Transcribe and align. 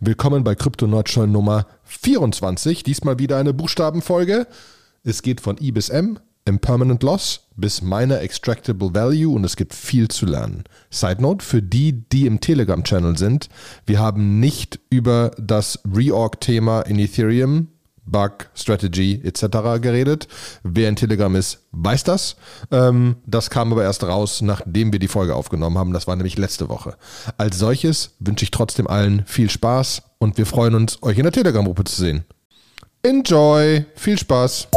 Willkommen 0.00 0.42
bei 0.42 0.56
Crypto 0.56 0.88
Nordschau 0.88 1.26
Nummer 1.26 1.66
24. 1.84 2.82
Diesmal 2.82 3.20
wieder 3.20 3.36
eine 3.36 3.54
Buchstabenfolge. 3.54 4.48
Es 5.04 5.22
geht 5.22 5.40
von 5.40 5.56
I 5.60 5.70
bis 5.70 5.88
M, 5.88 6.18
Impermanent 6.44 7.02
Loss 7.04 7.46
bis 7.56 7.80
Miner 7.80 8.20
Extractable 8.20 8.92
Value 8.92 9.32
und 9.32 9.44
es 9.44 9.54
gibt 9.54 9.72
viel 9.72 10.08
zu 10.08 10.26
lernen. 10.26 10.64
Side 10.90 11.22
Note 11.22 11.44
für 11.44 11.62
die, 11.62 11.92
die 11.92 12.26
im 12.26 12.40
Telegram-Channel 12.40 13.16
sind. 13.16 13.48
Wir 13.86 14.00
haben 14.00 14.40
nicht 14.40 14.80
über 14.90 15.30
das 15.38 15.78
Reorg-Thema 15.84 16.82
in 16.82 16.98
Ethereum 16.98 17.68
Bug, 18.06 18.48
Strategy 18.54 19.20
etc. 19.24 19.80
geredet. 19.80 20.28
Wer 20.62 20.88
in 20.88 20.96
Telegram 20.96 21.34
ist, 21.34 21.60
weiß 21.72 22.04
das. 22.04 22.36
Ähm, 22.70 23.16
das 23.26 23.50
kam 23.50 23.72
aber 23.72 23.82
erst 23.82 24.04
raus, 24.04 24.42
nachdem 24.42 24.92
wir 24.92 24.98
die 24.98 25.08
Folge 25.08 25.34
aufgenommen 25.34 25.78
haben. 25.78 25.92
Das 25.92 26.06
war 26.06 26.16
nämlich 26.16 26.38
letzte 26.38 26.68
Woche. 26.68 26.96
Als 27.38 27.58
solches 27.58 28.10
wünsche 28.18 28.44
ich 28.44 28.50
trotzdem 28.50 28.86
allen 28.86 29.24
viel 29.26 29.50
Spaß 29.50 30.02
und 30.18 30.38
wir 30.38 30.46
freuen 30.46 30.74
uns, 30.74 31.02
euch 31.02 31.18
in 31.18 31.24
der 31.24 31.32
Telegram-Gruppe 31.32 31.84
zu 31.84 32.00
sehen. 32.00 32.24
Enjoy! 33.02 33.84
Viel 33.96 34.18
Spaß! 34.18 34.68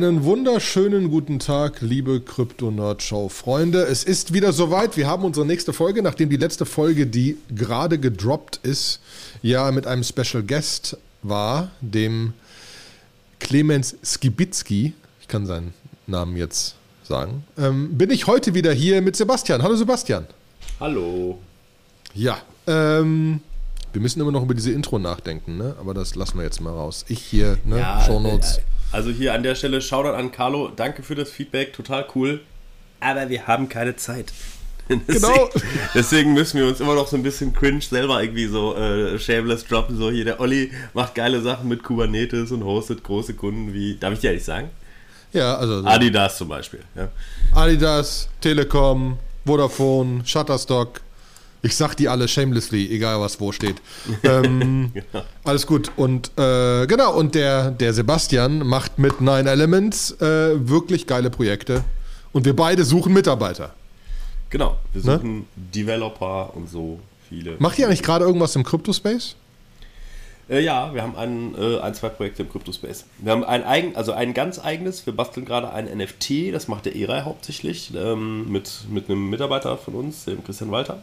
Einen 0.00 0.24
wunderschönen 0.24 1.10
guten 1.10 1.40
Tag, 1.40 1.82
liebe 1.82 2.22
Krypto-Nerd-Show-Freunde. 2.22 3.82
Es 3.82 4.02
ist 4.02 4.32
wieder 4.32 4.54
soweit. 4.54 4.96
Wir 4.96 5.06
haben 5.06 5.26
unsere 5.26 5.44
nächste 5.44 5.74
Folge, 5.74 6.02
nachdem 6.02 6.30
die 6.30 6.38
letzte 6.38 6.64
Folge, 6.64 7.06
die 7.06 7.36
gerade 7.54 7.98
gedroppt 7.98 8.60
ist, 8.62 9.00
ja 9.42 9.70
mit 9.72 9.86
einem 9.86 10.02
Special 10.02 10.42
Guest 10.42 10.96
war, 11.20 11.70
dem 11.82 12.32
Clemens 13.40 13.94
Skibitzki. 14.02 14.94
Ich 15.20 15.28
kann 15.28 15.44
seinen 15.44 15.74
Namen 16.06 16.34
jetzt 16.34 16.76
sagen. 17.02 17.44
Ähm, 17.58 17.98
bin 17.98 18.08
ich 18.08 18.26
heute 18.26 18.54
wieder 18.54 18.72
hier 18.72 19.02
mit 19.02 19.16
Sebastian. 19.16 19.62
Hallo 19.62 19.76
Sebastian. 19.76 20.26
Hallo. 20.80 21.38
Ja, 22.14 22.38
ähm, 22.66 23.42
wir 23.92 24.00
müssen 24.00 24.18
immer 24.22 24.32
noch 24.32 24.44
über 24.44 24.54
diese 24.54 24.72
Intro 24.72 24.98
nachdenken, 24.98 25.58
ne? 25.58 25.76
aber 25.78 25.92
das 25.92 26.14
lassen 26.14 26.38
wir 26.38 26.44
jetzt 26.44 26.62
mal 26.62 26.72
raus. 26.72 27.04
Ich 27.08 27.20
hier, 27.20 27.58
ne? 27.66 27.80
Ja, 27.80 28.00
Shownotes. 28.00 28.56
Äh, 28.56 28.60
also 28.92 29.10
hier 29.10 29.34
an 29.34 29.42
der 29.42 29.54
Stelle 29.54 29.80
Shoutout 29.80 30.16
an 30.16 30.32
Carlo. 30.32 30.68
Danke 30.74 31.02
für 31.02 31.14
das 31.14 31.30
Feedback, 31.30 31.72
total 31.72 32.06
cool. 32.14 32.40
Aber 33.00 33.28
wir 33.28 33.46
haben 33.46 33.68
keine 33.68 33.96
Zeit. 33.96 34.32
Deswegen, 34.88 35.20
genau. 35.20 35.50
Deswegen 35.94 36.32
müssen 36.34 36.58
wir 36.58 36.66
uns 36.66 36.80
immer 36.80 36.94
noch 36.94 37.06
so 37.06 37.16
ein 37.16 37.22
bisschen 37.22 37.52
cringe 37.52 37.80
selber 37.80 38.20
irgendwie 38.22 38.46
so 38.46 38.74
äh, 38.76 39.18
shameless 39.18 39.64
droppen. 39.66 39.96
So 39.96 40.10
hier, 40.10 40.24
der 40.24 40.40
Olli 40.40 40.72
macht 40.94 41.14
geile 41.14 41.40
Sachen 41.40 41.68
mit 41.68 41.84
Kubernetes 41.84 42.50
und 42.50 42.64
hostet 42.64 43.04
große 43.04 43.34
Kunden 43.34 43.72
wie, 43.72 43.96
darf 43.96 44.14
ich 44.14 44.20
dir 44.20 44.28
ehrlich 44.28 44.44
sagen? 44.44 44.70
Ja, 45.32 45.56
also. 45.56 45.86
Adidas 45.86 46.38
zum 46.38 46.48
Beispiel. 46.48 46.80
Ja. 46.96 47.08
Adidas, 47.54 48.28
Telekom, 48.40 49.18
Vodafone, 49.46 50.26
Shutterstock, 50.26 51.00
ich 51.62 51.76
sag 51.76 51.94
die 51.94 52.08
alle 52.08 52.26
shamelessly, 52.28 52.90
egal 52.90 53.20
was 53.20 53.40
wo 53.40 53.52
steht. 53.52 53.76
Ähm, 54.22 54.90
genau. 54.94 55.24
Alles 55.44 55.66
gut. 55.66 55.90
Und 55.96 56.30
äh, 56.38 56.86
genau, 56.86 57.14
und 57.14 57.34
der, 57.34 57.70
der 57.70 57.92
Sebastian 57.92 58.66
macht 58.66 58.98
mit 58.98 59.20
Nine 59.20 59.50
Elements 59.50 60.12
äh, 60.20 60.68
wirklich 60.68 61.06
geile 61.06 61.30
Projekte. 61.30 61.84
Und 62.32 62.44
wir 62.44 62.54
beide 62.54 62.84
suchen 62.84 63.12
Mitarbeiter. 63.12 63.74
Genau, 64.50 64.78
wir 64.92 65.04
ne? 65.04 65.16
suchen 65.16 65.38
ne? 65.38 65.44
Developer 65.56 66.54
und 66.54 66.68
so 66.68 67.00
viele. 67.28 67.56
Macht 67.58 67.78
ihr 67.78 67.86
eigentlich 67.86 68.02
gerade 68.02 68.24
irgendwas 68.24 68.56
im 68.56 68.64
Crypto-Space? 68.64 69.36
Äh, 70.48 70.60
ja, 70.60 70.92
wir 70.92 71.02
haben 71.02 71.16
ein, 71.16 71.54
äh, 71.56 71.78
ein, 71.78 71.94
zwei 71.94 72.08
Projekte 72.08 72.42
im 72.42 72.50
Crypto-Space. 72.50 73.04
Wir 73.18 73.32
haben 73.32 73.44
ein 73.44 73.62
eigen, 73.62 73.94
also 73.94 74.12
ein 74.12 74.34
ganz 74.34 74.58
eigenes, 74.58 75.06
wir 75.06 75.14
basteln 75.14 75.46
gerade 75.46 75.72
ein 75.72 75.86
NFT, 75.86 76.52
das 76.52 76.66
macht 76.66 76.86
der 76.86 76.96
ERA 76.96 77.24
hauptsächlich, 77.24 77.92
ähm, 77.94 78.50
mit, 78.50 78.86
mit 78.90 79.08
einem 79.08 79.30
Mitarbeiter 79.30 79.76
von 79.76 79.94
uns, 79.94 80.24
dem 80.24 80.42
Christian 80.42 80.72
Walter. 80.72 81.02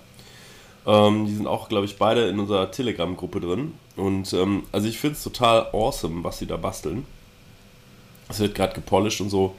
Ähm, 0.88 1.26
die 1.26 1.36
sind 1.36 1.48
auch, 1.48 1.68
glaube 1.68 1.86
ich, 1.86 1.98
beide 1.98 2.30
in 2.30 2.40
unserer 2.40 2.72
Telegram-Gruppe 2.72 3.42
drin. 3.42 3.74
Und 3.98 4.32
ähm, 4.34 4.64
also 4.72 4.88
ich 4.88 4.98
finde 4.98 5.18
es 5.18 5.24
total 5.24 5.68
awesome, 5.74 6.24
was 6.24 6.40
sie 6.40 6.48
da 6.48 6.56
basteln. 6.56 7.06
Es 8.30 8.40
wird 8.40 8.56
gerade 8.56 8.74
gepolished 8.74 9.20
und 9.20 9.30
so. 9.30 9.54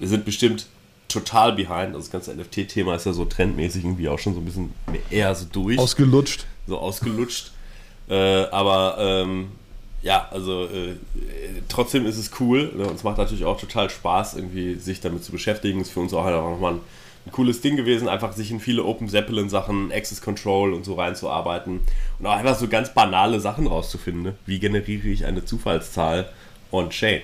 Wir 0.00 0.08
sind 0.08 0.24
bestimmt 0.24 0.66
total 1.08 1.52
behind. 1.52 1.94
Also 1.94 1.98
das 1.98 2.10
ganze 2.10 2.34
NFT-Thema 2.34 2.96
ist 2.96 3.06
ja 3.06 3.12
so 3.12 3.24
trendmäßig 3.24 3.84
irgendwie 3.84 4.08
auch 4.08 4.18
schon 4.18 4.34
so 4.34 4.40
ein 4.40 4.44
bisschen 4.44 4.74
eher 5.10 5.32
so 5.36 5.46
durch. 5.50 5.78
Ausgelutscht. 5.78 6.44
So 6.66 6.78
ausgelutscht. 6.78 7.52
äh, 8.08 8.44
aber 8.46 8.96
ähm, 8.98 9.52
ja, 10.02 10.28
also 10.32 10.64
äh, 10.64 10.96
trotzdem 11.68 12.04
ist 12.04 12.18
es 12.18 12.32
cool. 12.40 12.72
Ne? 12.76 12.88
Und 12.88 12.96
es 12.96 13.04
macht 13.04 13.18
natürlich 13.18 13.44
auch 13.44 13.60
total 13.60 13.90
Spaß, 13.90 14.34
irgendwie 14.34 14.74
sich 14.74 15.00
damit 15.00 15.22
zu 15.22 15.30
beschäftigen. 15.30 15.80
Ist 15.80 15.92
für 15.92 16.00
uns 16.00 16.12
auch 16.12 16.24
halt 16.24 16.34
auch 16.34 16.50
nochmal 16.50 16.74
ein 16.74 16.80
ein 17.26 17.32
cooles 17.32 17.60
Ding 17.60 17.76
gewesen, 17.76 18.08
einfach 18.08 18.32
sich 18.32 18.50
in 18.50 18.60
viele 18.60 18.84
Open 18.84 19.08
Zeppelin 19.08 19.48
Sachen, 19.48 19.92
Access 19.92 20.20
Control 20.20 20.74
und 20.74 20.84
so 20.84 20.94
reinzuarbeiten 20.94 21.80
und 22.18 22.26
auch 22.26 22.36
einfach 22.36 22.58
so 22.58 22.68
ganz 22.68 22.92
banale 22.92 23.40
Sachen 23.40 23.66
rauszufinden. 23.66 24.22
Ne? 24.22 24.34
Wie 24.46 24.58
generiere 24.58 25.08
ich 25.08 25.24
eine 25.24 25.44
Zufallszahl 25.44 26.28
on-chain? 26.70 27.22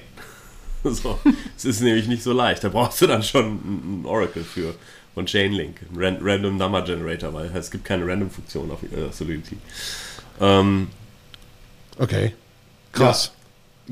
so, 0.84 1.18
es 1.56 1.64
ist 1.64 1.80
nämlich 1.82 2.06
nicht 2.06 2.22
so 2.22 2.32
leicht. 2.32 2.64
Da 2.64 2.70
brauchst 2.70 3.00
du 3.02 3.06
dann 3.06 3.22
schon 3.22 4.02
ein 4.02 4.06
Oracle 4.06 4.44
für 4.44 4.74
von 5.14 5.26
Chainlink, 5.26 5.80
ein 5.92 6.18
Random 6.22 6.56
Number 6.56 6.82
Generator, 6.82 7.34
weil 7.34 7.50
es 7.54 7.70
gibt 7.70 7.84
keine 7.84 8.06
Random-Funktion 8.06 8.70
auf 8.70 8.82
äh, 8.84 9.12
Solidity. 9.12 9.56
Ähm, 10.40 10.88
okay. 11.98 12.32
Krass. 12.92 13.32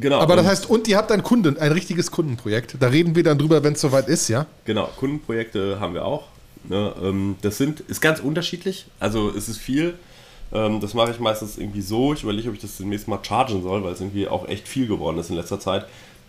Genau. 0.00 0.20
Aber 0.20 0.36
das 0.36 0.46
heißt, 0.46 0.70
und 0.70 0.86
ihr 0.86 0.96
habt 0.96 1.10
ein 1.10 1.22
Kunden, 1.22 1.58
ein 1.58 1.72
richtiges 1.72 2.10
Kundenprojekt. 2.10 2.76
Da 2.78 2.88
reden 2.88 3.16
wir 3.16 3.24
dann 3.24 3.38
drüber, 3.38 3.62
wenn 3.64 3.72
es 3.72 3.80
soweit 3.80 4.08
ist, 4.08 4.28
ja? 4.28 4.46
Genau, 4.64 4.88
Kundenprojekte 4.96 5.80
haben 5.80 5.94
wir 5.94 6.04
auch. 6.04 6.24
Ne, 6.68 6.92
ähm, 7.02 7.36
das 7.42 7.58
sind, 7.58 7.80
ist 7.80 8.00
ganz 8.00 8.20
unterschiedlich. 8.20 8.86
Also 9.00 9.30
es 9.30 9.48
ist 9.48 9.58
viel. 9.58 9.94
Ähm, 10.52 10.80
das 10.80 10.94
mache 10.94 11.10
ich 11.10 11.18
meistens 11.18 11.58
irgendwie 11.58 11.80
so. 11.80 12.12
Ich 12.12 12.22
überlege, 12.22 12.48
ob 12.48 12.54
ich 12.54 12.60
das 12.60 12.76
demnächst 12.76 13.08
mal 13.08 13.18
chargen 13.22 13.62
soll, 13.62 13.82
weil 13.82 13.92
es 13.92 14.00
irgendwie 14.00 14.28
auch 14.28 14.48
echt 14.48 14.68
viel 14.68 14.86
geworden 14.86 15.18
ist 15.18 15.30
in 15.30 15.36
letzter 15.36 15.58
Zeit. 15.58 15.86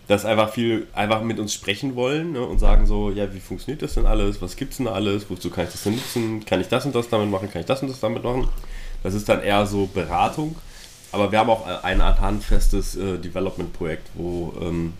Dass 0.08 0.24
einfach 0.24 0.52
viel 0.52 0.88
einfach 0.92 1.22
mit 1.22 1.38
uns 1.38 1.54
sprechen 1.54 1.94
wollen 1.94 2.32
ne, 2.32 2.42
und 2.42 2.58
sagen 2.58 2.86
so, 2.86 3.10
ja, 3.10 3.32
wie 3.32 3.38
funktioniert 3.38 3.82
das 3.82 3.94
denn 3.94 4.06
alles? 4.06 4.42
Was 4.42 4.56
gibt 4.56 4.72
es 4.72 4.78
denn 4.78 4.88
alles? 4.88 5.30
Wozu 5.30 5.50
kann 5.50 5.64
ich 5.64 5.70
das 5.70 5.84
denn 5.84 5.94
nutzen? 5.94 6.44
Kann 6.44 6.60
ich 6.60 6.68
das 6.68 6.84
und 6.86 6.94
das 6.94 7.08
damit 7.08 7.30
machen? 7.30 7.50
Kann 7.50 7.60
ich 7.60 7.66
das 7.66 7.82
und 7.82 7.88
das 7.88 8.00
damit 8.00 8.24
machen? 8.24 8.48
Das 9.04 9.14
ist 9.14 9.28
dann 9.28 9.42
eher 9.42 9.64
so 9.66 9.86
Beratung. 9.86 10.56
Aber 11.12 11.32
wir 11.32 11.38
haben 11.38 11.50
auch 11.50 11.66
ein 11.82 12.02
handfestes 12.02 12.96
äh, 12.96 13.18
Development-Projekt, 13.18 14.08
wo 14.14 14.54
ähm, 14.60 14.92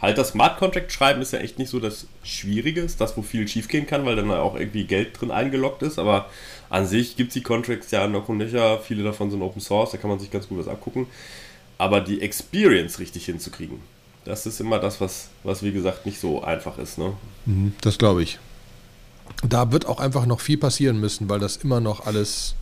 halt 0.00 0.18
das 0.18 0.30
Smart 0.30 0.58
Contract 0.58 0.92
schreiben 0.92 1.20
ist 1.20 1.32
ja 1.32 1.40
echt 1.40 1.58
nicht 1.58 1.70
so 1.70 1.80
das 1.80 2.06
Schwierige, 2.22 2.80
ist 2.80 3.00
das, 3.00 3.16
wo 3.16 3.22
viel 3.22 3.48
schiefgehen 3.48 3.86
kann, 3.86 4.04
weil 4.04 4.16
dann 4.16 4.30
auch 4.30 4.54
irgendwie 4.54 4.84
Geld 4.84 5.20
drin 5.20 5.30
eingeloggt 5.30 5.82
ist. 5.82 5.98
Aber 5.98 6.26
an 6.70 6.86
sich 6.86 7.16
gibt 7.16 7.28
es 7.28 7.34
die 7.34 7.42
Contracts 7.42 7.90
ja 7.90 8.06
noch 8.06 8.28
und 8.28 8.38
nöcher. 8.38 8.78
Viele 8.78 9.02
davon 9.02 9.30
sind 9.30 9.42
Open 9.42 9.60
Source, 9.60 9.90
da 9.92 9.98
kann 9.98 10.10
man 10.10 10.20
sich 10.20 10.30
ganz 10.30 10.48
gut 10.48 10.58
was 10.58 10.68
abgucken. 10.68 11.06
Aber 11.76 12.00
die 12.00 12.22
Experience 12.22 12.98
richtig 12.98 13.24
hinzukriegen, 13.26 13.80
das 14.24 14.46
ist 14.46 14.60
immer 14.60 14.78
das, 14.78 15.00
was, 15.00 15.28
was 15.42 15.62
wie 15.62 15.72
gesagt 15.72 16.06
nicht 16.06 16.20
so 16.20 16.42
einfach 16.42 16.78
ist. 16.78 16.98
Ne? 16.98 17.14
Mhm, 17.46 17.74
das 17.80 17.98
glaube 17.98 18.22
ich. 18.22 18.38
Da 19.46 19.72
wird 19.72 19.86
auch 19.86 20.00
einfach 20.00 20.26
noch 20.26 20.40
viel 20.40 20.58
passieren 20.58 20.98
müssen, 20.98 21.28
weil 21.28 21.38
das 21.38 21.56
immer 21.56 21.80
noch 21.80 22.06
alles 22.06 22.54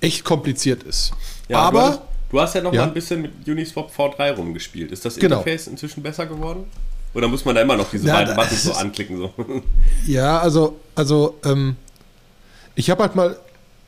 echt 0.00 0.24
kompliziert 0.24 0.82
ist. 0.82 1.12
Ja, 1.48 1.60
aber 1.60 2.02
Du 2.34 2.40
hast 2.40 2.52
ja 2.52 2.62
noch 2.62 2.72
ja. 2.72 2.80
mal 2.80 2.88
ein 2.88 2.94
bisschen 2.94 3.22
mit 3.22 3.30
Uniswap 3.46 3.92
V3 3.96 4.32
rumgespielt. 4.32 4.90
Ist 4.90 5.04
das 5.04 5.14
genau. 5.14 5.38
Interface 5.38 5.68
inzwischen 5.68 6.02
besser 6.02 6.26
geworden? 6.26 6.64
Oder 7.14 7.28
muss 7.28 7.44
man 7.44 7.54
da 7.54 7.62
immer 7.62 7.76
noch 7.76 7.88
diese 7.88 8.08
ja, 8.08 8.14
beiden 8.14 8.34
Buttons 8.34 8.64
so 8.64 8.72
anklicken? 8.72 9.18
So? 9.18 9.32
Ja, 10.08 10.40
also, 10.40 10.80
also 10.96 11.38
ähm, 11.44 11.76
ich 12.74 12.90
habe 12.90 13.04
halt 13.04 13.14
mal, 13.14 13.38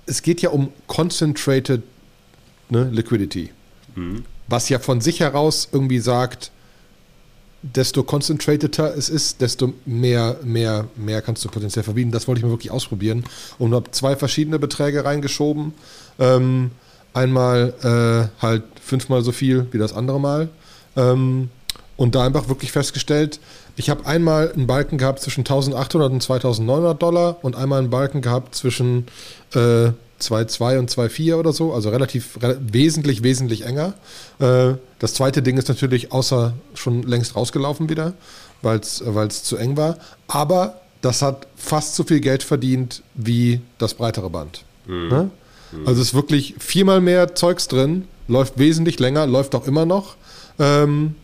es 0.07 0.23
geht 0.23 0.43
ja 0.43 0.51
um 0.51 0.73
Concentrated 0.87 1.83
ne, 2.69 2.85
Liquidity. 2.85 3.51
Mhm. 3.97 4.25
Was 4.47 4.69
ja 4.69 4.79
von 4.79 5.01
sich 5.01 5.19
heraus 5.19 5.69
irgendwie 5.73 5.99
sagt, 5.99 6.53
desto 7.63 8.05
concentrateder 8.05 8.97
es 8.97 9.09
ist, 9.09 9.41
desto 9.41 9.75
mehr, 9.87 10.39
mehr, 10.45 10.87
mehr 10.95 11.21
kannst 11.21 11.45
du 11.45 11.49
potenziell 11.49 11.83
verbieten. 11.83 12.13
Das 12.13 12.29
wollte 12.29 12.39
ich 12.39 12.45
mal 12.45 12.53
wirklich 12.53 12.71
ausprobieren 12.71 13.25
und 13.59 13.75
habe 13.75 13.91
zwei 13.91 14.15
verschiedene 14.15 14.61
Beträge 14.61 15.05
reingeschoben. 15.05 15.75
Ähm, 16.21 16.71
Einmal 17.17 17.73
äh, 17.83 18.43
halt 18.43 18.63
fünfmal 18.83 19.23
so 19.23 19.33
viel 19.33 19.67
wie 19.71 19.79
das 19.79 19.95
andere 19.95 20.21
Mal. 20.21 20.49
Ähm, 20.97 21.51
und 21.97 22.15
da 22.15 22.25
einfach 22.27 22.49
wirklich 22.49 22.73
festgestellt, 22.73 23.41
ich 23.77 23.89
habe 23.89 24.05
einmal 24.05 24.53
einen 24.53 24.67
Balken 24.67 24.99
gehabt 24.99 25.21
zwischen 25.21 25.41
1800 25.41 26.13
und 26.13 26.23
2900 26.23 27.01
Dollar 27.03 27.39
und 27.43 27.57
einmal 27.57 27.79
einen 27.79 27.91
Balken 27.91 28.21
gehabt 28.21 28.55
zwischen 28.55 29.07
äh, 29.55 29.93
2,2 30.21 30.79
und 30.79 30.91
2,4 30.91 31.37
oder 31.37 31.53
so, 31.53 31.73
also 31.73 31.89
relativ 31.91 32.39
re 32.43 32.59
wesentlich, 32.61 33.23
wesentlich 33.23 33.65
enger. 33.65 33.95
Äh, 34.39 34.75
das 34.99 35.15
zweite 35.15 35.43
Ding 35.43 35.57
ist 35.57 35.69
natürlich 35.69 36.13
außer 36.13 36.53
schon 36.75 37.03
längst 37.03 37.35
rausgelaufen 37.35 37.89
wieder. 37.89 38.13
weil 38.63 38.79
es 38.79 39.43
zu 39.43 39.57
eng 39.57 39.77
war. 39.77 39.97
Aber 40.29 40.81
das 41.01 41.23
hat 41.23 41.47
fast 41.57 41.95
so 41.95 42.05
viel 42.05 42.21
Geld 42.21 42.43
verdient 42.43 43.03
wie 43.15 43.61
das 43.79 43.95
breitere 43.95 44.29
Band. 44.29 44.65
Mhm. 44.87 45.09
Ne? 45.09 45.31
Also 45.85 46.01
es 46.01 46.09
ist 46.09 46.15
wirklich 46.15 46.55
viermal 46.59 47.01
mehr 47.01 47.35
Zeugs 47.35 47.69
drin, 47.69 48.07
läuft 48.29 48.59
wesentlich 48.59 48.99
länger, 48.99 49.27
läuft 49.27 49.55
auch 49.55 49.67
immer 49.67 49.87
noch. 49.87 50.17
Ähm, 50.59 51.15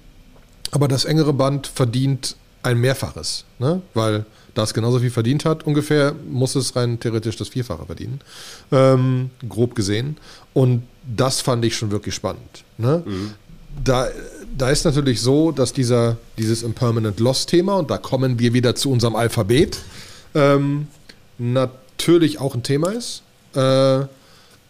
aber 0.70 0.88
das 0.88 1.04
engere 1.04 1.32
Band 1.32 1.66
verdient 1.66 2.36
ein 2.62 2.78
Mehrfaches, 2.78 3.44
ne? 3.58 3.82
weil 3.94 4.24
da 4.54 4.64
es 4.64 4.74
genauso 4.74 4.98
viel 4.98 5.10
verdient 5.10 5.44
hat, 5.44 5.64
ungefähr 5.64 6.14
muss 6.28 6.54
es 6.54 6.76
rein 6.76 7.00
theoretisch 7.00 7.36
das 7.36 7.48
Vierfache 7.48 7.86
verdienen, 7.86 8.20
ähm, 8.70 9.30
grob 9.48 9.74
gesehen. 9.74 10.18
Und 10.52 10.82
das 11.04 11.40
fand 11.40 11.64
ich 11.64 11.76
schon 11.76 11.90
wirklich 11.90 12.14
spannend. 12.14 12.64
Ne? 12.76 13.02
Mhm. 13.04 13.30
Da, 13.82 14.08
da 14.56 14.70
ist 14.70 14.84
natürlich 14.84 15.22
so, 15.22 15.50
dass 15.50 15.72
dieser, 15.72 16.18
dieses 16.36 16.62
Impermanent 16.62 17.20
Loss-Thema, 17.20 17.76
und 17.76 17.90
da 17.90 17.96
kommen 17.96 18.38
wir 18.38 18.52
wieder 18.52 18.74
zu 18.74 18.90
unserem 18.90 19.16
Alphabet, 19.16 19.78
ähm, 20.34 20.88
natürlich 21.38 22.38
auch 22.38 22.54
ein 22.54 22.62
Thema 22.62 22.92
ist. 22.92 23.22
Äh, 23.54 24.06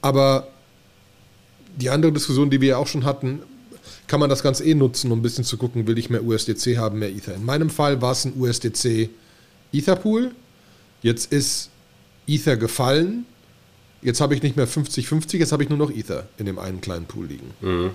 aber 0.03 0.49
die 1.77 1.89
andere 1.89 2.13
Diskussion, 2.13 2.51
die 2.51 2.61
wir 2.61 2.71
ja 2.71 2.77
auch 2.77 2.87
schon 2.87 3.05
hatten, 3.05 3.41
kann 4.07 4.21
man 4.21 4.29
das 4.29 4.43
Ganze 4.43 4.65
eh 4.65 4.75
nutzen, 4.75 5.11
um 5.11 5.21
ein 5.21 5.23
bisschen 5.23 5.45
zu 5.45 5.57
gucken, 5.57 5.87
will 5.87 5.97
ich 5.97 6.11
mehr 6.11 6.23
USDC 6.23 6.77
haben, 6.77 6.99
mehr 6.99 7.11
Ether. 7.11 7.35
In 7.35 7.45
meinem 7.45 7.71
Fall 7.71 8.03
war 8.03 8.13
es 8.13 8.25
ein 8.25 8.35
USDC 8.39 9.09
Ether 9.73 9.97
Pool. 9.97 10.33
Jetzt 11.01 11.33
ist 11.33 11.71
Ether 12.27 12.57
gefallen. 12.57 13.25
Jetzt 14.03 14.21
habe 14.21 14.35
ich 14.35 14.43
nicht 14.43 14.57
mehr 14.57 14.69
50-50, 14.69 15.39
jetzt 15.39 15.53
habe 15.53 15.63
ich 15.63 15.69
nur 15.69 15.79
noch 15.79 15.91
Ether 15.91 16.29
in 16.37 16.47
dem 16.47 16.59
einen 16.59 16.81
kleinen 16.81 17.07
Pool 17.07 17.27
liegen. 17.27 17.55
Mhm. 17.61 17.91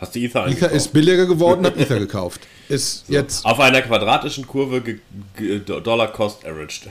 Hast 0.00 0.14
du 0.14 0.20
Ether 0.20 0.46
Ether 0.48 0.70
ist 0.72 0.92
billiger 0.92 1.26
geworden, 1.26 1.66
habe 1.66 1.78
Ether 1.78 1.98
gekauft. 1.98 2.40
Ist 2.68 3.06
so. 3.06 3.12
jetzt 3.12 3.44
auf 3.44 3.60
einer 3.60 3.82
quadratischen 3.82 4.46
Kurve 4.46 4.82
Dollar 5.66 6.12
Cost 6.12 6.44
Averaged. 6.44 6.88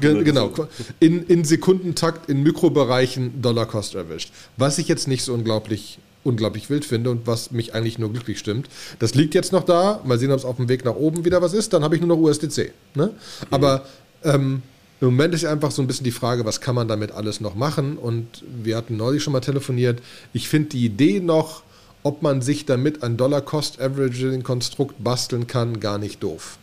genau. 0.00 0.52
In, 1.00 1.24
in 1.26 1.44
Sekundentakt 1.44 2.28
in 2.28 2.42
Mikrobereichen 2.42 3.42
Dollar 3.42 3.66
Cost 3.66 3.96
Averaged. 3.96 4.30
Was 4.56 4.78
ich 4.78 4.88
jetzt 4.88 5.08
nicht 5.08 5.22
so 5.24 5.34
unglaublich 5.34 5.98
unglaublich 6.24 6.70
wild 6.70 6.84
finde 6.84 7.10
und 7.10 7.26
was 7.26 7.50
mich 7.50 7.74
eigentlich 7.74 7.98
nur 7.98 8.10
glücklich 8.10 8.38
stimmt. 8.38 8.68
Das 8.98 9.14
liegt 9.14 9.34
jetzt 9.34 9.52
noch 9.52 9.62
da. 9.62 10.00
Mal 10.04 10.18
sehen, 10.18 10.32
ob 10.32 10.38
es 10.38 10.44
auf 10.44 10.56
dem 10.56 10.68
Weg 10.68 10.84
nach 10.84 10.94
oben 10.94 11.24
wieder 11.24 11.42
was 11.42 11.52
ist. 11.52 11.72
Dann 11.72 11.84
habe 11.84 11.94
ich 11.94 12.00
nur 12.00 12.16
noch 12.16 12.22
USDC. 12.22 12.72
Ne? 12.94 13.06
Mhm. 13.06 13.12
Aber 13.50 13.84
ähm, 14.24 14.62
im 15.00 15.08
Moment 15.08 15.34
ist 15.34 15.44
einfach 15.44 15.70
so 15.70 15.82
ein 15.82 15.86
bisschen 15.86 16.04
die 16.04 16.10
Frage, 16.10 16.44
was 16.44 16.60
kann 16.60 16.74
man 16.74 16.88
damit 16.88 17.12
alles 17.12 17.40
noch 17.40 17.54
machen? 17.54 17.98
Und 17.98 18.42
wir 18.62 18.76
hatten 18.76 18.96
neulich 18.96 19.22
schon 19.22 19.32
mal 19.32 19.40
telefoniert. 19.40 20.00
Ich 20.32 20.48
finde 20.48 20.70
die 20.70 20.84
Idee 20.86 21.20
noch, 21.20 21.62
ob 22.04 22.22
man 22.22 22.40
sich 22.40 22.64
damit 22.64 23.02
ein 23.02 23.16
Dollar-Cost-Averaging-Konstrukt 23.16 25.02
basteln 25.02 25.48
kann, 25.48 25.80
gar 25.80 25.98
nicht 25.98 26.22
doof. 26.22 26.58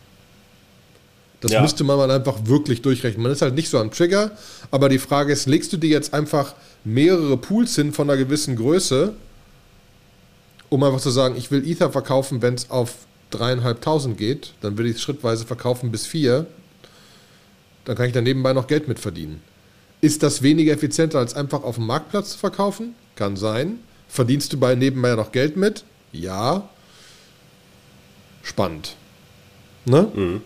Das 1.41 1.51
ja. 1.51 1.61
müsste 1.61 1.83
man 1.83 1.97
mal 1.97 2.09
einfach 2.09 2.45
wirklich 2.45 2.81
durchrechnen. 2.81 3.23
Man 3.23 3.33
ist 3.33 3.41
halt 3.41 3.55
nicht 3.55 3.69
so 3.69 3.79
am 3.79 3.91
Trigger, 3.91 4.31
aber 4.69 4.87
die 4.87 4.99
Frage 4.99 5.33
ist, 5.33 5.47
legst 5.47 5.73
du 5.73 5.77
dir 5.77 5.89
jetzt 5.89 6.13
einfach 6.13 6.53
mehrere 6.85 7.35
Pools 7.35 7.75
hin 7.75 7.91
von 7.91 8.09
einer 8.09 8.17
gewissen 8.17 8.55
Größe 8.55 9.13
um 10.71 10.81
einfach 10.83 11.01
zu 11.01 11.09
sagen, 11.09 11.35
ich 11.35 11.51
will 11.51 11.69
Ether 11.69 11.91
verkaufen, 11.91 12.41
wenn 12.41 12.53
es 12.53 12.69
auf 12.71 12.93
dreieinhalbtausend 13.29 14.17
geht, 14.17 14.53
dann 14.61 14.77
will 14.77 14.85
ich 14.85 14.95
es 14.95 15.01
schrittweise 15.01 15.45
verkaufen 15.45 15.91
bis 15.91 16.05
vier. 16.05 16.47
Dann 17.83 17.97
kann 17.97 18.05
ich 18.05 18.13
da 18.13 18.21
nebenbei 18.21 18.53
noch 18.53 18.67
Geld 18.67 18.87
mit 18.87 18.97
verdienen. 18.97 19.41
Ist 19.99 20.23
das 20.23 20.41
weniger 20.41 20.71
effizienter, 20.71 21.19
als 21.19 21.33
einfach 21.33 21.63
auf 21.63 21.75
dem 21.75 21.87
Marktplatz 21.87 22.31
zu 22.31 22.37
verkaufen? 22.37 22.95
Kann 23.15 23.35
sein. 23.35 23.79
Verdienst 24.11 24.51
du 24.51 24.57
bei 24.57 24.75
nebenbei 24.75 25.15
noch 25.15 25.31
Geld 25.31 25.55
mit? 25.55 25.85
Ja. 26.11 26.67
Spannend. 28.43 28.97
Ne? 29.85 30.11
Mhm. 30.13 30.41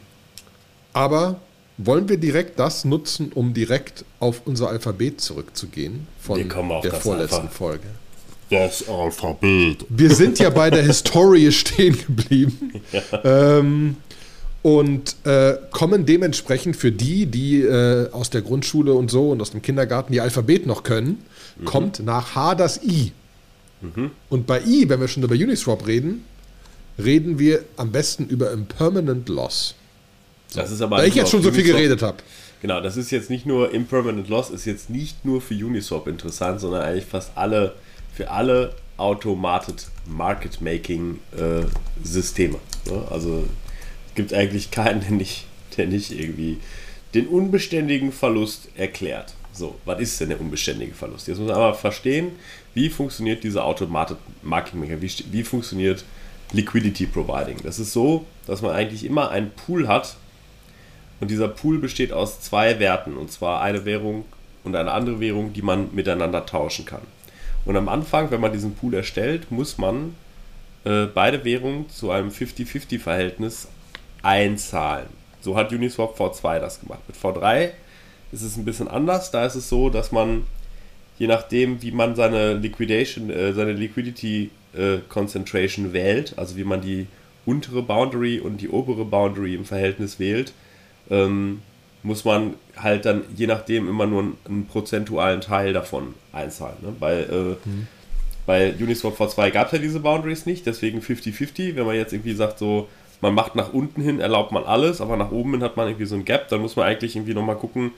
Aber 0.94 1.40
wollen 1.80 2.08
wir 2.08 2.18
direkt 2.18 2.60
das 2.60 2.86
nutzen, 2.86 3.32
um 3.34 3.56
direkt 3.56 4.06
auf 4.20 4.44
unser 4.46 4.70
Alphabet 4.70 5.20
zurückzugehen 5.20 6.06
von 6.22 6.48
der 6.84 6.94
vorletzten 6.94 7.42
Alpha. 7.42 7.50
Folge? 7.50 7.88
Das 8.52 8.88
Alphabet. 8.88 9.84
Wir 9.90 10.14
sind 10.14 10.38
ja 10.38 10.52
bei 10.52 10.70
der 10.70 10.84
Historie 10.84 11.52
stehen 11.52 11.98
geblieben. 11.98 12.84
Ja. 12.92 13.58
Ähm, 13.58 13.98
und 14.62 15.16
äh, 15.26 15.56
kommen 15.72 16.06
dementsprechend 16.06 16.76
für 16.76 16.92
die, 16.92 17.26
die 17.26 17.62
äh, 17.62 18.12
aus 18.12 18.30
der 18.30 18.44
Grundschule 18.44 18.94
und 18.94 19.10
so 19.10 19.32
und 19.32 19.42
aus 19.42 19.52
dem 19.52 19.64
Kindergarten 19.64 20.14
die 20.14 20.22
Alphabet 20.22 20.68
noch 20.68 20.84
können, 20.84 21.26
mhm. 21.58 21.66
kommt 21.66 22.00
nach 22.06 22.36
H 22.36 22.54
das 22.54 22.84
I. 22.84 23.12
Mhm. 23.96 24.12
Und 24.30 24.48
bei 24.48 24.62
I, 24.62 24.90
wenn 24.90 25.00
wir 25.00 25.08
schon 25.08 25.24
über 25.24 25.36
Uniswap 25.36 25.86
reden, 25.88 26.24
reden 26.98 27.40
wir 27.40 27.64
am 27.78 27.92
besten 27.92 28.28
über 28.28 28.52
Impermanent 28.52 29.30
Loss. 29.30 29.76
So. 30.48 30.62
Das 30.62 30.72
ist 30.72 30.82
aber 30.82 30.98
Weil 30.98 31.10
ich 31.10 31.16
jetzt 31.16 31.32
schon 31.32 31.42
so 31.42 31.52
viel 31.52 31.64
geredet 31.64 32.02
habe. 32.02 32.18
Genau, 32.62 32.82
das 32.82 32.98
ist 32.98 33.12
jetzt 33.12 33.30
nicht 33.30 33.46
nur 33.46 33.72
Impermanent 33.72 34.30
Loss, 34.30 34.50
ist 34.50 34.66
jetzt 34.66 34.90
nicht 34.90 35.26
nur 35.26 35.42
für 35.42 35.54
Uniswap 35.54 36.08
interessant, 36.08 36.60
sondern 36.60 36.82
eigentlich 36.82 37.06
fast 37.06 37.32
alle 37.36 37.74
für 38.16 38.32
alle 38.32 38.74
Automated 38.98 39.88
Market 40.08 40.62
Making 40.62 41.20
äh, 41.38 41.66
Systeme. 42.04 42.58
Ne? 42.90 43.06
Also 43.10 43.44
es 44.08 44.16
gibt 44.16 44.34
eigentlich 44.34 44.72
keinen, 44.72 45.02
der 45.02 45.12
nicht, 45.12 45.46
der 45.76 45.88
nicht 45.88 46.12
irgendwie 46.12 46.58
den 47.14 47.28
unbeständigen 47.28 48.12
Verlust 48.12 48.70
erklärt. 48.76 49.34
So, 49.52 49.76
was 49.86 50.00
ist 50.00 50.20
denn 50.20 50.30
der 50.30 50.40
unbeständige 50.40 50.94
Verlust? 50.94 51.28
Jetzt 51.28 51.40
muss 51.40 51.48
man 51.48 51.58
aber 51.58 51.74
verstehen, 51.74 52.32
wie 52.76 52.90
funktioniert 52.90 53.44
dieser 53.44 53.66
Automated 53.66 54.18
Market 54.44 54.76
Maker, 54.76 55.02
wie, 55.02 55.12
wie 55.32 55.44
funktioniert 55.44 56.06
Liquidity 56.52 57.08
Providing. 57.08 57.58
Das 57.64 57.80
ist 57.80 57.92
so, 57.92 58.26
dass 58.46 58.62
man 58.62 58.72
eigentlich 58.72 59.04
immer 59.04 59.32
einen 59.32 59.50
Pool 59.52 59.88
hat 59.88 60.18
und 61.20 61.32
dieser 61.32 61.48
Pool 61.48 61.80
besteht 61.80 62.12
aus 62.14 62.42
zwei 62.42 62.78
Werten 62.78 63.18
und 63.18 63.32
zwar 63.32 63.62
eine 63.62 63.86
Währung 63.86 64.26
und 64.64 64.76
eine 64.76 64.92
andere 64.92 65.20
Währung, 65.20 65.54
die 65.54 65.62
man 65.62 65.96
miteinander 65.96 66.46
tauschen 66.46 66.86
kann. 66.86 67.02
Und 67.66 67.78
am 67.78 67.90
Anfang, 67.90 68.30
wenn 68.30 68.42
man 68.42 68.54
diesen 68.54 68.76
Pool 68.76 68.94
erstellt, 68.94 69.52
muss 69.52 69.78
man 69.78 70.16
äh, 70.84 71.06
beide 71.06 71.44
Währungen 71.44 71.90
zu 71.90 72.12
einem 72.12 72.30
50-50-Verhältnis 72.30 73.68
einzahlen. 74.22 75.08
So 75.42 75.56
hat 75.56 75.72
Uniswap 75.72 76.20
V2 76.20 76.60
das 76.60 76.80
gemacht. 76.80 77.00
Mit 77.08 77.18
V3 77.18 77.70
ist 78.32 78.42
es 78.42 78.58
ein 78.58 78.66
bisschen 78.66 78.88
anders. 78.88 79.32
Da 79.32 79.46
ist 79.46 79.56
es 79.56 79.70
so, 79.70 79.90
dass 79.90 80.12
man 80.12 80.46
je 81.18 81.28
nachdem, 81.28 81.82
wie 81.82 81.92
man 81.92 82.16
seine 82.16 82.56
Liquidation, 82.56 83.30
äh, 83.30 83.54
seine 83.54 83.74
Liquidity 83.74 84.52
äh, 84.74 84.98
Concentration 85.10 85.94
wählt, 85.94 86.34
also 86.38 86.58
wie 86.58 86.64
man 86.64 86.82
die 86.82 87.08
untere 87.46 87.82
Boundary 87.82 88.40
und 88.40 88.62
die 88.62 88.70
obere 88.70 89.06
Boundary 89.06 89.56
im 89.56 89.66
Verhältnis 89.66 90.20
wählt, 90.20 90.54
ähm, 91.10 91.62
muss 92.04 92.26
man 92.26 92.56
halt 92.78 93.06
dann 93.06 93.24
je 93.36 93.48
nachdem 93.48 93.88
immer 93.88 94.06
nur 94.06 94.22
einen, 94.22 94.38
einen 94.46 94.66
prozentualen 94.68 95.42
Teil 95.42 95.74
davon 95.74 96.14
einzahlen. 96.34 96.78
Ne? 96.82 96.94
Bei, 97.00 97.22
äh, 97.22 97.56
mhm. 97.66 97.88
bei 98.46 98.74
Uniswap 98.80 99.20
V2 99.20 99.52
gab 99.52 99.68
es 99.68 99.74
ja 99.74 99.80
diese 99.80 100.00
Boundaries 100.00 100.46
nicht, 100.46 100.66
deswegen 100.66 101.00
50-50. 101.00 101.76
Wenn 101.76 101.86
man 101.86 101.96
jetzt 101.96 102.14
irgendwie 102.14 102.34
sagt, 102.34 102.60
so, 102.60 102.88
man 103.22 103.34
macht 103.34 103.56
nach 103.56 103.74
unten 103.74 104.02
hin, 104.02 104.20
erlaubt 104.20 104.52
man 104.52 104.64
alles, 104.64 105.02
aber 105.02 105.18
nach 105.18 105.32
oben 105.32 105.52
hin 105.52 105.64
hat 105.64 105.78
man 105.78 105.88
irgendwie 105.88 106.06
so 106.06 106.16
ein 106.16 106.26
Gap, 106.26 106.50
dann 106.50 106.62
muss 106.62 106.76
man 106.76 106.86
eigentlich 106.86 107.16
irgendwie 107.16 107.34
nochmal 107.34 107.56
gucken, 107.56 107.92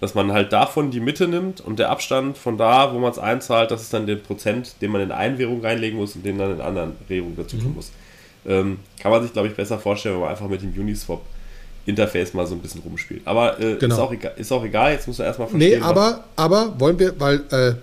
dass 0.00 0.14
man 0.14 0.32
halt 0.32 0.52
davon 0.52 0.90
die 0.90 1.00
Mitte 1.00 1.26
nimmt 1.26 1.60
und 1.60 1.78
der 1.78 1.90
Abstand 1.90 2.38
von 2.38 2.56
da, 2.56 2.94
wo 2.94 2.98
man 2.98 3.10
es 3.10 3.18
einzahlt, 3.18 3.70
das 3.70 3.82
ist 3.82 3.92
dann 3.92 4.06
der 4.06 4.16
Prozent, 4.16 4.74
den 4.80 4.92
man 4.92 5.00
in 5.00 5.10
eine 5.10 5.38
Währung 5.38 5.60
reinlegen 5.60 5.98
muss 5.98 6.14
und 6.14 6.24
den 6.24 6.38
dann 6.38 6.52
in 6.52 6.60
anderen 6.60 6.92
Währungen 7.08 7.36
dazu 7.36 7.56
tun 7.56 7.70
mhm. 7.70 7.74
muss. 7.74 7.90
Ähm, 8.46 8.78
kann 9.00 9.10
man 9.10 9.22
sich, 9.22 9.32
glaube 9.32 9.48
ich, 9.48 9.54
besser 9.54 9.78
vorstellen, 9.78 10.14
wenn 10.14 10.22
man 10.22 10.30
einfach 10.30 10.48
mit 10.48 10.62
dem 10.62 10.72
Uniswap 10.72 11.20
Interface 11.88 12.34
mal 12.34 12.46
so 12.46 12.54
ein 12.54 12.60
bisschen 12.60 12.82
rumspielt. 12.82 13.22
Aber 13.24 13.58
äh, 13.58 13.76
genau. 13.76 13.94
ist, 13.94 14.00
auch 14.00 14.12
egal, 14.12 14.32
ist 14.36 14.52
auch 14.52 14.64
egal, 14.64 14.92
jetzt 14.92 15.08
muss 15.08 15.18
er 15.18 15.26
erstmal 15.26 15.48
verstehen. 15.48 15.80
Nee, 15.80 15.84
aber, 15.84 16.24
aber 16.36 16.78
wollen 16.78 16.98
wir, 16.98 17.18
weil 17.18 17.40
äh, 17.50 17.74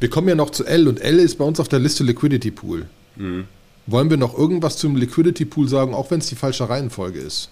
wir 0.00 0.10
kommen 0.10 0.28
ja 0.28 0.34
noch 0.34 0.50
zu 0.50 0.64
L 0.64 0.88
und 0.88 1.00
L 1.00 1.18
ist 1.18 1.36
bei 1.36 1.44
uns 1.44 1.60
auf 1.60 1.68
der 1.68 1.78
Liste 1.78 2.02
Liquidity 2.02 2.50
Pool. 2.50 2.86
Mhm. 3.16 3.44
Wollen 3.86 4.08
wir 4.08 4.16
noch 4.16 4.36
irgendwas 4.36 4.78
zum 4.78 4.96
Liquidity 4.96 5.44
Pool 5.44 5.68
sagen, 5.68 5.94
auch 5.94 6.10
wenn 6.10 6.20
es 6.20 6.28
die 6.28 6.34
falsche 6.34 6.68
Reihenfolge 6.68 7.20
ist? 7.20 7.50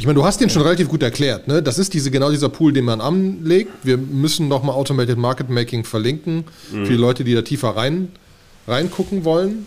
Ich 0.00 0.06
meine, 0.06 0.14
du 0.14 0.24
hast 0.24 0.40
den 0.40 0.48
schon 0.48 0.62
relativ 0.62 0.88
gut 0.88 1.02
erklärt. 1.02 1.46
Ne? 1.46 1.62
Das 1.62 1.78
ist 1.78 1.92
diese, 1.92 2.10
genau 2.10 2.30
dieser 2.30 2.48
Pool, 2.48 2.72
den 2.72 2.86
man 2.86 3.02
anlegt. 3.02 3.70
Wir 3.82 3.98
müssen 3.98 4.48
nochmal 4.48 4.74
Automated 4.74 5.18
Market 5.18 5.50
Making 5.50 5.84
verlinken 5.84 6.44
mhm. 6.72 6.86
für 6.86 6.92
die 6.92 6.98
Leute, 6.98 7.22
die 7.22 7.34
da 7.34 7.42
tiefer 7.42 7.76
rein, 7.76 8.08
reingucken 8.66 9.26
wollen. 9.26 9.66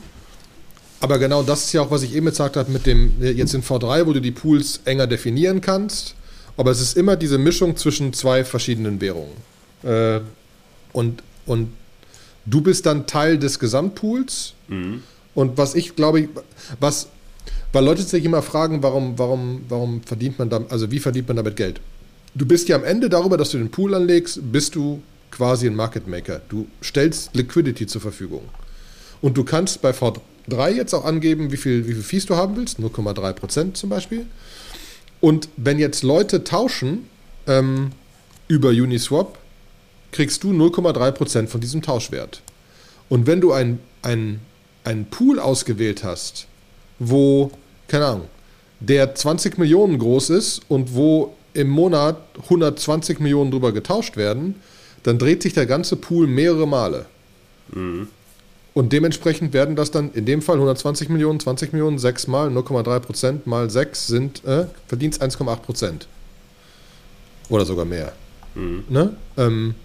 Aber 1.01 1.19
genau 1.19 1.43
das 1.43 1.65
ist 1.65 1.73
ja 1.73 1.81
auch, 1.81 1.91
was 1.91 2.01
ich 2.01 2.15
eben 2.15 2.25
gesagt 2.25 2.57
habe 2.57 2.71
mit 2.71 2.87
dem, 2.87 3.13
jetzt 3.21 3.53
in 3.53 3.61
V3, 3.61 4.07
wo 4.07 4.13
du 4.13 4.21
die 4.21 4.31
Pools 4.31 4.81
enger 4.85 5.05
definieren 5.05 5.61
kannst. 5.61 6.15
Aber 6.57 6.71
es 6.71 6.81
ist 6.81 6.97
immer 6.97 7.15
diese 7.15 7.37
Mischung 7.37 7.77
zwischen 7.77 8.11
zwei 8.11 8.43
verschiedenen 8.43 9.01
Währungen. 9.01 9.37
Äh, 9.83 10.21
und, 10.93 11.21
und 11.45 11.73
du 12.47 12.61
bist 12.61 12.87
dann 12.87 13.05
Teil 13.05 13.37
des 13.37 13.59
Gesamtpools. 13.59 14.53
Mhm. 14.67 15.03
Und 15.35 15.59
was 15.59 15.75
ich 15.75 15.95
glaube, 15.95 16.27
was, 16.79 17.09
weil 17.73 17.83
Leute 17.83 18.03
sich 18.03 18.23
immer 18.23 18.41
fragen, 18.41 18.81
warum, 18.81 19.17
warum, 19.19 19.65
warum 19.67 20.01
verdient 20.03 20.39
man 20.39 20.49
damit, 20.49 20.71
also 20.71 20.89
wie 20.91 20.99
verdient 20.99 21.27
man 21.27 21.37
damit 21.37 21.55
Geld? 21.55 21.81
Du 22.35 22.45
bist 22.45 22.69
ja 22.69 22.77
am 22.77 22.83
Ende 22.83 23.09
darüber, 23.09 23.37
dass 23.37 23.51
du 23.51 23.57
den 23.57 23.69
Pool 23.69 23.93
anlegst, 23.93 24.39
bist 24.51 24.75
du 24.75 25.01
quasi 25.31 25.67
ein 25.67 25.75
Market 25.75 26.07
Maker. 26.07 26.41
Du 26.49 26.67
stellst 26.81 27.35
Liquidity 27.35 27.85
zur 27.87 28.01
Verfügung. 28.01 28.43
Und 29.21 29.37
du 29.37 29.43
kannst 29.43 29.81
bei 29.81 29.91
V3 29.91 30.19
3 30.47 30.71
jetzt 30.71 30.93
auch 30.93 31.05
angeben, 31.05 31.51
wie 31.51 31.57
viel, 31.57 31.87
wie 31.87 31.93
viel 31.93 32.03
Fees 32.03 32.25
du 32.25 32.35
haben 32.35 32.55
willst, 32.55 32.79
0,3% 32.79 33.73
zum 33.73 33.89
Beispiel. 33.89 34.25
Und 35.21 35.49
wenn 35.57 35.79
jetzt 35.79 36.03
Leute 36.03 36.43
tauschen 36.43 37.07
ähm, 37.47 37.91
über 38.47 38.69
Uniswap, 38.69 39.37
kriegst 40.11 40.43
du 40.43 40.51
0,3% 40.51 41.47
von 41.47 41.61
diesem 41.61 41.81
Tauschwert. 41.81 42.41
Und 43.09 43.25
wenn 43.25 43.41
du 43.41 43.51
einen 43.51 43.79
ein 44.83 45.05
Pool 45.09 45.39
ausgewählt 45.39 46.03
hast, 46.03 46.47
wo, 46.99 47.51
keine 47.87 48.05
Ahnung, 48.05 48.27
der 48.79 49.15
20 49.15 49.57
Millionen 49.57 49.97
groß 49.97 50.29
ist 50.31 50.61
und 50.67 50.93
wo 50.95 51.35
im 51.53 51.69
Monat 51.69 52.17
120 52.43 53.19
Millionen 53.19 53.51
drüber 53.51 53.71
getauscht 53.71 54.17
werden, 54.17 54.55
dann 55.03 55.19
dreht 55.19 55.43
sich 55.43 55.53
der 55.53 55.65
ganze 55.65 55.95
Pool 55.95 56.27
mehrere 56.27 56.67
Male. 56.67 57.05
Mhm. 57.71 58.07
Und 58.73 58.91
dementsprechend 58.91 59.53
werden 59.53 59.75
das 59.75 59.91
dann 59.91 60.11
in 60.13 60.25
dem 60.25 60.41
Fall 60.41 60.55
120 60.55 61.09
Millionen, 61.09 61.39
20 61.39 61.73
Millionen, 61.73 61.99
6 61.99 62.27
mal 62.27 62.49
0,3 62.49 62.99
Prozent 62.99 63.47
mal 63.47 63.69
6 63.69 64.07
sind 64.07 64.43
äh, 64.45 64.65
Verdienst 64.87 65.21
1,8 65.21 65.55
Prozent. 65.57 66.07
Oder 67.49 67.65
sogar 67.65 67.85
mehr. 67.85 68.13
Mhm. 68.55 68.83
Ne? 68.89 69.15
Ähm, 69.37 69.75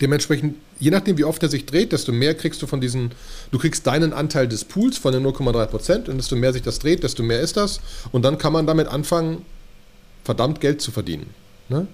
dementsprechend, 0.00 0.56
je 0.78 0.90
nachdem, 0.90 1.18
wie 1.18 1.24
oft 1.24 1.42
er 1.42 1.48
sich 1.48 1.66
dreht, 1.66 1.92
desto 1.92 2.12
mehr 2.12 2.34
kriegst 2.34 2.60
du 2.62 2.66
von 2.66 2.80
diesen, 2.80 3.12
du 3.50 3.58
kriegst 3.58 3.86
deinen 3.86 4.12
Anteil 4.12 4.48
des 4.48 4.64
Pools 4.64 4.98
von 4.98 5.12
den 5.12 5.26
0,3 5.26 5.66
Prozent 5.66 6.08
und 6.08 6.16
desto 6.18 6.36
mehr 6.36 6.52
sich 6.52 6.62
das 6.62 6.78
dreht, 6.78 7.02
desto 7.02 7.22
mehr 7.22 7.40
ist 7.40 7.56
das. 7.56 7.80
Und 8.12 8.24
dann 8.24 8.38
kann 8.38 8.52
man 8.52 8.66
damit 8.66 8.88
anfangen, 8.88 9.44
verdammt 10.24 10.60
Geld 10.60 10.80
zu 10.80 10.90
verdienen. 10.90 11.30
Ne? 11.68 11.86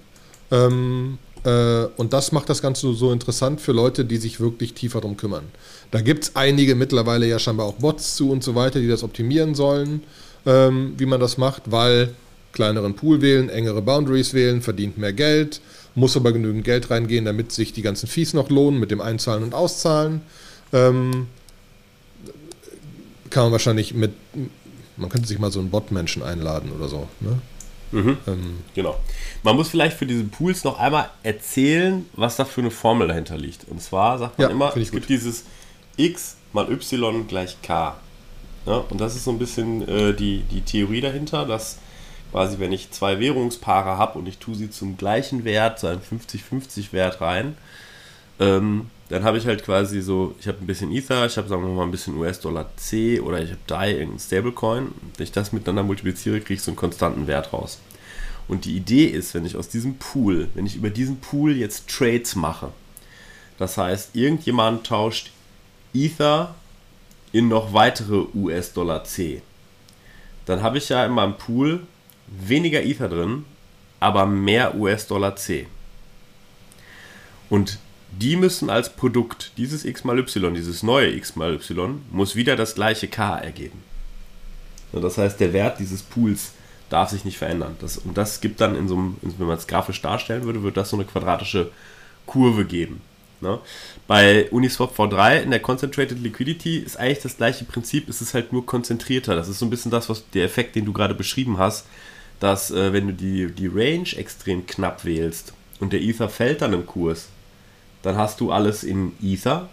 Ähm, 0.51 1.17
äh, 1.43 1.85
und 1.97 2.13
das 2.13 2.31
macht 2.31 2.49
das 2.49 2.61
Ganze 2.61 2.93
so 2.93 3.11
interessant 3.11 3.61
für 3.61 3.71
Leute, 3.71 4.05
die 4.05 4.17
sich 4.17 4.39
wirklich 4.39 4.73
tiefer 4.73 5.01
darum 5.01 5.17
kümmern. 5.17 5.45
Da 5.91 6.01
gibt 6.01 6.23
es 6.25 6.35
einige 6.35 6.75
mittlerweile 6.75 7.27
ja 7.27 7.39
scheinbar 7.39 7.65
auch 7.67 7.75
Bots 7.75 8.15
zu 8.15 8.31
und 8.31 8.43
so 8.43 8.55
weiter, 8.55 8.79
die 8.79 8.87
das 8.87 9.03
optimieren 9.03 9.55
sollen, 9.55 10.03
ähm, 10.45 10.93
wie 10.97 11.05
man 11.05 11.19
das 11.19 11.37
macht, 11.37 11.71
weil 11.71 12.13
kleineren 12.51 12.95
Pool 12.95 13.21
wählen, 13.21 13.49
engere 13.49 13.81
Boundaries 13.81 14.33
wählen, 14.33 14.61
verdient 14.61 14.97
mehr 14.97 15.13
Geld, 15.13 15.59
muss 15.95 16.17
aber 16.17 16.31
genügend 16.31 16.63
Geld 16.63 16.89
reingehen, 16.89 17.25
damit 17.25 17.51
sich 17.51 17.73
die 17.73 17.81
ganzen 17.81 18.07
Fees 18.07 18.33
noch 18.33 18.49
lohnen 18.49 18.79
mit 18.79 18.91
dem 18.91 19.01
Einzahlen 19.01 19.43
und 19.43 19.53
Auszahlen. 19.53 20.21
Ähm, 20.71 21.27
kann 23.29 23.43
man 23.43 23.51
wahrscheinlich 23.51 23.93
mit, 23.93 24.13
man 24.97 25.09
könnte 25.09 25.27
sich 25.27 25.39
mal 25.39 25.51
so 25.51 25.59
einen 25.59 25.69
Bot-Menschen 25.69 26.23
einladen 26.23 26.71
oder 26.71 26.87
so. 26.87 27.07
Ne? 27.19 27.39
Mhm. 27.91 28.17
Ähm, 28.27 28.57
genau. 28.73 28.99
Man 29.43 29.55
muss 29.55 29.69
vielleicht 29.69 29.97
für 29.97 30.05
diese 30.05 30.23
Pools 30.23 30.63
noch 30.63 30.79
einmal 30.79 31.09
erzählen, 31.21 32.05
was 32.13 32.35
da 32.35 32.45
für 32.45 32.61
eine 32.61 32.71
Formel 32.71 33.07
dahinter 33.07 33.37
liegt. 33.37 33.67
Und 33.69 33.81
zwar 33.81 34.17
sagt 34.17 34.39
man 34.39 34.47
ja, 34.47 34.53
immer, 34.53 34.75
es 34.75 34.91
gibt 34.91 35.09
dieses 35.09 35.43
x 35.95 36.37
mal 36.53 36.71
y 36.71 37.27
gleich 37.27 37.61
k. 37.61 37.95
Ja, 38.65 38.77
und 38.89 38.99
das 38.99 39.15
ist 39.15 39.25
so 39.25 39.31
ein 39.31 39.39
bisschen 39.39 39.87
äh, 39.87 40.13
die, 40.13 40.39
die 40.49 40.61
Theorie 40.61 41.01
dahinter, 41.01 41.45
dass 41.45 41.77
quasi, 42.33 42.57
wenn 42.57 42.71
ich 42.71 42.89
zwei 42.89 43.19
Währungspaare 43.19 43.97
habe 43.97 44.17
und 44.17 44.27
ich 44.27 44.39
tue 44.39 44.55
sie 44.55 44.71
zum 44.71 44.97
gleichen 44.97 45.45
Wert, 45.45 45.79
so 45.79 45.85
einen 45.85 46.01
50-50 46.01 46.91
Wert 46.91 47.21
rein, 47.21 47.55
ähm, 48.39 48.89
dann 49.09 49.23
habe 49.23 49.37
ich 49.37 49.45
halt 49.45 49.63
quasi 49.63 50.01
so, 50.01 50.33
ich 50.39 50.47
habe 50.47 50.57
ein 50.59 50.65
bisschen 50.65 50.91
Ether, 50.91 51.27
ich 51.27 51.37
habe 51.37 51.47
sagen 51.47 51.61
wir 51.61 51.69
mal 51.69 51.83
ein 51.83 51.91
bisschen 51.91 52.17
US-Dollar 52.17 52.71
C 52.75 53.19
oder 53.19 53.39
ich 53.39 53.51
habe 53.51 53.59
DAI, 53.67 53.91
irgendein 53.91 54.19
Stablecoin. 54.19 54.87
Wenn 55.15 55.23
ich 55.23 55.31
das 55.31 55.53
miteinander 55.53 55.83
multipliziere, 55.83 56.39
kriege 56.39 56.55
ich 56.55 56.63
so 56.63 56.71
einen 56.71 56.75
konstanten 56.75 57.27
Wert 57.27 57.53
raus. 57.53 57.79
Und 58.47 58.65
die 58.65 58.75
Idee 58.75 59.05
ist, 59.05 59.35
wenn 59.35 59.45
ich 59.45 59.55
aus 59.55 59.69
diesem 59.69 59.97
Pool, 59.97 60.49
wenn 60.55 60.65
ich 60.65 60.75
über 60.75 60.89
diesen 60.89 61.19
Pool 61.19 61.55
jetzt 61.55 61.87
Trades 61.87 62.35
mache, 62.35 62.69
das 63.59 63.77
heißt, 63.77 64.15
irgendjemand 64.15 64.87
tauscht 64.87 65.29
Ether 65.93 66.55
in 67.31 67.47
noch 67.47 67.73
weitere 67.73 68.25
US-Dollar 68.33 69.03
C, 69.03 69.43
dann 70.47 70.63
habe 70.63 70.79
ich 70.79 70.89
ja 70.89 71.05
in 71.05 71.11
meinem 71.11 71.37
Pool 71.37 71.81
weniger 72.27 72.83
Ether 72.83 73.09
drin, 73.09 73.45
aber 73.99 74.25
mehr 74.25 74.75
US-Dollar 74.75 75.35
C. 75.35 75.67
Und 77.49 77.79
die 78.11 78.35
müssen 78.35 78.69
als 78.69 78.95
Produkt 78.95 79.51
dieses 79.57 79.85
x 79.85 80.03
mal 80.03 80.19
y, 80.19 80.53
dieses 80.53 80.83
neue 80.83 81.11
x 81.15 81.35
mal 81.35 81.53
y, 81.53 82.01
muss 82.11 82.35
wieder 82.35 82.55
das 82.55 82.75
gleiche 82.75 83.07
k 83.07 83.37
ergeben. 83.37 83.81
Das 84.91 85.17
heißt, 85.17 85.39
der 85.39 85.53
Wert 85.53 85.79
dieses 85.79 86.03
Pools 86.03 86.51
darf 86.89 87.09
sich 87.09 87.25
nicht 87.25 87.39
verändern. 87.39 87.75
Das, 87.79 87.97
und 87.97 88.15
das 88.17 88.41
gibt 88.41 88.61
dann 88.61 88.75
in 88.75 88.87
so 88.87 88.95
einem, 88.95 89.17
wenn 89.21 89.47
man 89.47 89.57
es 89.57 89.65
grafisch 89.65 90.01
darstellen 90.01 90.43
würde, 90.43 90.61
wird 90.61 90.77
das 90.77 90.91
so 90.91 90.97
eine 90.97 91.05
quadratische 91.05 91.71
Kurve 92.27 92.65
geben. 92.65 93.01
Ne? 93.43 93.59
Bei 94.07 94.49
Uniswap 94.49 94.97
V3 94.97 95.43
in 95.43 95.51
der 95.51 95.59
Concentrated 95.59 96.19
Liquidity 96.19 96.77
ist 96.77 96.97
eigentlich 96.97 97.19
das 97.19 97.37
gleiche 97.37 97.65
Prinzip, 97.65 98.09
es 98.09 98.21
ist 98.21 98.33
halt 98.33 98.51
nur 98.51 98.65
konzentrierter. 98.65 99.35
Das 99.35 99.47
ist 99.47 99.59
so 99.59 99.67
ein 99.67 99.69
bisschen 99.69 99.91
das, 99.91 100.09
was 100.09 100.23
der 100.31 100.45
Effekt, 100.45 100.75
den 100.75 100.85
du 100.85 100.93
gerade 100.93 101.13
beschrieben 101.13 101.59
hast, 101.59 101.85
dass 102.39 102.71
äh, 102.71 102.91
wenn 102.91 103.07
du 103.07 103.13
die, 103.13 103.51
die 103.51 103.67
Range 103.67 104.09
extrem 104.15 104.65
knapp 104.65 105.05
wählst 105.05 105.53
und 105.79 105.93
der 105.93 106.01
Ether 106.01 106.29
fällt 106.29 106.61
dann 106.61 106.73
im 106.73 106.87
Kurs, 106.87 107.29
dann 108.01 108.17
hast 108.17 108.41
du 108.41 108.51
alles 108.51 108.83
in 108.83 109.13
Ether 109.21 109.69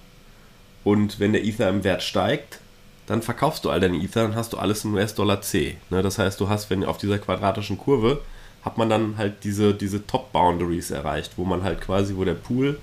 und 0.84 1.18
wenn 1.18 1.32
der 1.32 1.44
Ether 1.44 1.68
im 1.68 1.84
Wert 1.84 2.02
steigt, 2.02 2.60
dann 3.06 3.22
verkaufst 3.22 3.64
du 3.64 3.70
all 3.70 3.80
deine 3.80 3.96
Ether, 3.96 4.22
dann 4.22 4.36
hast 4.36 4.52
du 4.52 4.58
alles 4.58 4.84
in 4.84 4.94
US-Dollar 4.94 5.42
C. 5.42 5.76
Ne? 5.90 6.02
Das 6.02 6.18
heißt, 6.18 6.40
du 6.40 6.48
hast, 6.48 6.70
wenn 6.70 6.84
auf 6.84 6.98
dieser 6.98 7.18
quadratischen 7.18 7.76
Kurve, 7.78 8.20
hat 8.62 8.78
man 8.78 8.88
dann 8.88 9.16
halt 9.16 9.42
diese, 9.44 9.74
diese 9.74 10.06
Top-Boundaries 10.06 10.90
erreicht, 10.90 11.32
wo 11.36 11.44
man 11.44 11.62
halt 11.62 11.80
quasi, 11.80 12.14
wo 12.16 12.24
der 12.24 12.34
Pool 12.34 12.78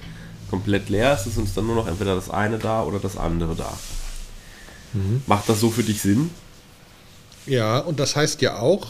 komplett 0.49 0.89
leer 0.89 1.13
ist, 1.13 1.27
ist 1.27 1.37
uns 1.37 1.53
dann 1.53 1.67
nur 1.67 1.75
noch 1.75 1.87
entweder 1.87 2.15
das 2.15 2.29
eine 2.29 2.57
da 2.57 2.83
oder 2.83 2.99
das 2.99 3.17
andere 3.17 3.55
da. 3.55 3.77
Mhm. 4.93 5.21
Macht 5.27 5.49
das 5.49 5.59
so 5.59 5.69
für 5.69 5.83
dich 5.83 6.01
Sinn? 6.01 6.29
Ja, 7.45 7.79
und 7.79 7.99
das 7.99 8.15
heißt 8.15 8.41
ja 8.41 8.59
auch, 8.59 8.87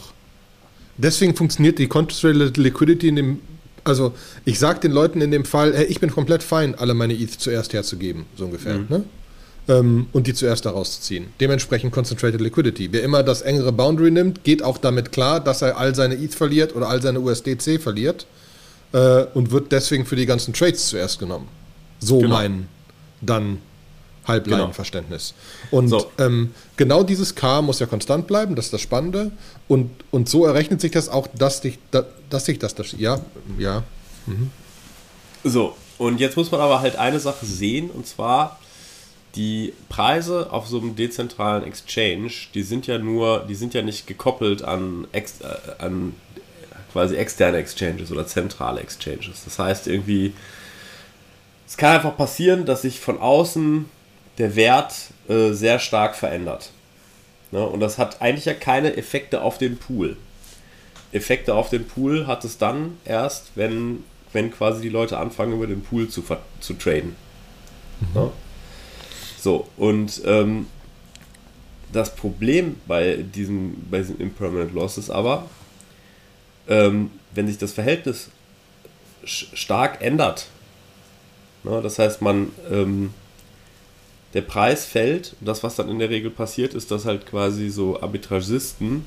deswegen 0.96 1.36
funktioniert 1.36 1.78
die 1.78 1.86
Concentrated 1.86 2.56
Liquidity 2.56 3.08
in 3.08 3.16
dem, 3.16 3.40
also 3.84 4.14
ich 4.44 4.58
sage 4.58 4.80
den 4.80 4.92
Leuten 4.92 5.20
in 5.20 5.30
dem 5.30 5.44
Fall, 5.44 5.74
hey, 5.74 5.86
ich 5.86 6.00
bin 6.00 6.10
komplett 6.10 6.42
fein, 6.42 6.74
alle 6.74 6.94
meine 6.94 7.14
ETH 7.14 7.40
zuerst 7.40 7.72
herzugeben, 7.72 8.26
so 8.36 8.46
ungefähr. 8.46 8.78
Mhm. 8.78 8.86
Ne? 8.88 9.04
ähm, 9.68 10.06
und 10.12 10.26
die 10.26 10.34
zuerst 10.34 10.66
daraus 10.66 11.00
ziehen. 11.00 11.28
Dementsprechend 11.40 11.92
Concentrated 11.92 12.40
Liquidity. 12.40 12.88
Wer 12.90 13.02
immer 13.02 13.22
das 13.22 13.42
engere 13.42 13.72
Boundary 13.72 14.10
nimmt, 14.10 14.42
geht 14.44 14.62
auch 14.62 14.78
damit 14.78 15.12
klar, 15.12 15.40
dass 15.40 15.62
er 15.62 15.76
all 15.76 15.94
seine 15.94 16.16
ETH 16.16 16.34
verliert 16.34 16.74
oder 16.74 16.88
all 16.88 17.02
seine 17.02 17.20
USDC 17.20 17.80
verliert 17.80 18.26
äh, 18.92 19.24
und 19.34 19.50
wird 19.50 19.72
deswegen 19.72 20.06
für 20.06 20.16
die 20.16 20.26
ganzen 20.26 20.54
Trades 20.54 20.88
zuerst 20.88 21.18
genommen. 21.18 21.48
So 22.00 22.18
genau. 22.18 22.34
mein 22.34 22.68
dann 23.20 23.58
Halbleinenverständnis. 24.26 25.34
Genau. 25.70 25.78
Und 25.78 25.88
so. 25.88 26.10
ähm, 26.18 26.54
genau 26.76 27.02
dieses 27.02 27.34
K 27.34 27.62
muss 27.62 27.80
ja 27.80 27.86
konstant 27.86 28.26
bleiben, 28.26 28.54
das 28.54 28.66
ist 28.66 28.74
das 28.74 28.80
Spannende. 28.82 29.32
Und, 29.66 29.90
und 30.10 30.28
so 30.28 30.44
errechnet 30.44 30.80
sich 30.80 30.92
das 30.92 31.08
auch, 31.08 31.26
dass 31.26 31.62
sich 31.62 31.78
dass, 31.90 32.04
dass 32.28 32.44
sich 32.44 32.58
das, 32.58 32.74
das 32.74 32.92
ja, 32.92 33.20
ja. 33.58 33.82
Mhm. 34.26 34.50
So, 35.44 35.74
und 35.96 36.20
jetzt 36.20 36.36
muss 36.36 36.50
man 36.50 36.60
aber 36.60 36.80
halt 36.80 36.96
eine 36.96 37.20
Sache 37.20 37.46
sehen, 37.46 37.90
und 37.90 38.06
zwar 38.06 38.58
die 39.34 39.72
Preise 39.88 40.52
auf 40.52 40.66
so 40.66 40.80
einem 40.80 40.96
dezentralen 40.96 41.62
Exchange, 41.64 42.30
die 42.54 42.62
sind 42.62 42.86
ja 42.86 42.98
nur, 42.98 43.46
die 43.48 43.54
sind 43.54 43.74
ja 43.74 43.82
nicht 43.82 44.06
gekoppelt 44.06 44.62
an, 44.62 45.06
ex, 45.12 45.40
äh, 45.40 45.82
an 45.82 46.14
quasi 46.92 47.16
externe 47.16 47.58
Exchanges 47.58 48.10
oder 48.10 48.26
zentrale 48.26 48.80
Exchanges. 48.80 49.44
Das 49.44 49.58
heißt 49.58 49.86
irgendwie, 49.86 50.32
es 51.66 51.76
kann 51.76 51.96
einfach 51.96 52.16
passieren, 52.16 52.64
dass 52.64 52.82
sich 52.82 53.00
von 53.00 53.20
außen 53.20 53.86
der 54.38 54.56
Wert 54.56 54.94
äh, 55.28 55.52
sehr 55.52 55.78
stark 55.78 56.16
verändert. 56.16 56.70
Ne? 57.50 57.64
Und 57.66 57.80
das 57.80 57.98
hat 57.98 58.22
eigentlich 58.22 58.46
ja 58.46 58.54
keine 58.54 58.96
Effekte 58.96 59.42
auf 59.42 59.58
den 59.58 59.76
Pool. 59.76 60.16
Effekte 61.12 61.54
auf 61.54 61.70
den 61.70 61.86
Pool 61.86 62.26
hat 62.26 62.44
es 62.44 62.58
dann 62.58 62.98
erst, 63.04 63.52
wenn, 63.54 64.04
wenn 64.32 64.50
quasi 64.50 64.80
die 64.82 64.88
Leute 64.88 65.18
anfangen, 65.18 65.54
über 65.54 65.66
den 65.66 65.82
Pool 65.82 66.08
zu, 66.08 66.22
zu 66.60 66.74
traden. 66.74 67.16
Mhm. 68.00 68.20
Ne? 68.20 68.30
So, 69.40 69.68
und 69.76 70.20
ähm, 70.24 70.66
das 71.92 72.14
Problem 72.14 72.76
bei 72.86 73.16
diesem, 73.16 73.76
bei 73.90 73.98
diesem 73.98 74.20
Impermanent 74.20 74.74
Loss 74.74 74.98
ist 74.98 75.10
aber, 75.10 75.46
ähm, 76.68 77.10
wenn 77.34 77.46
sich 77.46 77.58
das 77.58 77.72
Verhältnis 77.72 78.30
stark 79.24 80.02
ändert, 80.02 80.46
ne, 81.64 81.80
das 81.82 81.98
heißt, 81.98 82.22
man, 82.22 82.50
ähm, 82.70 83.12
der 84.34 84.42
Preis 84.42 84.84
fällt, 84.84 85.34
und 85.40 85.46
das, 85.46 85.62
was 85.62 85.76
dann 85.76 85.88
in 85.88 85.98
der 85.98 86.10
Regel 86.10 86.30
passiert, 86.30 86.74
ist, 86.74 86.90
dass 86.90 87.06
halt 87.06 87.26
quasi 87.26 87.70
so 87.70 88.00
Arbitragisten 88.00 89.04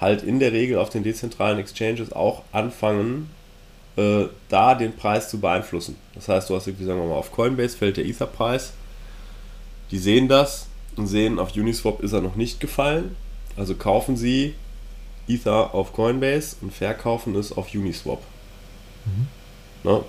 halt 0.00 0.22
in 0.22 0.40
der 0.40 0.52
Regel 0.52 0.78
auf 0.78 0.90
den 0.90 1.04
dezentralen 1.04 1.58
Exchanges 1.58 2.12
auch 2.12 2.42
anfangen, 2.50 3.30
äh, 3.96 4.24
da 4.48 4.74
den 4.74 4.96
Preis 4.96 5.30
zu 5.30 5.38
beeinflussen. 5.38 5.96
Das 6.16 6.28
heißt, 6.28 6.50
du 6.50 6.56
hast 6.56 6.66
irgendwie, 6.66 6.84
sagen 6.84 7.00
wir 7.00 7.06
mal, 7.06 7.14
auf 7.14 7.30
Coinbase 7.30 7.76
fällt 7.76 7.96
der 7.96 8.04
Ether-Preis 8.04 8.72
die 9.90 9.98
sehen 9.98 10.28
das 10.28 10.66
und 10.96 11.06
sehen, 11.06 11.38
auf 11.38 11.54
Uniswap 11.54 12.02
ist 12.02 12.12
er 12.12 12.20
noch 12.20 12.36
nicht 12.36 12.60
gefallen. 12.60 13.16
Also 13.56 13.74
kaufen 13.74 14.16
sie 14.16 14.54
Ether 15.28 15.74
auf 15.74 15.92
Coinbase 15.92 16.56
und 16.60 16.72
verkaufen 16.72 17.34
es 17.36 17.52
auf 17.52 17.74
Uniswap. 17.74 18.20
Mhm. 19.06 19.26
Ne? 19.90 20.00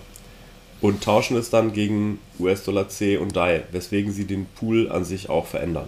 Und 0.81 1.03
tauschen 1.03 1.37
es 1.37 1.49
dann 1.49 1.73
gegen 1.73 2.19
US-Dollar 2.39 2.89
C 2.89 3.17
und 3.17 3.35
DAI, 3.35 3.63
weswegen 3.71 4.11
sie 4.11 4.25
den 4.25 4.45
Pool 4.45 4.91
an 4.91 5.05
sich 5.05 5.29
auch 5.29 5.47
verändern. 5.47 5.87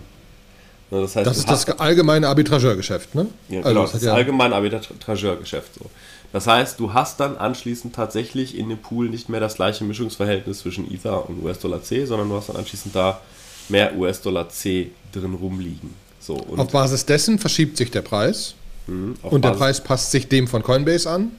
Ne, 0.89 1.01
das, 1.01 1.15
heißt, 1.17 1.27
das 1.27 1.37
ist 1.37 1.49
das 1.49 1.67
allgemeine 1.79 2.29
Arbitrageurgeschäft, 2.29 3.13
ne? 3.13 3.27
Ja, 3.49 3.57
also 3.57 3.69
genau, 3.69 3.81
das, 3.81 3.91
das 3.91 4.03
ja 4.03 4.13
allgemeine 4.13 4.55
Arbitrageurgeschäft. 4.55 5.75
So. 5.75 5.89
Das 6.31 6.47
heißt, 6.47 6.79
du 6.79 6.93
hast 6.93 7.19
dann 7.19 7.37
anschließend 7.37 7.93
tatsächlich 7.93 8.57
in 8.57 8.69
dem 8.69 8.77
Pool 8.77 9.09
nicht 9.09 9.27
mehr 9.27 9.41
das 9.41 9.55
gleiche 9.55 9.83
Mischungsverhältnis 9.83 10.59
zwischen 10.59 10.89
Ether 10.89 11.27
und 11.29 11.43
US-Dollar 11.43 11.83
C, 11.83 12.05
sondern 12.05 12.29
du 12.29 12.35
hast 12.35 12.47
dann 12.49 12.55
anschließend 12.55 12.95
da 12.95 13.19
mehr 13.67 13.97
US-Dollar 13.97 14.49
C 14.49 14.91
drin 15.11 15.33
rumliegen. 15.33 15.93
So, 16.19 16.37
Auf 16.55 16.71
Basis 16.71 17.05
dessen 17.05 17.37
verschiebt 17.37 17.77
sich 17.77 17.91
der 17.91 18.01
Preis. 18.01 18.55
Mhm, 18.87 19.15
und 19.21 19.43
der 19.43 19.51
Preis 19.51 19.83
passt 19.83 20.11
sich 20.11 20.27
dem 20.27 20.47
von 20.47 20.63
Coinbase 20.63 21.09
an. 21.09 21.31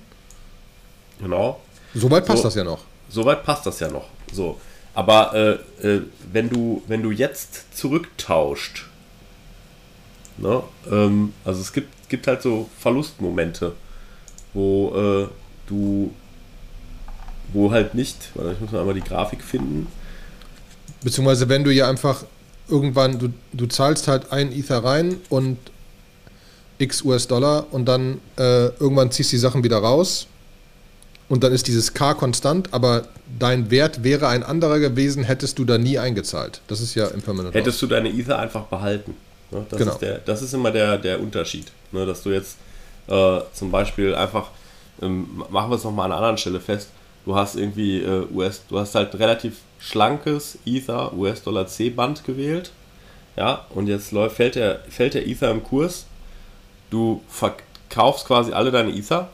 Genau. 1.21 1.61
Soweit 1.95 2.27
passt 2.27 2.43
so, 2.43 2.49
das 2.49 2.55
ja 2.55 2.65
noch. 2.65 2.85
Soweit 3.09 3.45
passt 3.45 3.67
das 3.67 3.81
ja 3.81 3.89
noch. 3.89 4.07
So. 4.33 4.61
Aber 4.95 5.35
äh, 5.83 5.87
äh, 5.87 6.03
wenn, 6.33 6.51
du, 6.51 6.83
wenn 6.87 7.03
du 7.03 7.11
jetzt 7.11 7.77
zurücktauscht, 7.77 8.87
ne, 10.37 10.63
ähm, 10.91 11.33
also 11.45 11.61
es 11.61 11.73
gibt, 11.73 12.09
gibt 12.09 12.27
halt 12.27 12.43
so 12.43 12.69
Verlustmomente, 12.79 13.73
wo 14.55 14.93
äh, 14.95 15.29
du, 15.67 16.13
wo 17.53 17.71
halt 17.71 17.95
nicht, 17.95 18.31
warte, 18.35 18.53
ich 18.53 18.61
muss 18.61 18.73
mal 18.73 18.81
einmal 18.81 18.95
die 18.95 19.01
Grafik 19.01 19.43
finden. 19.43 19.87
Beziehungsweise 21.03 21.49
wenn 21.49 21.65
du 21.65 21.73
ja 21.73 21.89
einfach 21.89 22.25
irgendwann, 22.69 23.19
du, 23.19 23.29
du 23.53 23.67
zahlst 23.67 24.09
halt 24.09 24.33
ein 24.33 24.53
Ether 24.53 24.85
rein 24.85 25.21
und 25.29 25.59
x 26.79 27.03
US-Dollar 27.03 27.67
und 27.71 27.87
dann 27.87 28.21
äh, 28.39 28.67
irgendwann 28.79 29.11
ziehst 29.11 29.33
du 29.33 29.37
die 29.37 29.41
Sachen 29.41 29.65
wieder 29.65 29.79
raus 29.79 30.27
und 31.29 31.45
dann 31.45 31.53
ist 31.53 31.67
dieses 31.67 31.93
K 31.93 32.15
konstant, 32.15 32.73
aber 32.73 33.09
dein 33.39 33.71
Wert 33.71 34.03
wäre 34.03 34.29
ein 34.29 34.43
anderer 34.43 34.79
gewesen, 34.79 35.25
hättest 35.25 35.59
du 35.59 35.65
da 35.65 35.77
nie 35.77 35.99
eingezahlt. 35.99 36.61
Das 36.69 36.81
ist 36.81 36.95
ja 36.95 37.07
im 37.09 37.21
Permanent. 37.21 37.55
Hättest 37.55 37.83
Loss. 37.83 37.89
du 37.89 37.95
deine 37.95 38.09
Ether 38.09 38.39
einfach 38.39 38.65
behalten. 38.65 39.15
Ne? 39.51 39.67
Das, 39.69 39.79
genau. 39.79 39.93
ist 39.93 39.99
der, 39.99 40.19
das 40.19 40.43
ist 40.43 40.55
immer 40.55 40.71
der, 40.71 40.97
der 40.97 41.21
Unterschied. 41.21 41.67
Ne? 41.93 42.07
Dass 42.07 42.23
du 42.23 42.31
jetzt 42.31 42.57
äh, 43.09 43.41
zum 43.53 43.71
Beispiel 43.71 44.15
einfach, 44.15 44.49
ähm, 45.03 45.43
machen 45.51 45.71
wir 45.71 45.77
es 45.77 45.85
nochmal 45.85 46.07
an 46.07 46.13
einer 46.13 46.21
anderen 46.21 46.39
Stelle 46.39 46.61
fest, 46.61 46.89
du 47.27 47.35
hast 47.35 47.57
irgendwie 47.57 48.01
äh, 48.03 48.27
US, 48.33 48.63
du 48.69 48.79
hast 48.79 48.95
halt 48.95 49.13
ein 49.13 49.19
relativ 49.19 49.59
schlankes 49.79 50.59
Ether 50.65 51.13
US-Dollar 51.13 51.67
C-Band 51.67 52.25
gewählt. 52.25 52.73
Ja, 53.37 53.67
und 53.71 53.87
jetzt 53.87 54.11
läuft, 54.13 54.37
fällt, 54.37 54.57
der, 54.57 54.81
fällt 54.89 55.15
der 55.15 55.27
Ether 55.27 55.51
im 55.51 55.63
Kurs. 55.63 56.07
Du 56.91 57.23
verkaufst 57.29 58.27
quasi 58.27 58.53
alle 58.53 58.71
deine 58.71 58.95
Ether 58.95 59.29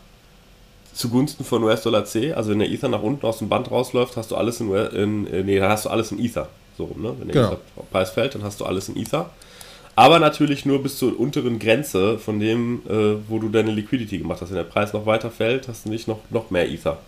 zugunsten 0.95 1.45
von 1.45 1.63
US-Dollar 1.65 2.05
C. 2.05 2.33
Also 2.33 2.51
wenn 2.51 2.61
der 2.61 2.71
Ether 2.71 2.89
nach 2.89 3.03
unten 3.03 3.27
aus 3.27 3.39
dem 3.39 3.49
Band 3.49 3.71
rausläuft, 3.71 4.17
hast 4.17 4.31
du 4.31 4.37
alles 4.37 4.61
in, 4.61 4.73
in 4.73 5.23
nee, 5.45 5.59
dann 5.59 5.71
hast 5.71 5.85
du 5.85 5.91
alles 5.91 6.13
in 6.13 6.19
Ether. 6.19 6.49
So, 6.79 6.91
ne? 6.97 7.15
Wenn 7.19 7.29
der 7.29 7.35
genau. 7.35 7.53
Ether-Preis 7.53 8.11
fällt, 8.11 8.35
dann 8.35 8.43
hast 8.43 8.61
du 8.61 8.65
alles 8.65 8.89
in 8.89 8.97
Ether. 8.97 9.31
Aber 9.97 10.19
natürlich 10.19 10.67
nur 10.67 10.83
bis 10.83 10.99
zur 10.99 11.19
unteren 11.19 11.59
Grenze 11.59 12.19
von 12.19 12.41
dem, 12.41 12.83
äh, 12.89 13.17
wo 13.29 13.39
du 13.39 13.49
deine 13.49 13.71
Liquidity 13.71 14.19
gemacht 14.19 14.41
hast. 14.41 14.51
Wenn 14.51 14.57
der 14.57 14.65
Preis 14.65 14.93
noch 14.93 15.07
weiter 15.07 15.31
fällt, 15.31 15.69
hast 15.69 15.85
du 15.85 15.91
nicht 15.91 16.09
noch, 16.09 16.19
noch 16.31 16.51
mehr 16.51 16.69
Ether. 16.69 16.99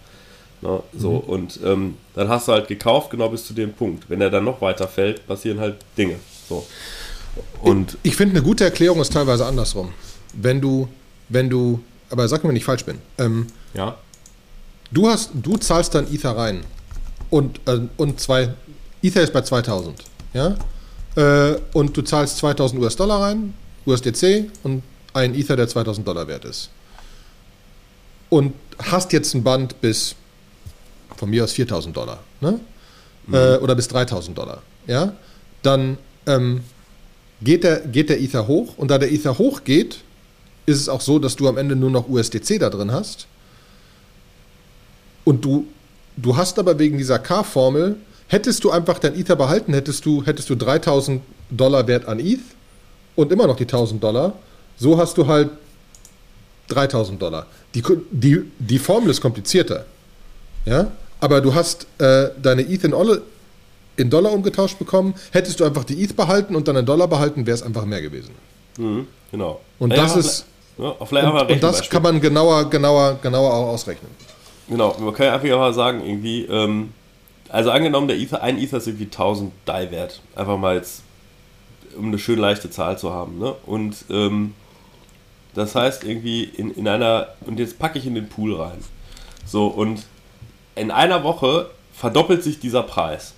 Ne? 0.62 0.80
So, 0.96 1.12
mhm. 1.12 1.20
und 1.20 1.60
ähm, 1.64 1.94
dann 2.14 2.28
hast 2.28 2.48
du 2.48 2.52
halt 2.52 2.68
gekauft, 2.68 3.10
genau 3.10 3.28
bis 3.28 3.44
zu 3.44 3.54
dem 3.54 3.72
Punkt. 3.72 4.08
Wenn 4.08 4.20
er 4.20 4.30
dann 4.30 4.44
noch 4.44 4.60
weiter 4.60 4.86
fällt, 4.86 5.26
passieren 5.26 5.58
halt 5.58 5.76
Dinge. 5.98 6.16
So. 6.48 6.64
Und 7.60 7.98
ich, 8.02 8.12
ich 8.12 8.16
finde, 8.16 8.36
eine 8.36 8.44
gute 8.44 8.64
Erklärung 8.64 9.00
ist 9.00 9.12
teilweise 9.12 9.44
andersrum. 9.44 9.92
Wenn 10.36 10.60
du, 10.60 10.88
wenn 11.28 11.50
du, 11.50 11.80
aber 12.10 12.28
sag 12.28 12.44
mir, 12.44 12.50
wenn 12.50 12.56
ich 12.56 12.64
falsch 12.64 12.84
bin. 12.84 12.98
Ähm, 13.18 13.46
ja. 13.74 13.96
Du, 14.92 15.08
hast, 15.08 15.30
du 15.34 15.56
zahlst 15.56 15.94
dann 15.94 16.12
Ether 16.12 16.36
rein. 16.36 16.64
Und, 17.30 17.60
äh, 17.66 17.80
und 17.96 18.20
zwei, 18.20 18.54
Ether 19.02 19.22
ist 19.22 19.32
bei 19.32 19.42
2000. 19.42 20.04
Ja? 20.32 20.56
Äh, 21.16 21.58
und 21.72 21.96
du 21.96 22.02
zahlst 22.02 22.38
2000 22.38 22.80
US-Dollar 22.80 23.20
rein, 23.22 23.54
USDC 23.84 24.50
und 24.62 24.82
ein 25.12 25.34
Ether, 25.34 25.56
der 25.56 25.68
2000 25.68 26.06
Dollar 26.06 26.28
wert 26.28 26.44
ist. 26.44 26.70
Und 28.28 28.54
hast 28.78 29.12
jetzt 29.12 29.34
ein 29.34 29.42
Band 29.42 29.80
bis, 29.80 30.14
von 31.16 31.30
mir 31.30 31.44
aus 31.44 31.52
4000 31.52 31.96
Dollar. 31.96 32.20
Ne? 32.40 32.60
Mhm. 33.26 33.34
Äh, 33.34 33.56
oder 33.56 33.75
bis 33.75 33.88
3000 33.88 34.36
Dollar. 34.36 34.62
Ja? 34.86 35.14
Dann 35.62 35.99
ähm, 36.26 36.62
geht, 37.40 37.64
der, 37.64 37.80
geht 37.80 38.10
der 38.10 38.20
Ether 38.20 38.46
hoch. 38.46 38.75
Und 38.76 38.90
da 38.90 38.99
der 38.99 39.10
Ether 39.12 39.38
hochgeht, 39.38 40.00
ist 40.66 40.80
es 40.80 40.88
auch 40.88 41.00
so, 41.00 41.18
dass 41.18 41.36
du 41.36 41.48
am 41.48 41.56
Ende 41.56 41.76
nur 41.76 41.90
noch 41.90 42.08
USDC 42.08 42.58
da 42.58 42.70
drin 42.70 42.92
hast 42.92 43.26
und 45.26 45.44
du, 45.44 45.66
du 46.16 46.36
hast 46.36 46.58
aber 46.58 46.78
wegen 46.78 46.98
dieser 46.98 47.18
K-Formel, 47.18 47.96
hättest 48.28 48.62
du 48.62 48.70
einfach 48.70 49.00
dein 49.00 49.18
Ether 49.18 49.34
behalten, 49.34 49.74
hättest 49.74 50.06
du, 50.06 50.24
hättest 50.24 50.48
du 50.48 50.54
3000 50.54 51.20
Dollar 51.50 51.86
Wert 51.88 52.06
an 52.06 52.20
ETH 52.20 52.40
und 53.16 53.32
immer 53.32 53.46
noch 53.48 53.56
die 53.56 53.64
1000 53.64 54.02
Dollar. 54.02 54.34
So 54.78 54.96
hast 54.98 55.18
du 55.18 55.26
halt 55.26 55.50
3000 56.68 57.20
Dollar. 57.20 57.46
Die, 57.74 57.82
die, 58.12 58.42
die 58.58 58.78
Formel 58.78 59.10
ist 59.10 59.20
komplizierter. 59.20 59.84
Ja? 60.64 60.92
Aber 61.18 61.40
du 61.40 61.52
hast 61.54 61.88
äh, 61.98 62.28
deine 62.40 62.62
ETH 62.62 62.84
in, 62.84 62.94
in, 63.96 64.10
Dollar 64.10 64.32
umgetauscht 64.32 64.78
bekommen. 64.78 65.14
Hättest 65.32 65.58
du 65.58 65.64
einfach 65.64 65.82
die 65.82 66.04
ETH 66.04 66.14
behalten 66.14 66.54
und 66.54 66.68
dann 66.68 66.76
in 66.76 66.86
Dollar 66.86 67.08
behalten, 67.08 67.46
wäre 67.46 67.56
es 67.56 67.62
einfach 67.64 67.84
mehr 67.84 68.02
gewesen. 68.02 68.30
Mhm, 68.78 69.08
genau. 69.32 69.60
Und 69.80 69.96
das 69.96 70.16
ist. 70.16 70.44
Ja, 70.78 70.89
und, 70.89 71.50
und 71.50 71.62
das 71.62 71.89
kann 71.89 72.02
man 72.02 72.21
genauer, 72.21 72.69
genauer, 72.69 73.19
genauer 73.23 73.52
auch 73.52 73.69
ausrechnen. 73.69 74.10
Genau, 74.69 74.95
man 74.99 75.15
kann 75.15 75.26
ja 75.26 75.34
einfach 75.34 75.49
mal 75.49 75.73
sagen, 75.73 76.04
irgendwie, 76.04 76.45
ähm, 76.45 76.93
also 77.49 77.71
angenommen, 77.71 78.08
der 78.08 78.19
Ether, 78.19 78.43
ein 78.43 78.58
Ether 78.58 78.78
ist 78.78 78.86
irgendwie 78.86 79.04
1000 79.04 79.52
DAI 79.65 79.91
wert. 79.91 80.21
Einfach 80.34 80.58
mal 80.58 80.76
jetzt, 80.76 81.02
um 81.97 82.06
eine 82.06 82.19
schön 82.19 82.39
leichte 82.39 82.71
Zahl 82.71 82.99
zu 82.99 83.12
haben. 83.12 83.39
Ne? 83.39 83.54
Und 83.65 84.04
ähm, 84.10 84.54
das 85.54 85.75
heißt 85.75 86.04
irgendwie 86.04 86.45
in, 86.45 86.73
in 86.73 86.89
einer, 86.89 87.28
und 87.47 87.58
jetzt 87.58 87.78
packe 87.78 87.99
ich 87.99 88.06
in 88.06 88.15
den 88.15 88.28
Pool 88.28 88.60
rein. 88.60 88.78
So, 89.47 89.69
und 89.69 90.04
in 90.75 90.91
einer 90.91 91.23
Woche 91.23 91.71
verdoppelt 91.95 92.43
sich 92.43 92.58
dieser 92.58 92.82
Preis 92.82 93.34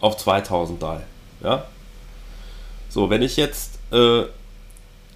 auf 0.00 0.16
2000 0.16 0.82
DAI. 0.82 1.00
Ja? 1.42 1.64
So, 2.88 3.10
wenn 3.10 3.22
ich 3.22 3.36
jetzt 3.36 3.78
äh, 3.92 4.22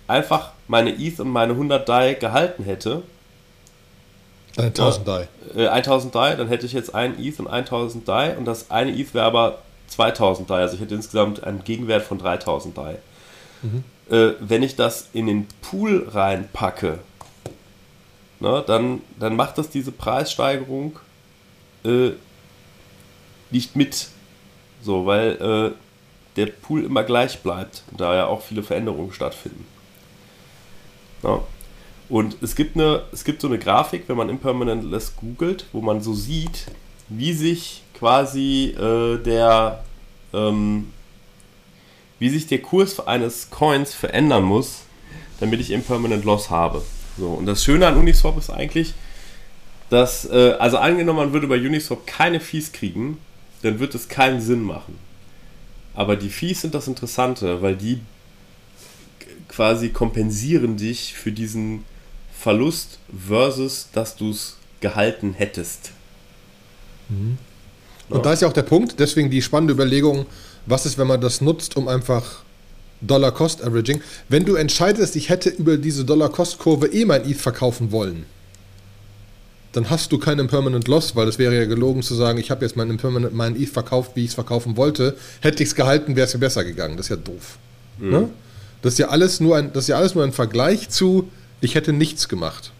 einfach 0.08 0.52
meine 0.72 0.98
ETH 0.98 1.20
und 1.20 1.28
meine 1.28 1.52
100 1.52 1.86
DAI 1.86 2.14
gehalten 2.14 2.64
hätte, 2.64 3.02
1000 4.56 5.06
DAI. 5.06 5.28
Äh, 5.54 5.68
1000 5.68 6.14
DAI, 6.14 6.34
dann 6.34 6.48
hätte 6.48 6.64
ich 6.64 6.72
jetzt 6.72 6.94
ein 6.94 7.22
ETH 7.22 7.38
und 7.40 7.46
1000 7.46 8.08
DAI 8.08 8.36
und 8.38 8.46
das 8.46 8.70
eine 8.70 8.90
ETH 8.90 9.12
wäre 9.12 9.26
aber 9.26 9.58
2000 9.88 10.48
DAI. 10.48 10.60
Also 10.60 10.74
ich 10.76 10.80
hätte 10.80 10.94
insgesamt 10.94 11.44
einen 11.44 11.62
Gegenwert 11.62 12.02
von 12.02 12.18
3000 12.18 12.76
DAI. 12.76 12.96
Mhm. 13.60 13.84
Äh, 14.10 14.32
wenn 14.40 14.62
ich 14.62 14.74
das 14.74 15.08
in 15.12 15.26
den 15.26 15.46
Pool 15.60 16.08
reinpacke, 16.10 17.00
ne, 18.40 18.64
dann, 18.66 19.02
dann 19.20 19.36
macht 19.36 19.58
das 19.58 19.68
diese 19.68 19.92
Preissteigerung 19.92 20.98
äh, 21.84 22.12
nicht 23.50 23.76
mit. 23.76 24.08
So, 24.82 25.04
weil 25.04 25.32
äh, 25.32 26.36
der 26.36 26.46
Pool 26.46 26.84
immer 26.84 27.04
gleich 27.04 27.40
bleibt 27.40 27.82
und 27.90 28.00
da 28.00 28.14
ja 28.14 28.26
auch 28.26 28.40
viele 28.40 28.62
Veränderungen 28.62 29.12
stattfinden. 29.12 29.66
Ja. 31.22 31.40
Und 32.08 32.36
es 32.42 32.56
gibt, 32.56 32.76
eine, 32.76 33.04
es 33.12 33.24
gibt 33.24 33.40
so 33.40 33.48
eine 33.48 33.58
Grafik, 33.58 34.04
wenn 34.08 34.16
man 34.16 34.28
Impermanentless 34.28 35.16
googelt, 35.16 35.66
wo 35.72 35.80
man 35.80 36.02
so 36.02 36.14
sieht, 36.14 36.66
wie 37.08 37.32
sich 37.32 37.82
quasi 37.94 38.74
äh, 38.78 39.18
der 39.18 39.84
ähm, 40.32 40.92
wie 42.22 42.28
sich 42.28 42.46
der 42.46 42.60
Kurs 42.60 43.00
eines 43.00 43.50
Coins 43.50 43.94
verändern 43.94 44.44
muss, 44.44 44.82
damit 45.40 45.60
ich 45.60 45.72
Impermanent 45.72 46.24
Loss 46.24 46.50
habe. 46.50 46.82
So, 47.18 47.30
und 47.30 47.46
das 47.46 47.64
Schöne 47.64 47.86
an 47.86 47.96
Uniswap 47.96 48.38
ist 48.38 48.48
eigentlich, 48.48 48.94
dass, 49.90 50.30
äh, 50.30 50.54
also 50.58 50.78
angenommen, 50.78 51.18
man 51.18 51.32
würde 51.32 51.48
bei 51.48 51.56
Uniswap 51.56 52.06
keine 52.06 52.38
Fees 52.38 52.70
kriegen, 52.70 53.18
dann 53.62 53.80
wird 53.80 53.96
es 53.96 54.08
keinen 54.08 54.40
Sinn 54.40 54.62
machen. 54.62 54.98
Aber 55.94 56.14
die 56.14 56.30
Fees 56.30 56.60
sind 56.60 56.74
das 56.74 56.86
Interessante, 56.86 57.60
weil 57.60 57.74
die 57.74 58.00
quasi 59.54 59.90
kompensieren 59.90 60.76
dich 60.76 61.14
für 61.14 61.32
diesen 61.32 61.84
Verlust 62.32 62.98
versus, 63.28 63.88
dass 63.92 64.16
du 64.16 64.30
es 64.30 64.56
gehalten 64.80 65.34
hättest. 65.34 65.92
Mhm. 67.08 67.38
Und 68.08 68.18
ja. 68.18 68.22
da 68.22 68.32
ist 68.32 68.42
ja 68.42 68.48
auch 68.48 68.52
der 68.52 68.62
Punkt, 68.62 68.98
deswegen 68.98 69.30
die 69.30 69.42
spannende 69.42 69.74
Überlegung, 69.74 70.26
was 70.66 70.86
ist, 70.86 70.98
wenn 70.98 71.06
man 71.06 71.20
das 71.20 71.40
nutzt, 71.40 71.76
um 71.76 71.88
einfach 71.88 72.42
Dollar-Cost-Averaging. 73.00 74.00
Wenn 74.28 74.44
du 74.44 74.54
entscheidest, 74.54 75.16
ich 75.16 75.28
hätte 75.28 75.50
über 75.50 75.76
diese 75.76 76.04
Dollar-Cost-Kurve 76.04 76.86
eh 76.88 77.04
mein 77.04 77.28
ETH 77.28 77.40
verkaufen 77.40 77.92
wollen, 77.92 78.24
dann 79.72 79.88
hast 79.88 80.12
du 80.12 80.18
keinen 80.18 80.48
Permanent 80.48 80.86
Loss, 80.86 81.16
weil 81.16 81.28
es 81.28 81.38
wäre 81.38 81.54
ja 81.54 81.64
gelogen 81.64 82.02
zu 82.02 82.14
sagen, 82.14 82.38
ich 82.38 82.50
habe 82.50 82.64
jetzt 82.64 82.76
meinen 82.76 82.98
Permanent, 82.98 83.34
meinen 83.34 83.60
ETH 83.60 83.70
verkauft, 83.70 84.12
wie 84.14 84.24
ich 84.24 84.28
es 84.28 84.34
verkaufen 84.34 84.76
wollte. 84.76 85.16
Hätte 85.40 85.62
ich 85.62 85.70
es 85.70 85.74
gehalten, 85.74 86.14
wäre 86.14 86.26
es 86.26 86.34
mir 86.34 86.40
besser 86.40 86.64
gegangen. 86.64 86.96
Das 86.96 87.06
ist 87.06 87.10
ja 87.10 87.16
doof. 87.16 87.58
Mhm. 87.98 88.10
Ne? 88.10 88.28
Das 88.82 88.94
ist 88.94 88.98
ja 88.98 89.08
alles 89.08 89.40
nur 89.40 89.56
ein, 89.56 89.72
das 89.72 89.84
ist 89.84 89.88
ja 89.88 89.96
alles 89.96 90.14
nur 90.14 90.24
ein 90.24 90.32
Vergleich 90.32 90.88
zu, 90.90 91.28
ich 91.60 91.74
hätte 91.74 91.92
nichts 91.92 92.28
gemacht. 92.28 92.72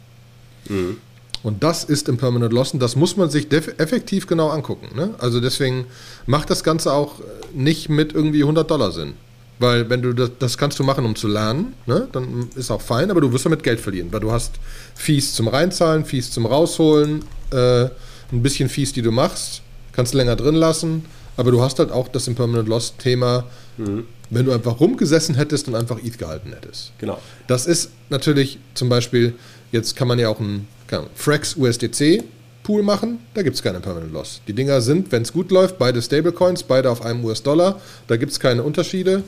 Mhm. 0.68 0.98
Und 1.42 1.62
das 1.64 1.84
ist 1.84 2.08
im 2.08 2.18
Permanent 2.18 2.52
Loss 2.52 2.72
und 2.72 2.80
das 2.80 2.94
muss 2.94 3.16
man 3.16 3.28
sich 3.28 3.50
effektiv 3.52 4.26
genau 4.26 4.50
angucken. 4.50 4.94
Ne? 4.94 5.14
Also 5.18 5.40
deswegen 5.40 5.86
macht 6.26 6.50
das 6.50 6.62
Ganze 6.62 6.92
auch 6.92 7.16
nicht 7.52 7.88
mit 7.88 8.12
irgendwie 8.12 8.42
100 8.42 8.70
Dollar 8.70 8.92
Sinn. 8.92 9.14
Weil 9.58 9.90
wenn 9.90 10.02
du 10.02 10.12
das, 10.12 10.30
das 10.38 10.58
kannst 10.58 10.78
du 10.78 10.84
machen, 10.84 11.04
um 11.04 11.14
zu 11.14 11.28
lernen, 11.28 11.74
ne? 11.86 12.08
dann 12.12 12.48
ist 12.54 12.70
auch 12.70 12.80
fein, 12.80 13.10
aber 13.10 13.20
du 13.20 13.32
wirst 13.32 13.44
damit 13.44 13.62
Geld 13.62 13.80
verlieren, 13.80 14.08
weil 14.12 14.20
du 14.20 14.30
hast 14.32 14.54
Fees 14.94 15.34
zum 15.34 15.48
Reinzahlen, 15.48 16.04
Fees 16.04 16.30
zum 16.30 16.46
Rausholen, 16.46 17.24
äh, 17.50 17.84
ein 17.84 18.42
bisschen 18.42 18.68
Fees, 18.68 18.92
die 18.92 19.02
du 19.02 19.10
machst, 19.10 19.62
kannst 19.92 20.14
länger 20.14 20.36
drin 20.36 20.54
lassen, 20.54 21.04
aber 21.36 21.50
du 21.50 21.60
hast 21.60 21.78
halt 21.78 21.90
auch 21.90 22.08
das 22.08 22.28
Impermanent 22.28 22.68
Loss 22.68 22.96
Thema, 22.96 23.44
mhm. 23.76 24.04
wenn 24.30 24.44
du 24.44 24.52
einfach 24.52 24.80
rumgesessen 24.80 25.34
hättest 25.34 25.68
und 25.68 25.74
einfach 25.74 25.98
ETH 26.02 26.18
gehalten 26.18 26.52
hättest. 26.52 26.92
Genau. 26.98 27.18
Das 27.46 27.66
ist 27.66 27.90
natürlich 28.10 28.58
zum 28.74 28.88
Beispiel, 28.88 29.34
jetzt 29.70 29.96
kann 29.96 30.08
man 30.08 30.18
ja 30.18 30.28
auch 30.28 30.40
einen 30.40 30.68
Frax 31.14 31.56
USDC 31.56 32.24
Pool 32.62 32.82
machen, 32.82 33.18
da 33.34 33.42
gibt 33.42 33.56
es 33.56 33.62
keine 33.62 33.80
Permanent 33.80 34.12
Loss. 34.12 34.40
Die 34.46 34.52
Dinger 34.52 34.80
sind, 34.80 35.10
wenn 35.10 35.22
es 35.22 35.32
gut 35.32 35.50
läuft, 35.50 35.78
beide 35.78 36.00
Stablecoins, 36.00 36.62
beide 36.62 36.90
auf 36.90 37.02
einem 37.02 37.24
US-Dollar, 37.24 37.80
da 38.06 38.16
gibt 38.16 38.32
es 38.32 38.38
keine 38.38 38.62
Unterschiede, 38.62 39.24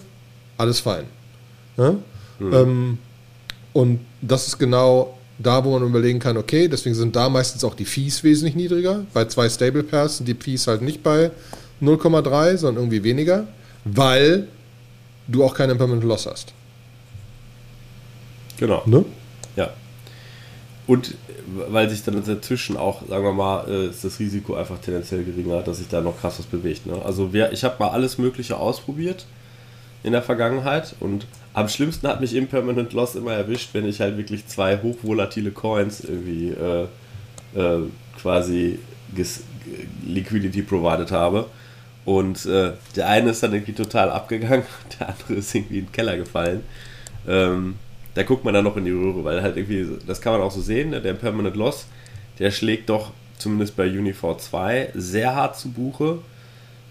alles 0.56 0.80
fein. 0.80 1.04
Ja? 1.76 1.96
Mhm. 2.38 2.52
Ähm, 2.52 2.98
und 3.72 4.00
das 4.22 4.46
ist 4.46 4.58
genau 4.58 5.18
da, 5.38 5.64
wo 5.64 5.76
man 5.76 5.88
überlegen 5.88 6.20
kann, 6.20 6.36
okay, 6.36 6.68
deswegen 6.68 6.94
sind 6.94 7.16
da 7.16 7.28
meistens 7.28 7.64
auch 7.64 7.74
die 7.74 7.84
Fees 7.84 8.22
wesentlich 8.22 8.54
niedriger. 8.54 9.04
Bei 9.12 9.24
zwei 9.24 9.48
Stable 9.48 9.82
Pairs 9.82 10.18
sind 10.18 10.28
die 10.28 10.34
Fees 10.34 10.68
halt 10.68 10.82
nicht 10.82 11.02
bei 11.02 11.32
0,3, 11.82 12.56
sondern 12.56 12.84
irgendwie 12.84 13.02
weniger, 13.02 13.48
weil 13.84 14.48
du 15.28 15.44
auch 15.44 15.54
keinen 15.54 15.76
Permanent 15.76 16.04
Loss 16.04 16.26
hast. 16.26 16.52
Genau. 18.56 18.82
Ne? 18.86 19.04
Ja. 19.56 19.70
Und 20.86 21.14
weil 21.70 21.88
sich 21.88 22.02
dann 22.02 22.22
dazwischen 22.24 22.76
auch, 22.76 23.06
sagen 23.06 23.24
wir 23.24 23.32
mal, 23.32 23.68
äh, 23.68 23.86
ist 23.86 24.04
das 24.04 24.18
Risiko 24.18 24.54
einfach 24.54 24.78
tendenziell 24.78 25.24
geringer, 25.24 25.62
dass 25.62 25.78
sich 25.78 25.88
da 25.88 26.00
noch 26.00 26.18
krass 26.20 26.38
was 26.38 26.46
bewegt. 26.46 26.86
Ne? 26.86 27.00
Also 27.04 27.32
wer, 27.32 27.52
ich 27.52 27.64
habe 27.64 27.76
mal 27.78 27.90
alles 27.90 28.18
Mögliche 28.18 28.56
ausprobiert 28.56 29.26
in 30.02 30.12
der 30.12 30.22
Vergangenheit 30.22 30.94
und 31.00 31.26
am 31.54 31.68
schlimmsten 31.68 32.08
hat 32.08 32.20
mich 32.20 32.34
Impermanent 32.34 32.92
Loss 32.92 33.14
immer 33.14 33.32
erwischt, 33.32 33.70
wenn 33.72 33.86
ich 33.86 34.00
halt 34.00 34.16
wirklich 34.18 34.46
zwei 34.46 34.78
hochvolatile 34.78 35.50
Coins 35.50 36.00
irgendwie 36.00 36.50
äh, 36.50 36.84
äh, 37.54 37.82
quasi 38.20 38.78
Liquidity 40.04 40.62
provided 40.62 41.10
habe. 41.10 41.46
Und 42.04 42.44
äh, 42.46 42.72
der 42.96 43.08
eine 43.08 43.30
ist 43.30 43.42
dann 43.42 43.52
irgendwie 43.54 43.72
total 43.72 44.10
abgegangen, 44.10 44.64
der 45.00 45.08
andere 45.10 45.34
ist 45.34 45.54
irgendwie 45.54 45.78
in 45.78 45.86
den 45.86 45.92
Keller 45.92 46.16
gefallen. 46.16 46.62
Ähm, 47.26 47.76
da 48.14 48.22
guckt 48.22 48.44
man 48.44 48.54
dann 48.54 48.64
noch 48.64 48.76
in 48.76 48.84
die 48.84 48.90
Röhre, 48.90 49.24
weil 49.24 49.42
halt 49.42 49.56
irgendwie, 49.56 49.88
das 50.06 50.20
kann 50.20 50.34
man 50.34 50.42
auch 50.42 50.52
so 50.52 50.60
sehen, 50.60 50.90
ne? 50.90 51.00
der 51.00 51.14
Permanent 51.14 51.56
Loss, 51.56 51.86
der 52.38 52.50
schlägt 52.50 52.88
doch 52.88 53.12
zumindest 53.38 53.76
bei 53.76 53.86
Unifor 53.86 54.38
2 54.38 54.90
sehr 54.94 55.34
hart 55.34 55.58
zu 55.58 55.70
Buche, 55.70 56.18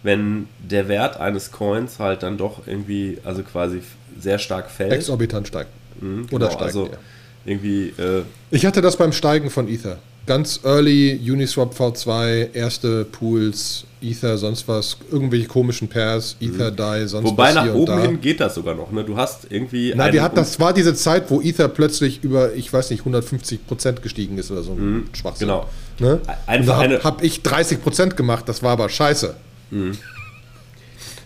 wenn 0.02 0.48
der 0.60 0.88
Wert 0.90 1.18
eines 1.18 1.52
Coins 1.52 2.00
halt 2.00 2.24
dann 2.24 2.38
doch 2.38 2.68
irgendwie, 2.68 3.20
also 3.24 3.44
quasi 3.44 3.82
sehr 4.20 4.38
stark 4.38 4.70
fällt. 4.70 4.92
Exorbitant 4.92 5.48
steigt. 5.48 5.70
Mhm, 6.02 6.28
genau, 6.28 6.36
Oder 6.36 6.48
steigt, 6.48 6.64
also 6.64 6.88
ja. 6.88 6.98
irgendwie. 7.46 7.94
Äh, 7.98 8.24
ich 8.52 8.66
hatte 8.66 8.82
das 8.82 8.98
beim 8.98 9.14
Steigen 9.14 9.50
von 9.50 9.70
Ether. 9.70 10.00
Ganz 10.26 10.62
early 10.64 11.20
Uniswap 11.30 11.74
V2, 11.74 12.54
erste 12.54 13.04
Pools, 13.04 13.86
Ether, 14.02 14.38
sonst 14.38 14.68
was, 14.68 14.98
irgendwelche 15.12 15.48
komischen 15.48 15.90
Pairs, 15.90 16.38
Ether, 16.40 16.72
mhm. 16.72 16.76
DAI, 16.78 17.08
sonst 17.08 17.30
Wobei 17.30 17.56
was. 17.56 17.56
Wobei 17.56 17.68
nach 17.68 17.74
oben 17.76 18.02
hin 18.02 18.22
geht 18.22 18.40
das 18.40 18.56
sogar 18.56 18.74
noch. 18.74 18.92
Ne? 18.92 19.04
Du 19.04 19.18
hast 19.18 19.48
irgendwie. 19.50 19.94
Nein, 19.94 20.14
die 20.14 20.22
hat, 20.22 20.38
das 20.38 20.60
war 20.60 20.74
diese 20.74 20.96
Zeit, 20.96 21.30
wo 21.30 21.42
Ether 21.42 21.68
plötzlich 21.68 22.24
über, 22.24 22.54
ich 22.54 22.72
weiß 22.72 22.92
nicht, 22.92 23.02
150 23.02 23.68
Prozent 23.68 24.02
gestiegen 24.02 24.38
ist 24.38 24.50
oder 24.50 24.64
so 24.64 24.76
mhm, 24.76 25.08
Schwachsinn. 25.14 25.48
Genau. 25.48 25.68
Ne? 26.00 26.22
Einfach 26.48 26.78
da 26.78 26.84
habe 26.84 27.04
hab 27.04 27.24
ich 27.24 27.42
30 27.42 27.82
Prozent 27.82 28.18
gemacht, 28.18 28.48
das 28.48 28.64
war 28.64 28.72
aber 28.72 28.88
scheiße. 28.88 29.36
Mhm. 29.72 29.98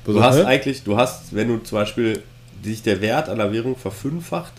Du 0.05 0.23
hast 0.23 0.43
eigentlich, 0.43 0.83
du 0.83 0.97
hast, 0.97 1.35
wenn 1.35 1.49
du 1.49 1.57
zum 1.57 1.77
Beispiel 1.77 2.23
sich 2.63 2.81
der 2.81 3.01
Wert 3.01 3.29
einer 3.29 3.51
Währung 3.51 3.75
verfünffacht, 3.75 4.53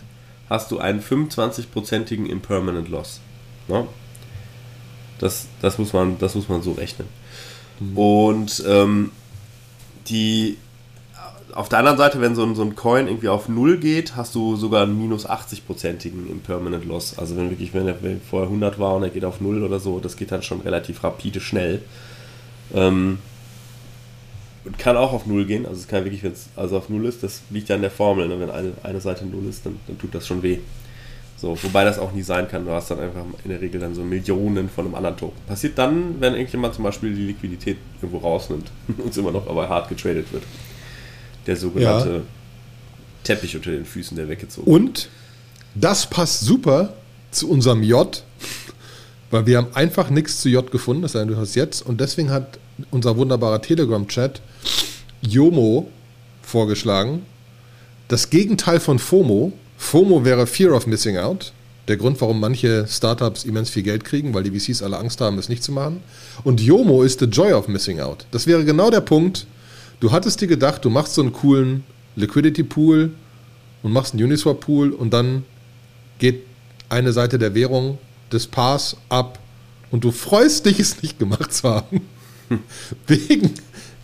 hast 0.49 0.71
du 0.71 0.79
einen 0.79 1.01
25-prozentigen 1.01 2.25
Impermanent 2.27 2.89
Loss. 2.89 3.19
Ne? 3.67 3.87
Das, 5.19 5.47
das, 5.61 5.77
muss 5.77 5.93
man, 5.93 6.17
das 6.17 6.35
muss 6.35 6.49
man 6.49 6.61
so 6.61 6.71
rechnen. 6.71 7.07
Mhm. 7.79 7.97
Und 7.97 8.63
ähm, 8.67 9.11
die 10.07 10.57
auf 11.53 11.67
der 11.67 11.79
anderen 11.79 11.97
Seite, 11.97 12.21
wenn 12.21 12.35
so 12.35 12.43
ein, 12.43 12.55
so 12.55 12.61
ein 12.61 12.75
Coin 12.75 13.07
irgendwie 13.07 13.27
auf 13.27 13.49
Null 13.49 13.77
geht, 13.77 14.15
hast 14.15 14.35
du 14.35 14.55
sogar 14.55 14.83
einen 14.83 14.97
minus 14.97 15.27
80-prozentigen 15.27 16.29
Impermanent 16.29 16.85
Loss. 16.85 17.17
Also 17.17 17.35
wenn 17.35 17.49
wirklich, 17.49 17.73
wenn 17.73 17.87
er 17.87 17.95
vorher 18.29 18.47
100 18.47 18.79
war 18.79 18.95
und 18.95 19.03
er 19.03 19.09
geht 19.09 19.25
auf 19.25 19.41
Null 19.41 19.63
oder 19.63 19.79
so, 19.79 19.99
das 19.99 20.15
geht 20.15 20.31
dann 20.31 20.43
schon 20.43 20.61
relativ 20.61 21.03
rapide 21.03 21.39
schnell. 21.39 21.81
Ähm, 22.73 23.17
und 24.65 24.77
kann 24.77 24.97
auch 24.97 25.13
auf 25.13 25.25
Null 25.25 25.45
gehen, 25.45 25.65
also 25.65 25.79
es 25.79 25.87
kann 25.87 26.03
wirklich, 26.03 26.21
wenn 26.23 26.33
es 26.33 26.49
also 26.55 26.77
auf 26.77 26.89
Null 26.89 27.05
ist, 27.05 27.23
das 27.23 27.41
liegt 27.49 27.69
ja 27.69 27.75
an 27.75 27.81
der 27.81 27.91
Formel. 27.91 28.27
Ne? 28.27 28.39
Wenn 28.39 28.49
eine, 28.49 28.73
eine 28.83 29.01
Seite 29.01 29.25
Null 29.25 29.47
ist, 29.49 29.65
dann, 29.65 29.79
dann 29.87 29.97
tut 29.97 30.13
das 30.13 30.27
schon 30.27 30.43
weh. 30.43 30.59
So, 31.39 31.57
wobei 31.63 31.85
das 31.85 31.99
auch 31.99 32.11
nie 32.11 32.21
sein 32.21 32.49
kann. 32.49 32.65
Du 32.65 32.71
hast 32.71 32.91
dann 32.91 32.99
einfach 32.99 33.23
in 33.45 33.51
der 33.51 33.61
Regel 33.61 33.79
dann 33.79 33.95
so 33.95 34.03
Millionen 34.03 34.69
von 34.69 34.85
einem 34.85 34.95
anderen 34.95 35.15
Token. 35.15 35.39
Passiert 35.47 35.77
dann, 35.77 36.19
wenn 36.19 36.33
irgendjemand 36.33 36.75
zum 36.75 36.83
Beispiel 36.83 37.15
die 37.15 37.27
Liquidität 37.27 37.77
irgendwo 38.01 38.17
rausnimmt 38.17 38.69
und 38.97 39.09
es 39.09 39.17
immer 39.17 39.31
noch 39.31 39.47
aber 39.47 39.69
hart 39.69 39.87
getradet 39.87 40.31
wird. 40.33 40.43
Der 41.47 41.55
sogenannte 41.55 42.09
ja. 42.09 42.21
Teppich 43.23 43.55
unter 43.55 43.71
den 43.71 43.85
Füßen, 43.85 44.17
der 44.17 44.27
weggezogen 44.27 44.67
wird. 44.67 44.81
Und 44.81 45.09
das 45.75 46.09
passt 46.09 46.41
super 46.41 46.93
zu 47.31 47.49
unserem 47.49 47.83
J, 47.83 48.21
weil 49.31 49.45
wir 49.45 49.57
haben 49.57 49.67
einfach 49.75 50.09
nichts 50.09 50.41
zu 50.41 50.49
J 50.49 50.69
gefunden, 50.69 51.03
das 51.03 51.15
heißt, 51.15 51.29
du 51.29 51.37
hast 51.37 51.55
jetzt. 51.55 51.81
Und 51.81 52.01
deswegen 52.01 52.31
hat 52.31 52.59
unser 52.91 53.15
wunderbarer 53.15 53.61
Telegram-Chat 53.61 54.41
Yomo 55.21 55.89
vorgeschlagen. 56.41 57.21
Das 58.09 58.29
Gegenteil 58.29 58.79
von 58.79 58.99
FOMO, 58.99 59.53
FOMO 59.79 60.23
wäre 60.23 60.45
Fear 60.45 60.73
of 60.73 60.85
Missing 60.85 61.17
Out. 61.17 61.53
Der 61.87 61.97
Grund, 61.97 62.21
warum 62.21 62.39
manche 62.39 62.85
Startups 62.87 63.45
immens 63.45 63.71
viel 63.71 63.81
Geld 63.81 64.03
kriegen, 64.03 64.35
weil 64.35 64.43
die 64.43 64.51
VCs 64.51 64.83
alle 64.83 64.97
Angst 64.97 65.19
haben, 65.21 65.39
es 65.39 65.49
nicht 65.49 65.63
zu 65.63 65.71
machen. 65.71 66.01
Und 66.43 66.61
YOMO 66.61 67.01
ist 67.01 67.21
the 67.21 67.25
Joy 67.25 67.53
of 67.53 67.67
Missing 67.67 67.99
Out. 67.99 68.27
Das 68.29 68.45
wäre 68.45 68.63
genau 68.63 68.91
der 68.91 69.01
Punkt. 69.01 69.47
Du 69.99 70.11
hattest 70.11 70.41
dir 70.41 70.47
gedacht, 70.47 70.85
du 70.85 70.91
machst 70.91 71.15
so 71.15 71.21
einen 71.21 71.33
coolen 71.33 71.83
Liquidity 72.15 72.63
Pool 72.63 73.13
und 73.81 73.91
machst 73.91 74.13
einen 74.13 74.23
Uniswap 74.23 74.59
Pool 74.59 74.91
und 74.91 75.11
dann 75.11 75.43
geht 76.19 76.43
eine 76.89 77.11
Seite 77.11 77.39
der 77.39 77.55
Währung 77.55 77.97
des 78.31 78.45
Pars 78.45 78.97
ab 79.07 79.39
und 79.89 80.03
du 80.03 80.11
freust 80.11 80.67
dich, 80.67 80.79
es 80.79 81.01
nicht 81.01 81.17
gemacht 81.17 81.51
zu 81.51 81.67
haben. 81.67 82.01
wegen, 83.07 83.53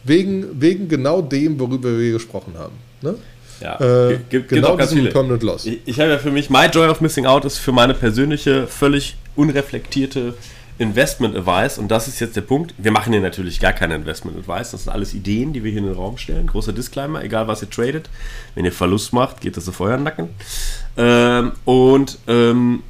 wegen, 0.04 0.60
wegen 0.60 0.88
genau 0.88 1.22
dem, 1.22 1.60
worüber 1.60 2.00
wir 2.00 2.14
gesprochen 2.14 2.54
haben. 2.58 2.76
Ne? 3.02 3.16
Ja, 3.62 3.80
äh, 3.80 4.20
gibt, 4.30 4.50
genau 4.50 4.76
gibt 4.76 4.92
diesem 4.92 5.10
Permanent 5.10 5.44
Loss. 5.44 5.66
Ich, 5.66 5.80
ich 5.86 6.00
habe 6.00 6.12
ja 6.12 6.18
für 6.18 6.32
mich, 6.32 6.50
My 6.50 6.66
Joy 6.66 6.88
of 6.88 7.02
Missing 7.02 7.26
Out 7.26 7.46
ist 7.46 7.58
für 7.58 7.72
meine 7.72 7.94
persönliche, 7.94 8.68
völlig 8.68 9.16
unreflektierte 9.36 10.34
Investment 10.78 11.36
Advice 11.38 11.78
und 11.78 11.90
das 11.90 12.08
ist 12.08 12.20
jetzt 12.20 12.36
der 12.36 12.42
Punkt. 12.42 12.74
Wir 12.78 12.92
machen 12.92 13.14
hier 13.14 13.22
natürlich 13.22 13.60
gar 13.60 13.72
keine 13.72 13.96
Investment 13.96 14.38
Advice, 14.38 14.72
das 14.72 14.84
sind 14.84 14.92
alles 14.92 15.14
Ideen, 15.14 15.54
die 15.54 15.64
wir 15.64 15.72
hier 15.72 15.80
in 15.80 15.88
den 15.88 15.96
Raum 15.96 16.18
stellen. 16.18 16.48
Großer 16.48 16.74
Disclaimer, 16.74 17.24
egal 17.24 17.48
was 17.48 17.62
ihr 17.62 17.70
tradet. 17.70 18.10
Wenn 18.56 18.66
ihr 18.66 18.74
Verlust 18.74 19.14
macht, 19.14 19.40
geht 19.40 19.56
das 19.56 19.70
auf 19.70 19.80
euren 19.80 20.04
Nacken. 20.04 20.30
Ähm, 20.98 21.54
und 21.64 22.18
ähm, 22.28 22.84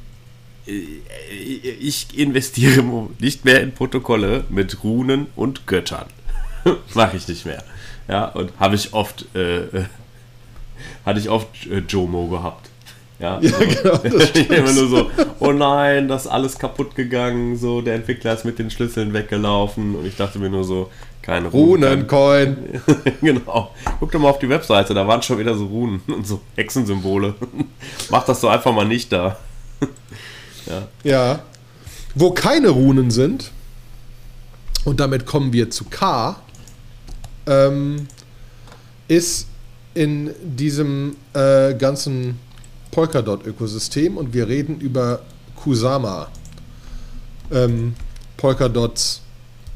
ich 0.66 2.18
investiere 2.18 2.82
nicht 3.20 3.44
mehr 3.44 3.60
in 3.60 3.72
Protokolle 3.72 4.44
mit 4.48 4.82
Runen 4.82 5.28
und 5.36 5.68
Göttern. 5.68 6.06
Mache 6.94 7.16
ich 7.16 7.28
nicht 7.28 7.46
mehr. 7.46 7.62
Ja, 8.08 8.26
und 8.26 8.52
habe 8.58 8.74
ich 8.74 8.92
oft 8.92 9.26
äh, 9.36 9.84
hatte 11.04 11.20
ich 11.20 11.28
oft 11.28 11.48
äh, 11.66 11.78
Jomo 11.78 12.26
gehabt. 12.28 12.70
Ja, 13.18 13.40
ja 13.40 13.50
genau. 13.58 13.98
immer 14.54 14.72
nur 14.72 14.88
so, 14.88 15.10
oh 15.40 15.52
nein, 15.52 16.06
das 16.08 16.26
ist 16.26 16.30
alles 16.30 16.58
kaputt 16.58 16.94
gegangen, 16.94 17.56
so, 17.56 17.80
der 17.80 17.94
Entwickler 17.94 18.34
ist 18.34 18.44
mit 18.44 18.58
den 18.58 18.70
Schlüsseln 18.70 19.12
weggelaufen 19.12 19.94
und 19.96 20.06
ich 20.06 20.16
dachte 20.16 20.38
mir 20.38 20.50
nur 20.50 20.64
so, 20.64 20.90
keine 21.22 21.48
Runencoin. 21.48 22.80
genau. 23.20 23.74
Guck 23.98 24.12
doch 24.12 24.20
mal 24.20 24.28
auf 24.28 24.38
die 24.38 24.48
Webseite, 24.48 24.94
da 24.94 25.08
waren 25.08 25.22
schon 25.22 25.38
wieder 25.38 25.54
so 25.56 25.66
Runen 25.66 26.00
und 26.08 26.26
so 26.26 26.40
Hexensymbole. 26.54 27.34
Mach 28.10 28.24
das 28.24 28.40
doch 28.40 28.50
einfach 28.50 28.72
mal 28.72 28.86
nicht 28.86 29.10
da. 29.12 29.36
ja. 30.66 30.88
ja. 31.02 31.38
Wo 32.14 32.30
keine 32.30 32.68
Runen 32.68 33.10
sind, 33.10 33.50
und 34.86 35.00
damit 35.00 35.26
kommen 35.26 35.52
wir 35.52 35.68
zu 35.68 35.84
K, 35.84 36.36
ähm, 37.46 38.06
ist 39.08 39.48
in 39.96 40.30
diesem 40.42 41.16
äh, 41.32 41.74
ganzen 41.74 42.38
Polkadot-Ökosystem 42.90 44.18
und 44.18 44.34
wir 44.34 44.46
reden 44.46 44.78
über 44.78 45.20
Kusama. 45.56 46.28
Ähm, 47.50 47.94
Polkadots 48.36 49.22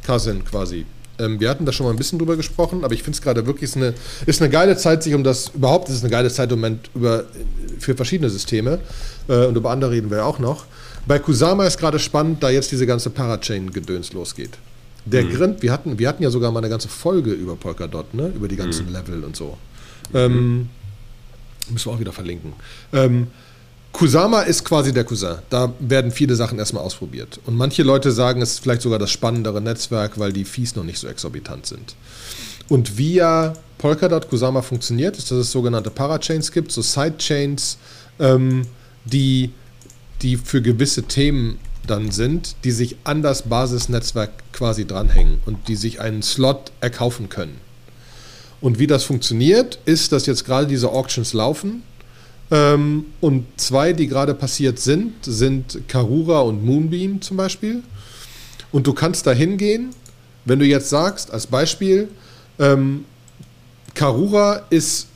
Cousin 0.04 0.44
quasi. 0.44 0.85
Ähm, 1.18 1.40
wir 1.40 1.48
hatten 1.48 1.64
da 1.64 1.72
schon 1.72 1.87
mal 1.87 1.92
ein 1.92 1.96
bisschen 1.96 2.18
drüber 2.18 2.37
gesprochen, 2.37 2.85
aber 2.85 2.92
ich 2.92 3.02
finde 3.02 3.16
es 3.16 3.22
gerade 3.22 3.46
wirklich 3.46 3.70
ist 3.70 3.76
eine, 3.76 3.94
ist 4.26 4.42
eine 4.42 4.50
geile 4.50 4.76
Zeit, 4.76 5.02
sich 5.02 5.14
um 5.14 5.24
das, 5.24 5.52
überhaupt 5.54 5.88
ist 5.88 5.96
es 5.96 6.02
eine 6.02 6.11
geile 6.11 6.30
Zeit 6.30 6.52
im 6.52 6.61
Moment 6.61 6.90
über, 6.94 7.24
für 7.78 7.96
verschiedene 7.96 8.28
Systeme 8.28 8.78
äh, 9.26 9.46
und 9.46 9.56
über 9.56 9.70
andere 9.70 9.92
reden 9.92 10.11
wir 10.11 10.18
ja 10.18 10.24
auch 10.24 10.38
noch. 10.38 10.66
Bei 11.06 11.18
Kusama 11.18 11.64
ist 11.66 11.78
gerade 11.78 11.98
spannend, 11.98 12.42
da 12.42 12.50
jetzt 12.50 12.70
diese 12.72 12.87
ganze 12.87 13.09
Parachain-Gedöns 13.09 14.12
losgeht. 14.12 14.59
Der 15.06 15.24
mhm. 15.24 15.35
Grund, 15.35 15.62
wir 15.62 15.72
hatten, 15.72 15.98
wir 15.98 16.09
hatten 16.09 16.22
ja 16.22 16.30
sogar 16.30 16.52
mal 16.52 16.59
eine 16.59 16.68
ganze 16.68 16.88
Folge 16.88 17.33
über 17.33 17.56
Polkadot, 17.56 18.12
ne? 18.12 18.30
über 18.35 18.48
die 18.48 18.56
ganzen 18.56 18.87
mhm. 18.87 18.92
Level 18.92 19.24
und 19.24 19.35
so. 19.35 19.56
Ähm, 20.14 20.68
Müssen 21.70 21.87
wir 21.87 21.94
auch 21.94 22.01
wieder 22.01 22.12
verlinken. 22.12 22.53
Ähm, 22.92 23.29
Kusama 23.92 24.42
ist 24.42 24.64
quasi 24.64 24.92
der 24.92 25.05
Cousin. 25.05 25.37
Da 25.51 25.73
werden 25.81 26.11
viele 26.12 26.37
Sachen 26.37 26.59
erstmal 26.59 26.83
ausprobiert. 26.83 27.40
Und 27.46 27.57
manche 27.57 27.83
Leute 27.83 28.12
sagen, 28.12 28.40
es 28.40 28.53
ist 28.53 28.59
vielleicht 28.61 28.83
sogar 28.83 28.99
das 28.99 29.11
spannendere 29.11 29.61
Netzwerk, 29.61 30.18
weil 30.18 30.33
die 30.33 30.44
Fees 30.44 30.77
noch 30.77 30.85
nicht 30.85 30.99
so 30.99 31.09
exorbitant 31.09 31.66
sind. 31.66 31.96
Und 32.68 32.96
via 32.96 33.55
Polkadot 33.79 34.29
Kusama 34.29 34.62
funktioniert, 34.62 35.16
ist, 35.18 35.31
dass 35.31 35.38
es 35.38 35.51
sogenannte 35.51 35.90
Parachains 35.90 36.53
gibt, 36.53 36.70
so 36.70 36.83
Sidechains, 36.83 37.79
ähm, 38.20 38.66
die, 39.05 39.51
die 40.23 40.37
für 40.37 40.62
gewisse 40.62 41.03
Themen 41.03 41.59
dann 41.87 42.11
sind, 42.12 42.57
die 42.62 42.70
sich 42.70 42.96
an 43.05 43.23
das 43.23 43.42
Basisnetzwerk 43.42 44.31
quasi 44.53 44.87
dranhängen 44.87 45.40
und 45.46 45.66
die 45.66 45.77
sich 45.77 46.01
einen 46.01 46.23
Slot 46.23 46.70
erkaufen 46.81 47.29
können. 47.29 47.57
Und 48.61 48.79
wie 48.79 48.87
das 48.87 49.05
funktioniert, 49.05 49.79
ist, 49.85 50.12
dass 50.12 50.27
jetzt 50.27 50.44
gerade 50.44 50.66
diese 50.66 50.90
Auctions 50.90 51.33
laufen. 51.33 51.83
Ähm, 52.51 53.07
und 53.20 53.46
zwei, 53.57 53.92
die 53.92 54.07
gerade 54.07 54.35
passiert 54.35 54.79
sind, 54.79 55.14
sind 55.23 55.88
Karura 55.88 56.40
und 56.40 56.64
Moonbeam 56.64 57.20
zum 57.23 57.37
Beispiel. 57.37 57.83
Und 58.73 58.87
du 58.87 58.92
kannst 58.92 59.27
da 59.27 59.33
hingehen, 59.33 59.90
wenn 60.44 60.59
du 60.59 60.64
jetzt 60.64 60.90
sagst, 60.90 61.31
als 61.31 61.46
Beispiel, 61.46 62.09
ähm, 62.59 63.05
Karura 63.94 64.62
ist 64.70 65.07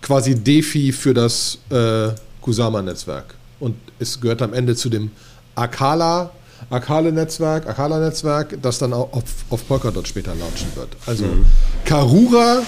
quasi 0.00 0.34
Defi 0.34 0.92
für 0.92 1.14
das 1.14 1.58
äh, 1.70 2.10
Kusama-Netzwerk 2.40 3.34
und 3.58 3.74
es 3.98 4.20
gehört 4.20 4.42
am 4.42 4.52
Ende 4.52 4.76
zu 4.76 4.90
dem 4.90 5.10
Akala 5.54 6.30
Akale-Netzwerk, 6.70 7.66
Akala-Netzwerk, 7.66 8.58
das 8.60 8.78
dann 8.78 8.92
auch 8.92 9.12
auf, 9.12 9.24
auf 9.50 9.66
Polkadot 9.66 10.06
später 10.06 10.34
launchen 10.34 10.68
wird. 10.74 10.88
Also 11.06 11.24
mhm. 11.24 11.46
Karura 11.84 12.62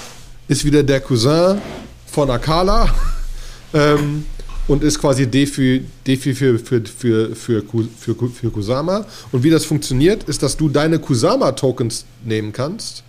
ist 0.48 0.64
wieder 0.64 0.82
der 0.82 1.00
Cousin 1.00 1.60
von 2.06 2.30
Akala 2.30 2.94
ähm, 3.74 4.24
und 4.68 4.82
ist 4.82 4.98
quasi 4.98 5.26
Defi, 5.26 5.84
Defi 6.06 6.34
für, 6.34 6.58
für, 6.58 6.84
für, 6.84 7.34
für, 7.34 7.62
für, 7.62 8.28
für 8.28 8.50
Kusama. 8.50 9.04
Und 9.32 9.42
wie 9.42 9.50
das 9.50 9.64
funktioniert, 9.64 10.24
ist, 10.24 10.42
dass 10.42 10.56
du 10.56 10.68
deine 10.68 10.98
Kusama-Tokens 10.98 12.04
nehmen 12.24 12.52
kannst 12.52 13.02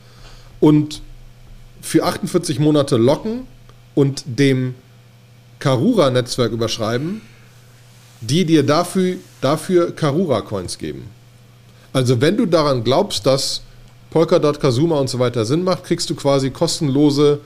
und 0.60 1.02
für 1.82 2.04
48 2.04 2.60
Monate 2.60 2.98
locken 2.98 3.42
und 3.96 4.24
dem 4.26 4.76
Karura-Netzwerk 5.60 6.52
überschreiben 6.52 7.22
die 8.22 8.46
dir 8.46 8.64
dafür, 8.64 9.18
dafür 9.42 9.96
Karura-Coins 9.96 10.78
geben. 10.78 11.10
Also 11.94 12.22
wenn 12.22 12.38
du 12.38 12.46
daran 12.46 12.84
glaubst, 12.84 13.26
dass 13.26 13.62
Polkadot, 14.10 14.60
Kazuma 14.60 15.00
und 15.00 15.10
so 15.10 15.20
weiter 15.20 15.46
Sinn 15.46 15.64
macht, 15.64 15.84
kriegst 15.84 16.10
du 16.10 16.16
quasi 16.16 16.50
kostenlose 16.50 17.40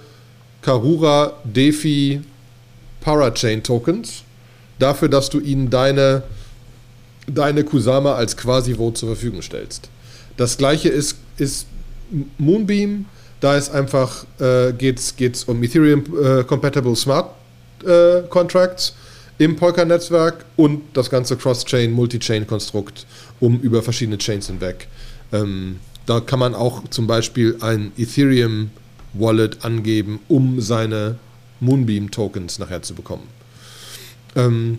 Karura, 0.61 1.33
Defi, 1.43 2.21
Parachain 3.01 3.63
Tokens 3.63 4.23
dafür, 4.77 5.09
dass 5.09 5.29
du 5.29 5.39
ihnen 5.39 5.69
deine, 5.69 6.23
deine 7.27 7.63
Kusama 7.63 8.15
als 8.15 8.37
Quasi-Vote 8.37 8.99
zur 8.99 9.09
Verfügung 9.09 9.41
stellst. 9.41 9.89
Das 10.37 10.57
gleiche 10.57 10.89
ist, 10.89 11.17
ist 11.37 11.67
Moonbeam, 12.37 13.05
da 13.39 13.57
ist 13.57 13.69
einfach, 13.69 14.25
äh, 14.39 14.73
geht 14.73 14.99
es 14.99 15.43
um 15.45 15.63
Ethereum-compatible 15.63 16.91
äh, 16.91 16.95
Smart 16.95 17.31
äh, 17.85 18.21
Contracts 18.29 18.93
im 19.41 19.55
Polka-Netzwerk 19.55 20.45
und 20.55 20.83
das 20.93 21.09
ganze 21.09 21.35
Cross-Chain, 21.35 21.91
Multi-Chain-Konstrukt 21.93 23.07
um 23.39 23.59
über 23.61 23.81
verschiedene 23.81 24.19
Chains 24.19 24.45
hinweg. 24.45 24.87
Ähm, 25.33 25.79
da 26.05 26.19
kann 26.19 26.37
man 26.37 26.53
auch 26.53 26.87
zum 26.89 27.07
Beispiel 27.07 27.57
ein 27.61 27.91
Ethereum-Wallet 27.97 29.65
angeben, 29.65 30.19
um 30.27 30.61
seine 30.61 31.15
Moonbeam-Tokens 31.59 32.59
nachher 32.59 32.83
zu 32.83 32.93
bekommen. 32.93 33.27
Ähm, 34.35 34.77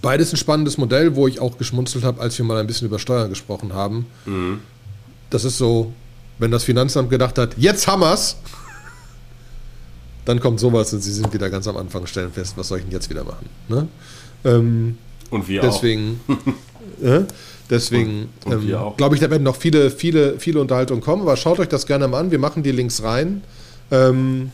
beides 0.00 0.32
ein 0.32 0.38
spannendes 0.38 0.78
Modell, 0.78 1.14
wo 1.14 1.28
ich 1.28 1.38
auch 1.38 1.58
geschmunzelt 1.58 2.04
habe, 2.04 2.22
als 2.22 2.38
wir 2.38 2.46
mal 2.46 2.56
ein 2.56 2.66
bisschen 2.66 2.86
über 2.88 2.98
Steuern 2.98 3.28
gesprochen 3.28 3.74
haben. 3.74 4.06
Mhm. 4.24 4.60
Das 5.28 5.44
ist 5.44 5.58
so, 5.58 5.92
wenn 6.38 6.50
das 6.50 6.64
Finanzamt 6.64 7.10
gedacht 7.10 7.36
hat, 7.36 7.50
jetzt 7.58 7.86
haben 7.86 8.00
wir's 8.00 8.38
dann 10.28 10.40
kommt 10.40 10.60
sowas 10.60 10.92
und 10.92 11.00
sie 11.00 11.12
sind 11.12 11.32
wieder 11.32 11.48
ganz 11.48 11.66
am 11.68 11.78
Anfang, 11.78 12.06
stellen 12.06 12.30
fest, 12.30 12.52
was 12.56 12.68
soll 12.68 12.78
ich 12.78 12.84
denn 12.84 12.92
jetzt 12.92 13.08
wieder 13.08 13.24
machen? 13.24 13.48
Ne? 13.68 13.88
Ähm, 14.44 14.98
und 15.30 15.48
wir 15.48 15.62
deswegen, 15.62 16.20
auch. 16.28 17.02
äh, 17.02 17.20
deswegen 17.70 18.28
ähm, 18.44 18.66
glaube 18.98 19.14
ich, 19.14 19.22
da 19.22 19.30
werden 19.30 19.42
noch 19.42 19.56
viele, 19.56 19.90
viele, 19.90 20.38
viele 20.38 20.60
Unterhaltungen 20.60 21.02
kommen, 21.02 21.22
aber 21.22 21.34
schaut 21.38 21.58
euch 21.60 21.68
das 21.68 21.86
gerne 21.86 22.08
mal 22.08 22.20
an. 22.20 22.30
Wir 22.30 22.38
machen 22.38 22.62
die 22.62 22.72
Links 22.72 23.02
rein. 23.02 23.42
Ähm, 23.90 24.52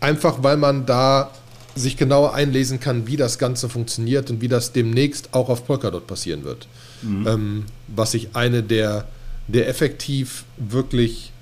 einfach 0.00 0.42
weil 0.42 0.58
man 0.58 0.84
da 0.84 1.30
sich 1.74 1.96
genauer 1.96 2.34
einlesen 2.34 2.78
kann, 2.78 3.06
wie 3.06 3.16
das 3.16 3.38
Ganze 3.38 3.70
funktioniert 3.70 4.28
und 4.28 4.42
wie 4.42 4.48
das 4.48 4.72
demnächst 4.72 5.32
auch 5.32 5.48
auf 5.48 5.66
Polkadot 5.66 6.06
passieren 6.06 6.44
wird. 6.44 6.68
Mhm. 7.00 7.26
Ähm, 7.26 7.64
was 7.88 8.12
ich 8.12 8.36
eine 8.36 8.62
der, 8.62 9.08
der 9.48 9.68
effektiv 9.68 10.44
wirklich, 10.58 11.32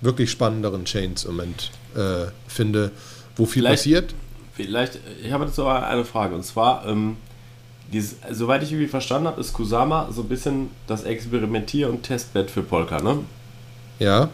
wirklich 0.00 0.30
spannenderen 0.30 0.86
Chains 0.86 1.24
im 1.24 1.32
Moment 1.36 1.72
äh, 1.96 2.26
finde, 2.46 2.92
wo 3.36 3.46
viel 3.46 3.62
vielleicht, 3.62 3.82
passiert. 3.82 4.14
Vielleicht, 4.54 4.98
ich 5.22 5.32
habe 5.32 5.46
dazu 5.46 5.62
aber 5.62 5.86
eine 5.86 6.04
Frage 6.04 6.34
und 6.34 6.44
zwar, 6.44 6.86
ähm, 6.86 7.16
dieses, 7.92 8.16
soweit 8.30 8.62
ich 8.62 8.70
irgendwie 8.70 8.88
verstanden 8.88 9.28
habe, 9.28 9.40
ist 9.40 9.52
Kusama 9.52 10.08
so 10.12 10.22
ein 10.22 10.28
bisschen 10.28 10.70
das 10.86 11.04
Experimentier- 11.04 11.88
und 11.88 12.02
Testbett 12.02 12.50
für 12.50 12.62
Polka, 12.62 13.00
ne? 13.00 13.18
Ja. 13.98 14.28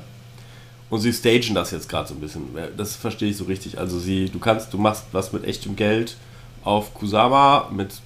Und 0.91 1.01
sie 1.01 1.13
stagen 1.13 1.55
das 1.55 1.71
jetzt 1.71 1.89
gerade 1.89 2.09
so 2.09 2.15
ein 2.15 2.21
bisschen. 2.21 2.43
Das 2.77 2.95
verstehe 2.95 3.31
ich 3.31 3.37
so 3.37 3.45
richtig. 3.45 3.79
Also 3.79 3.99
sie, 3.99 4.29
du 4.29 4.39
kannst, 4.39 4.73
du 4.73 4.79
machst 4.79 5.07
was 5.13 5.33
mit 5.33 5.45
echtem 5.45 5.75
Geld 5.75 6.17
auf 6.63 6.95
Kusama 6.95 7.71
mit, 7.73 8.01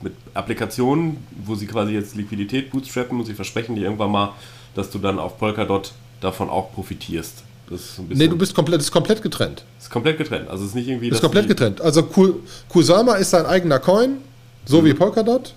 mit 0.00 0.14
Applikationen, 0.34 1.18
wo 1.44 1.54
sie 1.54 1.66
quasi 1.66 1.92
jetzt 1.92 2.14
Liquidität 2.14 2.70
bootstrappen 2.70 3.18
und 3.18 3.26
sie 3.26 3.34
versprechen 3.34 3.74
dir 3.74 3.82
irgendwann 3.82 4.10
mal, 4.10 4.32
dass 4.74 4.90
du 4.90 4.98
dann 4.98 5.18
auf 5.18 5.38
Polkadot 5.38 5.92
davon 6.20 6.48
auch 6.48 6.72
profitierst. 6.72 7.42
Das 7.68 7.80
ist 7.80 7.98
ein 7.98 8.06
bisschen 8.06 8.24
nee, 8.24 8.28
du 8.28 8.38
bist 8.38 8.54
komplett, 8.54 8.80
ist 8.80 8.92
komplett 8.92 9.22
getrennt. 9.22 9.64
Ist 9.78 9.90
komplett 9.90 10.18
getrennt. 10.18 10.48
Also 10.48 10.64
es 10.64 10.70
ist 10.70 10.74
nicht 10.76 10.88
irgendwie. 10.88 11.08
Ist 11.08 11.20
komplett 11.20 11.48
getrennt. 11.48 11.80
Also 11.80 12.02
Kusama 12.68 13.14
ist 13.14 13.30
sein 13.30 13.46
eigener 13.46 13.78
Coin, 13.78 14.18
so 14.64 14.80
mhm. 14.80 14.86
wie 14.86 14.94
Polkadot. 14.94 15.54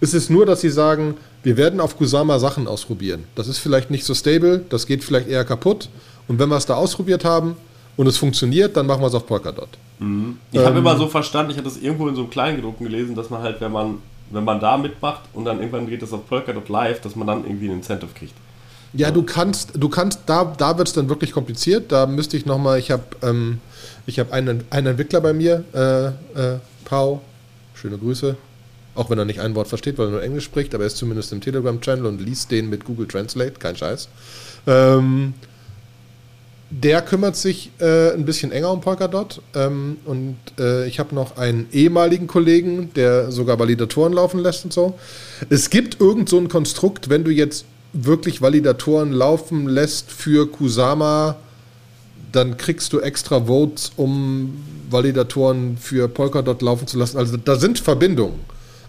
Es 0.00 0.14
ist 0.14 0.30
nur, 0.30 0.44
dass 0.44 0.60
sie 0.60 0.70
sagen, 0.70 1.16
wir 1.44 1.56
werden 1.56 1.80
auf 1.80 1.96
Kusama 1.96 2.40
Sachen 2.40 2.66
ausprobieren. 2.66 3.24
Das 3.36 3.46
ist 3.46 3.58
vielleicht 3.58 3.90
nicht 3.90 4.04
so 4.04 4.14
stable, 4.14 4.64
das 4.68 4.86
geht 4.86 5.04
vielleicht 5.04 5.28
eher 5.28 5.44
kaputt. 5.44 5.88
Und 6.26 6.38
wenn 6.38 6.48
wir 6.48 6.56
es 6.56 6.66
da 6.66 6.74
ausprobiert 6.74 7.24
haben 7.24 7.56
und 7.96 8.06
es 8.08 8.16
funktioniert, 8.16 8.76
dann 8.76 8.86
machen 8.86 9.00
wir 9.00 9.06
es 9.06 9.14
auf 9.14 9.26
Polkadot. 9.26 9.68
Mhm. 10.00 10.38
Ich 10.50 10.58
ähm, 10.58 10.66
habe 10.66 10.78
immer 10.78 10.96
so 10.96 11.06
verstanden, 11.06 11.52
ich 11.52 11.56
hatte 11.56 11.68
das 11.68 11.78
irgendwo 11.78 12.08
in 12.08 12.16
so 12.16 12.22
einem 12.22 12.30
Kleingedruckten 12.30 12.86
gelesen, 12.86 13.14
dass 13.14 13.30
man 13.30 13.42
halt, 13.42 13.60
wenn 13.60 13.70
man, 13.70 13.98
wenn 14.30 14.44
man 14.44 14.58
da 14.58 14.76
mitmacht 14.76 15.22
und 15.32 15.44
dann 15.44 15.58
irgendwann 15.58 15.88
geht 15.88 16.02
das 16.02 16.12
auf 16.12 16.26
Polkadot 16.26 16.68
live, 16.68 17.00
dass 17.00 17.14
man 17.14 17.26
dann 17.28 17.44
irgendwie 17.44 17.68
ein 17.68 17.74
Incentive 17.74 18.10
kriegt. 18.12 18.34
Ja, 18.94 19.10
du 19.10 19.22
kannst, 19.22 19.72
du 19.74 19.88
kannst, 19.88 20.20
da, 20.26 20.44
da 20.56 20.76
wird 20.76 20.88
es 20.88 20.94
dann 20.94 21.08
wirklich 21.08 21.32
kompliziert. 21.32 21.90
Da 21.90 22.06
müsste 22.06 22.36
ich 22.36 22.44
nochmal, 22.44 22.78
ich 22.78 22.90
habe 22.90 23.04
ähm, 23.22 23.58
hab 24.08 24.32
einen, 24.32 24.64
einen 24.70 24.88
Entwickler 24.88 25.20
bei 25.20 25.32
mir, 25.32 25.64
äh, 25.72 26.06
äh, 26.08 26.58
Pau, 26.84 27.22
schöne 27.74 27.96
Grüße. 27.96 28.36
Auch 28.94 29.08
wenn 29.08 29.18
er 29.18 29.24
nicht 29.24 29.40
ein 29.40 29.54
Wort 29.54 29.68
versteht, 29.68 29.96
weil 29.96 30.08
er 30.08 30.10
nur 30.10 30.22
Englisch 30.22 30.44
spricht, 30.44 30.74
aber 30.74 30.84
er 30.84 30.88
ist 30.88 30.98
zumindest 30.98 31.32
im 31.32 31.40
Telegram-Channel 31.40 32.04
und 32.04 32.20
liest 32.20 32.50
den 32.50 32.68
mit 32.68 32.84
Google 32.84 33.06
Translate, 33.08 33.52
kein 33.52 33.74
Scheiß. 33.74 34.08
Ähm, 34.66 35.32
der 36.68 37.02
kümmert 37.02 37.36
sich 37.36 37.70
äh, 37.80 38.12
ein 38.12 38.24
bisschen 38.26 38.52
enger 38.52 38.70
um 38.70 38.80
Polkadot. 38.82 39.40
Ähm, 39.54 39.98
und 40.04 40.36
äh, 40.58 40.86
ich 40.86 40.98
habe 40.98 41.14
noch 41.14 41.36
einen 41.36 41.68
ehemaligen 41.72 42.26
Kollegen, 42.26 42.92
der 42.94 43.30
sogar 43.30 43.58
Validatoren 43.58 44.12
laufen 44.12 44.40
lässt 44.40 44.64
und 44.64 44.72
so. 44.72 44.98
Es 45.50 45.70
gibt 45.70 46.00
irgend 46.00 46.28
so 46.28 46.38
ein 46.38 46.48
Konstrukt, 46.48 47.08
wenn 47.08 47.24
du 47.24 47.30
jetzt 47.30 47.64
wirklich 47.92 48.40
Validatoren 48.40 49.12
laufen 49.12 49.68
lässt 49.68 50.10
für 50.10 50.50
Kusama, 50.50 51.36
dann 52.32 52.56
kriegst 52.56 52.92
du 52.92 53.00
extra 53.00 53.46
Votes, 53.46 53.92
um 53.96 54.56
Validatoren 54.90 55.76
für 55.76 56.08
Polkadot 56.08 56.62
laufen 56.62 56.86
zu 56.86 56.98
lassen. 56.98 57.18
Also 57.18 57.36
da 57.36 57.56
sind 57.56 57.78
Verbindungen. 57.78 58.40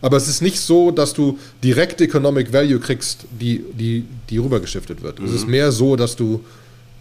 Aber 0.02 0.18
es 0.18 0.28
ist 0.28 0.42
nicht 0.42 0.60
so, 0.60 0.92
dass 0.92 1.14
du 1.14 1.40
direkt 1.64 2.02
Economic 2.02 2.52
Value 2.52 2.80
kriegst, 2.80 3.26
die, 3.40 3.64
die, 3.74 4.06
die 4.30 4.38
rübergeschiftet 4.38 5.02
wird. 5.02 5.20
Mhm. 5.20 5.26
Es 5.28 5.34
ist 5.34 5.46
mhm. 5.46 5.52
mehr 5.52 5.72
so, 5.72 5.96
dass 5.96 6.16
du 6.16 6.44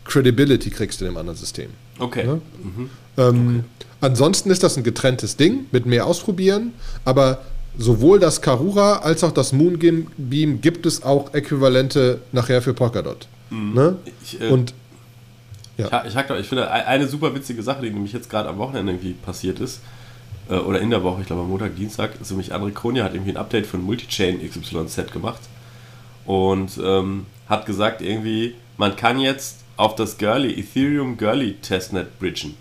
Credibility 0.05 0.71
kriegst 0.71 1.01
in 1.01 1.09
dem 1.09 1.17
anderen 1.17 1.39
System. 1.39 1.71
Okay. 1.99 2.27
Ja? 2.27 2.35
Mhm. 2.35 2.91
Ähm, 3.17 3.57
okay. 3.59 3.65
Ansonsten 4.01 4.51
ist 4.51 4.63
das 4.63 4.77
ein 4.77 4.83
getrenntes 4.83 5.37
Ding 5.37 5.67
mit 5.71 5.87
mehr 5.87 6.07
Ausprobieren, 6.07 6.73
aber 7.05 7.43
sowohl 7.79 8.19
das 8.19 8.43
Karura 8.43 8.99
als 8.99 9.25
auch 9.25 9.33
das 9.33 9.53
Moonbeam 9.53 10.61
gibt 10.61 10.87
es 10.87 11.03
auch 11.03 11.33
Äquivalente 11.35 12.21
nachher 12.33 12.63
für 12.63 12.75
Polkadot. 12.75 13.27
Mhm. 13.51 13.75
Ne? 13.75 13.97
Ich, 14.25 14.41
äh, 14.41 14.49
Und 14.49 14.75
ja. 15.79 16.05
ich, 16.05 16.15
ich, 16.15 16.31
ich 16.41 16.49
finde 16.49 16.71
eine 16.71 17.07
super 17.07 17.35
witzige 17.35 17.63
Sache, 17.63 17.83
die 17.83 17.91
nämlich 17.91 18.13
jetzt 18.13 18.29
gerade 18.29 18.49
am 18.49 18.59
Wochenende 18.59 18.93
irgendwie 18.93 19.15
passiert 19.15 19.61
ist, 19.61 19.81
äh, 20.49 20.55
oder 20.55 20.81
in 20.81 20.91
der 20.91 21.03
Woche, 21.03 21.23
ich 21.23 21.27
glaube 21.27 21.43
am 21.43 21.49
Montag, 21.49 21.77
Dienstag, 21.77 22.21
ist 22.21 22.31
nämlich 22.31 22.55
André 22.55 22.73
Kronia 22.73 23.05
hat 23.05 23.15
irgendwie 23.15 23.33
ein 23.33 23.37
Update 23.37 23.67
von 23.67 23.83
Multichain 23.83 24.41
XYZ 24.47 25.13
gemacht 25.13 25.41
und 26.25 26.79
ähm, 26.83 27.27
hat 27.49 27.67
gesagt 27.67 28.03
irgendwie, 28.03 28.55
man 28.77 28.97
kann 28.97 29.19
jetzt 29.19 29.59
auf 29.77 29.95
das 29.95 30.19
Girly, 30.19 30.59
Ethereum 30.59 31.17
Girly 31.17 31.55
Testnet 31.55 32.19
bridgen. 32.19 32.55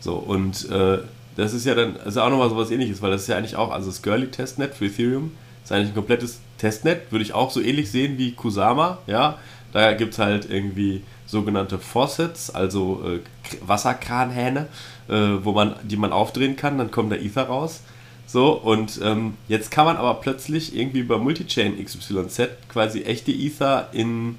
So, 0.00 0.14
und 0.14 0.68
äh, 0.70 0.98
das 1.36 1.52
ist 1.52 1.66
ja 1.66 1.74
dann 1.74 1.96
also 2.04 2.20
auch 2.20 2.30
nochmal 2.30 2.50
so 2.50 2.56
was 2.56 2.70
ähnliches, 2.70 3.02
weil 3.02 3.10
das 3.10 3.22
ist 3.22 3.28
ja 3.28 3.36
eigentlich 3.36 3.56
auch, 3.56 3.70
also 3.70 3.88
das 3.88 4.02
Girly-Testnet 4.02 4.74
für 4.74 4.86
Ethereum 4.86 5.32
ist 5.64 5.72
eigentlich 5.72 5.88
ein 5.88 5.94
komplettes 5.94 6.40
Testnet, 6.58 7.10
würde 7.10 7.24
ich 7.24 7.34
auch 7.34 7.50
so 7.50 7.60
ähnlich 7.60 7.90
sehen 7.90 8.18
wie 8.18 8.32
Kusama, 8.32 8.98
ja. 9.06 9.38
Da 9.72 9.94
gibt 9.94 10.12
es 10.12 10.18
halt 10.18 10.50
irgendwie 10.50 11.02
sogenannte 11.26 11.78
Faucets, 11.78 12.50
also 12.50 13.02
äh, 13.06 13.20
Wasserkranhähne, 13.66 14.66
äh, 15.08 15.14
wo 15.42 15.52
man, 15.52 15.76
die 15.82 15.96
man 15.96 16.12
aufdrehen 16.12 16.56
kann, 16.56 16.76
dann 16.76 16.90
kommt 16.90 17.10
der 17.10 17.22
Ether 17.22 17.44
raus. 17.44 17.80
So, 18.26 18.52
und 18.52 19.00
ähm, 19.02 19.34
jetzt 19.48 19.70
kann 19.70 19.86
man 19.86 19.96
aber 19.96 20.14
plötzlich 20.14 20.76
irgendwie 20.76 21.00
über 21.00 21.18
Multichain 21.18 21.82
XYZ 21.82 22.48
quasi 22.68 23.02
echte 23.02 23.32
Ether 23.32 23.88
in 23.92 24.38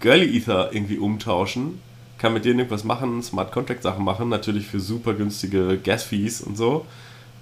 Girly 0.00 0.36
Ether 0.36 0.70
irgendwie 0.72 0.98
umtauschen. 0.98 1.80
Kann 2.20 2.34
mit 2.34 2.44
denen 2.44 2.58
irgendwas 2.58 2.84
machen, 2.84 3.22
Smart 3.22 3.50
Contract 3.50 3.82
Sachen 3.82 4.04
machen, 4.04 4.28
natürlich 4.28 4.66
für 4.66 4.78
super 4.78 5.14
günstige 5.14 5.78
Gas 5.78 6.02
Fees 6.04 6.42
und 6.42 6.54
so. 6.54 6.84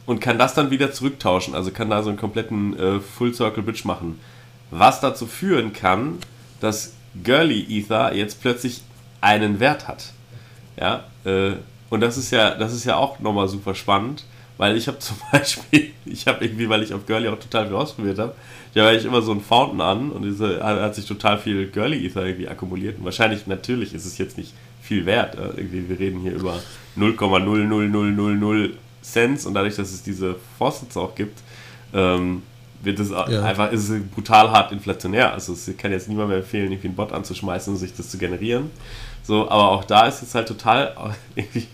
Und 0.06 0.20
kann 0.20 0.38
das 0.38 0.54
dann 0.54 0.70
wieder 0.70 0.92
zurücktauschen, 0.92 1.56
also 1.56 1.72
kann 1.72 1.90
da 1.90 2.00
so 2.02 2.10
einen 2.10 2.18
kompletten 2.18 2.78
äh, 2.78 3.00
Full 3.00 3.34
Circle 3.34 3.64
Bridge 3.64 3.82
machen. 3.84 4.20
Was 4.70 5.00
dazu 5.00 5.26
führen 5.26 5.72
kann, 5.72 6.18
dass 6.60 6.94
Girly 7.24 7.66
Ether 7.68 8.14
jetzt 8.14 8.40
plötzlich 8.40 8.82
einen 9.20 9.58
Wert 9.58 9.88
hat. 9.88 10.12
Ja, 10.78 11.04
äh, 11.24 11.54
und 11.90 12.00
das 12.00 12.16
ist 12.16 12.30
ja, 12.30 12.54
das 12.54 12.72
ist 12.72 12.84
ja 12.84 12.96
auch 12.96 13.18
nochmal 13.18 13.48
super 13.48 13.74
spannend, 13.74 14.26
weil 14.58 14.76
ich 14.76 14.86
habe 14.86 14.98
zum 15.00 15.16
Beispiel, 15.32 15.90
ich 16.04 16.28
habe 16.28 16.44
irgendwie, 16.44 16.68
weil 16.68 16.84
ich 16.84 16.94
auf 16.94 17.04
Girly 17.04 17.26
auch 17.28 17.40
total 17.40 17.66
viel 17.66 17.76
ausprobiert 17.76 18.20
habe, 18.20 18.34
ich 18.72 18.78
habe 18.78 18.90
eigentlich 18.90 19.06
immer 19.06 19.22
so 19.22 19.32
einen 19.32 19.40
Fountain 19.40 19.80
an 19.80 20.10
und 20.12 20.22
diese 20.22 20.62
hat 20.62 20.94
sich 20.94 21.06
total 21.06 21.38
viel 21.38 21.66
Girly 21.66 22.06
Ether 22.06 22.24
irgendwie 22.24 22.48
akkumuliert. 22.48 22.98
Und 22.98 23.04
wahrscheinlich, 23.04 23.48
natürlich 23.48 23.92
ist 23.92 24.04
es 24.04 24.18
jetzt 24.18 24.38
nicht 24.38 24.52
viel 24.88 25.04
wert. 25.04 25.36
Irgendwie, 25.36 25.88
wir 25.88 25.98
reden 25.98 26.20
hier 26.20 26.32
über 26.32 26.58
0,00000 26.96 28.70
Cents 29.02 29.46
und 29.46 29.54
dadurch, 29.54 29.76
dass 29.76 29.92
es 29.92 30.02
diese 30.02 30.36
Faucets 30.58 30.96
auch 30.96 31.14
gibt, 31.14 31.38
ähm, 31.92 32.42
wird 32.82 32.98
es 32.98 33.10
ja. 33.10 33.42
einfach, 33.42 33.70
ist 33.70 33.88
es 33.88 34.02
brutal 34.14 34.50
hart 34.50 34.72
inflationär. 34.72 35.32
Also 35.32 35.52
es 35.52 35.70
kann 35.76 35.92
jetzt 35.92 36.08
niemand 36.08 36.28
mehr 36.28 36.38
empfehlen, 36.38 36.72
irgendwie 36.72 36.88
einen 36.88 36.96
Bot 36.96 37.12
anzuschmeißen 37.12 37.72
und 37.72 37.78
sich 37.78 37.94
das 37.94 38.08
zu 38.08 38.18
generieren. 38.18 38.70
So, 39.22 39.48
aber 39.50 39.70
auch 39.70 39.84
da 39.84 40.06
ist 40.06 40.22
es 40.22 40.34
halt 40.34 40.48
total 40.48 40.94
irgendwie 41.34 41.66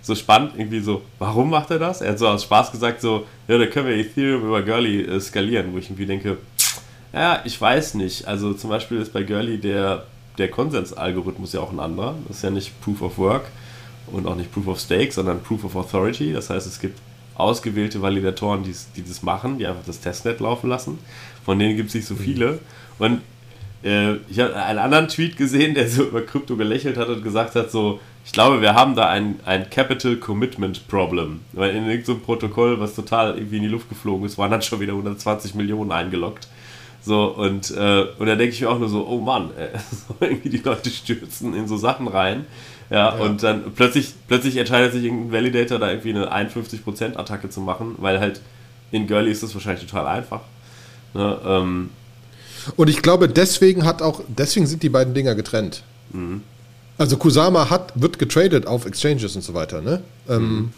so 0.00 0.14
spannend, 0.14 0.52
irgendwie 0.56 0.80
so, 0.80 1.02
warum 1.18 1.50
macht 1.50 1.70
er 1.70 1.78
das? 1.78 2.00
Er 2.00 2.12
hat 2.12 2.18
so 2.18 2.26
aus 2.26 2.42
Spaß 2.44 2.72
gesagt, 2.72 3.00
so, 3.00 3.26
ja, 3.48 3.58
da 3.58 3.66
können 3.66 3.88
wir 3.88 3.96
Ethereum 3.96 4.44
über 4.46 4.62
Girly 4.62 5.02
äh, 5.02 5.20
skalieren, 5.20 5.72
wo 5.72 5.78
ich 5.78 5.86
irgendwie 5.86 6.06
denke, 6.06 6.38
ja, 7.12 7.42
ich 7.44 7.60
weiß 7.60 7.94
nicht. 7.94 8.26
Also 8.26 8.54
zum 8.54 8.70
Beispiel 8.70 8.98
ist 8.98 9.12
bei 9.12 9.22
Girly 9.22 9.58
der, 9.58 10.06
der 10.38 10.48
Konsensalgorithmus 10.48 11.52
ja 11.52 11.60
auch 11.60 11.72
ein 11.72 11.80
anderer. 11.80 12.14
Das 12.28 12.38
ist 12.38 12.42
ja 12.42 12.50
nicht 12.50 12.80
Proof 12.80 13.02
of 13.02 13.18
Work 13.18 13.44
und 14.06 14.26
auch 14.26 14.34
nicht 14.34 14.52
Proof 14.52 14.66
of 14.68 14.80
Stake, 14.80 15.12
sondern 15.12 15.42
Proof 15.42 15.64
of 15.64 15.76
Authority. 15.76 16.32
Das 16.32 16.50
heißt, 16.50 16.66
es 16.66 16.80
gibt 16.80 16.98
ausgewählte 17.34 18.02
Validatoren, 18.02 18.62
die, 18.62 18.74
die 18.96 19.04
das 19.06 19.22
machen, 19.22 19.58
die 19.58 19.66
einfach 19.66 19.84
das 19.86 20.00
Testnet 20.00 20.40
laufen 20.40 20.68
lassen. 20.68 20.98
Von 21.44 21.58
denen 21.58 21.76
gibt 21.76 21.88
es 21.88 21.94
nicht 21.94 22.06
so 22.06 22.14
mhm. 22.14 22.18
viele. 22.18 22.58
Und 22.98 23.22
äh, 23.82 24.14
ich 24.28 24.38
habe 24.38 24.54
einen 24.56 24.78
anderen 24.78 25.08
Tweet 25.08 25.36
gesehen, 25.36 25.74
der 25.74 25.88
so 25.88 26.04
über 26.04 26.22
Krypto 26.22 26.56
gelächelt 26.56 26.96
hat 26.96 27.08
und 27.08 27.22
gesagt 27.22 27.54
hat, 27.54 27.70
so, 27.70 28.00
ich 28.24 28.32
glaube, 28.32 28.60
wir 28.60 28.74
haben 28.74 28.94
da 28.94 29.08
ein, 29.08 29.40
ein 29.44 29.68
Capital 29.68 30.16
Commitment 30.16 30.86
Problem. 30.88 31.40
Weil 31.52 31.74
in 31.74 31.88
irgendeinem 31.88 32.20
Protokoll, 32.20 32.78
was 32.78 32.94
total 32.94 33.36
irgendwie 33.36 33.56
in 33.56 33.62
die 33.62 33.68
Luft 33.68 33.88
geflogen 33.88 34.26
ist, 34.26 34.38
waren 34.38 34.50
dann 34.50 34.62
schon 34.62 34.80
wieder 34.80 34.92
120 34.92 35.54
Millionen 35.54 35.90
eingeloggt. 35.90 36.48
So, 37.04 37.24
und, 37.26 37.70
äh, 37.72 38.06
und 38.18 38.26
da 38.26 38.36
denke 38.36 38.54
ich 38.54 38.60
mir 38.60 38.70
auch 38.70 38.78
nur 38.78 38.88
so, 38.88 39.06
oh 39.06 39.20
Mann, 39.20 39.50
äh, 39.56 39.70
irgendwie 40.24 40.50
die 40.50 40.58
Leute 40.58 40.90
stürzen 40.90 41.54
in 41.54 41.66
so 41.66 41.76
Sachen 41.76 42.06
rein. 42.06 42.46
Ja, 42.90 43.16
ja, 43.16 43.24
und 43.24 43.42
dann 43.42 43.72
plötzlich, 43.74 44.12
plötzlich 44.28 44.56
entscheidet 44.56 44.92
sich 44.92 45.04
irgendein 45.04 45.32
Validator, 45.32 45.78
da 45.78 45.90
irgendwie 45.90 46.10
eine 46.10 46.32
51% 46.32 47.16
Attacke 47.16 47.48
zu 47.48 47.60
machen, 47.60 47.96
weil 47.98 48.20
halt 48.20 48.40
in 48.90 49.06
Girly 49.06 49.30
ist 49.30 49.42
das 49.42 49.54
wahrscheinlich 49.54 49.86
total 49.86 50.06
einfach. 50.06 50.42
Ne, 51.14 51.38
ähm, 51.44 51.90
und 52.76 52.88
ich 52.88 53.02
glaube, 53.02 53.28
deswegen 53.28 53.84
hat 53.84 54.02
auch, 54.02 54.22
deswegen 54.28 54.66
sind 54.66 54.82
die 54.82 54.88
beiden 54.88 55.14
Dinger 55.14 55.34
getrennt. 55.34 55.82
Mhm. 56.12 56.42
Also 56.98 57.16
Kusama 57.16 57.70
hat, 57.70 57.92
wird 58.00 58.18
getradet 58.18 58.66
auf 58.66 58.86
Exchanges 58.86 59.34
und 59.34 59.42
so 59.42 59.54
weiter, 59.54 59.80
ne? 59.80 60.02
Ähm, 60.28 60.42
mhm. 60.42 60.72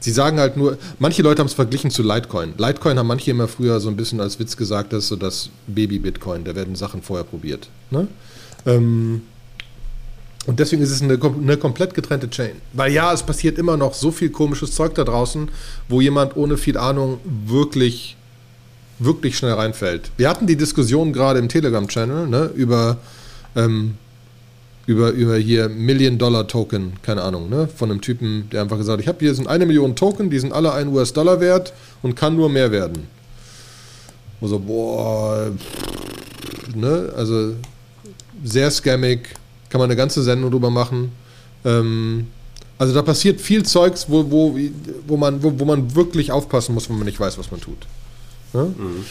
Sie 0.00 0.10
sagen 0.10 0.38
halt 0.38 0.56
nur, 0.56 0.78
manche 0.98 1.22
Leute 1.22 1.40
haben 1.40 1.46
es 1.46 1.54
verglichen 1.54 1.90
zu 1.90 2.02
Litecoin. 2.02 2.54
Litecoin 2.58 2.98
haben 2.98 3.06
manche 3.06 3.30
immer 3.30 3.48
früher 3.48 3.80
so 3.80 3.88
ein 3.88 3.96
bisschen 3.96 4.20
als 4.20 4.38
Witz 4.38 4.56
gesagt, 4.56 4.92
das 4.92 5.04
ist 5.04 5.08
so 5.08 5.16
das 5.16 5.50
Baby-Bitcoin, 5.66 6.44
da 6.44 6.54
werden 6.54 6.76
Sachen 6.76 7.02
vorher 7.02 7.24
probiert. 7.24 7.68
Ne? 7.90 8.06
Ähm, 8.66 9.22
und 10.46 10.60
deswegen 10.60 10.82
ist 10.82 10.90
es 10.90 11.02
eine, 11.02 11.18
eine, 11.20 11.56
komplett 11.56 11.94
getrennte 11.94 12.30
Chain. 12.30 12.52
Weil 12.72 12.92
ja, 12.92 13.12
es 13.12 13.22
passiert 13.22 13.58
immer 13.58 13.76
noch 13.76 13.94
so 13.94 14.12
viel 14.12 14.30
komisches 14.30 14.72
Zeug 14.72 14.94
da 14.94 15.02
draußen, 15.02 15.48
wo 15.88 16.00
jemand 16.00 16.36
ohne 16.36 16.56
viel 16.56 16.78
Ahnung 16.78 17.18
wirklich, 17.46 18.16
wirklich 19.00 19.36
schnell 19.36 19.54
reinfällt. 19.54 20.12
Wir 20.16 20.28
hatten 20.28 20.46
die 20.46 20.56
Diskussion 20.56 21.12
gerade 21.12 21.40
im 21.40 21.48
Telegram-Channel 21.48 22.28
ne, 22.28 22.50
über, 22.54 22.98
ähm, 23.56 23.94
über, 24.86 25.10
über 25.10 25.36
hier 25.36 25.68
Million-Dollar-Token, 25.68 26.94
keine 27.02 27.22
Ahnung, 27.22 27.48
ne, 27.50 27.68
von 27.68 27.90
einem 27.90 28.00
Typen, 28.00 28.48
der 28.50 28.62
einfach 28.62 28.78
gesagt 28.78 28.98
hat, 28.98 29.02
ich 29.02 29.08
habe 29.08 29.18
hier 29.18 29.34
sind 29.34 29.48
eine 29.48 29.66
Million 29.66 29.96
Token, 29.96 30.30
die 30.30 30.38
sind 30.38 30.52
alle 30.52 30.72
ein 30.72 30.88
US-Dollar 30.88 31.40
wert 31.40 31.72
und 32.02 32.14
kann 32.14 32.36
nur 32.36 32.48
mehr 32.48 32.70
werden. 32.70 33.08
Wo 34.40 34.46
so, 34.46 34.58
boah, 34.60 35.50
ne, 36.74 37.12
also 37.16 37.54
sehr 38.44 38.70
scammig, 38.70 39.28
kann 39.70 39.80
man 39.80 39.90
eine 39.90 39.96
ganze 39.96 40.22
Sendung 40.22 40.52
drüber 40.52 40.70
machen. 40.70 41.10
Ähm, 41.64 42.28
also 42.78 42.94
da 42.94 43.02
passiert 43.02 43.40
viel 43.40 43.64
Zeugs, 43.64 44.06
wo, 44.08 44.30
wo, 44.30 44.56
wo, 45.06 45.16
man, 45.16 45.42
wo, 45.42 45.58
wo 45.58 45.64
man 45.64 45.94
wirklich 45.94 46.30
aufpassen 46.30 46.74
muss, 46.74 46.88
wenn 46.88 46.96
man 46.96 47.06
nicht 47.06 47.18
weiß, 47.18 47.38
was 47.38 47.50
man 47.50 47.60
tut. 47.60 47.86
Ja? 48.52 48.64
Mhm. 48.64 49.04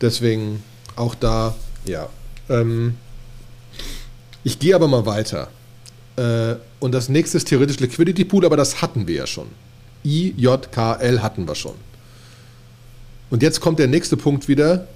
Deswegen 0.00 0.62
auch 0.96 1.14
da, 1.14 1.54
ja. 1.84 2.08
Ähm, 2.48 2.94
ich 4.44 4.58
gehe 4.58 4.74
aber 4.74 4.88
mal 4.88 5.06
weiter. 5.06 5.48
Äh, 6.16 6.56
und 6.80 6.92
das 6.92 7.08
nächste 7.08 7.38
ist 7.38 7.48
theoretisch 7.48 7.80
Liquidity 7.80 8.24
Pool, 8.24 8.44
aber 8.44 8.56
das 8.56 8.80
hatten 8.82 9.06
wir 9.06 9.16
ja 9.16 9.26
schon. 9.26 9.48
IJKL 10.04 11.20
hatten 11.22 11.48
wir 11.48 11.54
schon. 11.54 11.74
Und 13.30 13.42
jetzt 13.42 13.60
kommt 13.60 13.78
der 13.78 13.88
nächste 13.88 14.16
Punkt 14.16 14.46
wieder, 14.46 14.86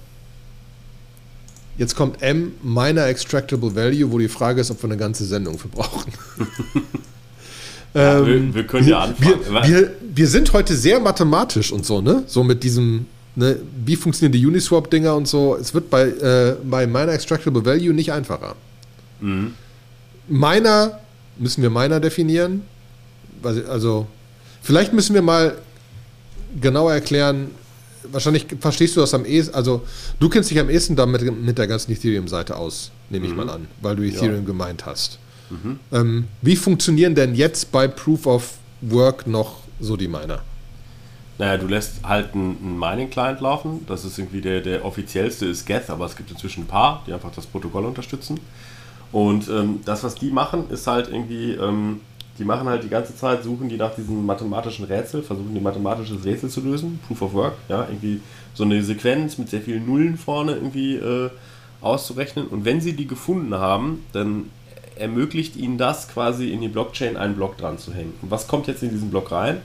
Jetzt 1.79 1.95
kommt 1.95 2.21
M, 2.21 2.51
Minor 2.61 3.05
Extractable 3.05 3.73
Value, 3.73 4.11
wo 4.11 4.19
die 4.19 4.27
Frage 4.27 4.59
ist, 4.59 4.69
ob 4.69 4.83
wir 4.83 4.89
eine 4.89 4.97
ganze 4.97 5.23
Sendung 5.23 5.57
für 5.57 5.69
brauchen. 5.69 6.11
ja, 7.93 8.19
ähm, 8.19 8.25
wir, 8.25 8.55
wir, 8.55 8.67
können 8.67 8.85
ja 8.85 8.99
anfangen. 8.99 9.39
Wir, 9.49 9.63
wir, 9.63 9.91
wir, 10.13 10.27
sind 10.27 10.51
heute 10.51 10.75
sehr 10.75 10.99
mathematisch 10.99 11.71
und 11.71 11.85
so, 11.85 12.01
ne? 12.01 12.23
So 12.27 12.43
mit 12.43 12.63
diesem, 12.63 13.05
ne? 13.35 13.55
wie 13.85 13.95
funktionieren 13.95 14.33
die 14.33 14.45
Uniswap-Dinger 14.45 15.15
und 15.15 15.29
so. 15.29 15.55
Es 15.55 15.73
wird 15.73 15.89
bei, 15.89 16.09
äh, 16.09 16.57
bei 16.65 16.85
Minor 16.85 17.13
Extractable 17.13 17.63
Value 17.63 17.93
nicht 17.93 18.11
einfacher. 18.11 18.57
Mhm. 19.21 19.53
Miner, 20.27 20.99
müssen 21.37 21.61
wir 21.61 21.69
Miner 21.69 21.99
definieren? 21.99 22.63
Also, 23.43 24.07
vielleicht 24.61 24.93
müssen 24.93 25.13
wir 25.13 25.21
mal 25.21 25.57
genauer 26.59 26.93
erklären, 26.93 27.51
wahrscheinlich 28.11 28.47
verstehst 28.59 28.95
du 28.95 29.01
das 29.01 29.13
am 29.13 29.25
ehesten, 29.25 29.53
also 29.55 29.83
du 30.19 30.29
kennst 30.29 30.49
dich 30.51 30.59
am 30.59 30.69
ehesten 30.69 30.95
damit 30.95 31.21
mit 31.21 31.57
der 31.57 31.67
ganzen 31.67 31.91
Ethereum-Seite 31.91 32.55
aus, 32.55 32.91
nehme 33.09 33.25
ich 33.25 33.31
mhm. 33.31 33.37
mal 33.37 33.49
an, 33.49 33.67
weil 33.81 33.95
du 33.95 34.03
Ethereum 34.03 34.41
ja. 34.41 34.45
gemeint 34.45 34.85
hast. 34.85 35.19
Mhm. 35.49 35.79
Ähm, 35.91 36.27
wie 36.41 36.55
funktionieren 36.55 37.15
denn 37.15 37.35
jetzt 37.35 37.71
bei 37.71 37.87
Proof 37.87 38.25
of 38.25 38.53
Work 38.81 39.27
noch 39.27 39.61
so 39.79 39.97
die 39.97 40.07
Miner? 40.07 40.41
Naja, 41.37 41.57
du 41.57 41.67
lässt 41.67 42.03
halt 42.03 42.33
einen 42.33 42.77
Mining-Client 42.77 43.39
laufen. 43.39 43.85
Das 43.87 44.03
ist 44.03 44.19
irgendwie 44.19 44.41
der, 44.41 44.59
der 44.59 44.83
offiziellste 44.83 45.45
ist 45.45 45.65
Geth, 45.65 45.89
aber 45.89 46.05
es 46.05 46.15
gibt 46.17 46.29
inzwischen 46.29 46.63
ein 46.63 46.67
paar, 46.67 47.01
die 47.07 47.13
einfach 47.13 47.31
das 47.33 47.45
Protokoll 47.45 47.85
unterstützen. 47.85 48.39
Und 49.11 49.47
ähm, 49.49 49.81
das, 49.85 50.03
was 50.03 50.15
die 50.15 50.29
machen, 50.29 50.69
ist 50.69 50.85
halt 50.87 51.09
irgendwie, 51.09 51.53
ähm, 51.53 52.01
die 52.37 52.43
machen 52.45 52.67
halt 52.67 52.83
die 52.83 52.89
ganze 52.89 53.15
Zeit, 53.15 53.43
suchen 53.43 53.69
die 53.69 53.77
nach 53.77 53.95
diesem 53.95 54.25
mathematischen 54.25 54.85
Rätsel, 54.85 55.23
versuchen 55.23 55.53
die 55.53 55.59
mathematisches 55.59 56.23
Rätsel 56.23 56.49
zu 56.49 56.61
lösen, 56.61 56.99
Proof 57.07 57.21
of 57.23 57.33
Work, 57.33 57.53
ja, 57.67 57.87
irgendwie 57.89 58.21
so 58.53 58.63
eine 58.63 58.81
Sequenz 58.83 59.37
mit 59.37 59.49
sehr 59.49 59.61
vielen 59.61 59.85
Nullen 59.85 60.17
vorne 60.17 60.53
irgendwie 60.53 60.95
äh, 60.95 61.29
auszurechnen. 61.81 62.47
Und 62.47 62.65
wenn 62.65 62.81
sie 62.81 62.93
die 62.93 63.07
gefunden 63.07 63.55
haben, 63.55 64.05
dann 64.13 64.45
ermöglicht 64.95 65.55
ihnen 65.55 65.77
das 65.77 66.09
quasi 66.09 66.51
in 66.51 66.61
die 66.61 66.67
Blockchain 66.67 67.17
einen 67.17 67.35
Block 67.35 67.57
dran 67.57 67.77
zu 67.77 67.93
hängen. 67.93 68.13
Und 68.21 68.31
was 68.31 68.47
kommt 68.47 68.67
jetzt 68.67 68.83
in 68.83 68.89
diesen 68.89 69.09
Block 69.09 69.31
rein? 69.31 69.61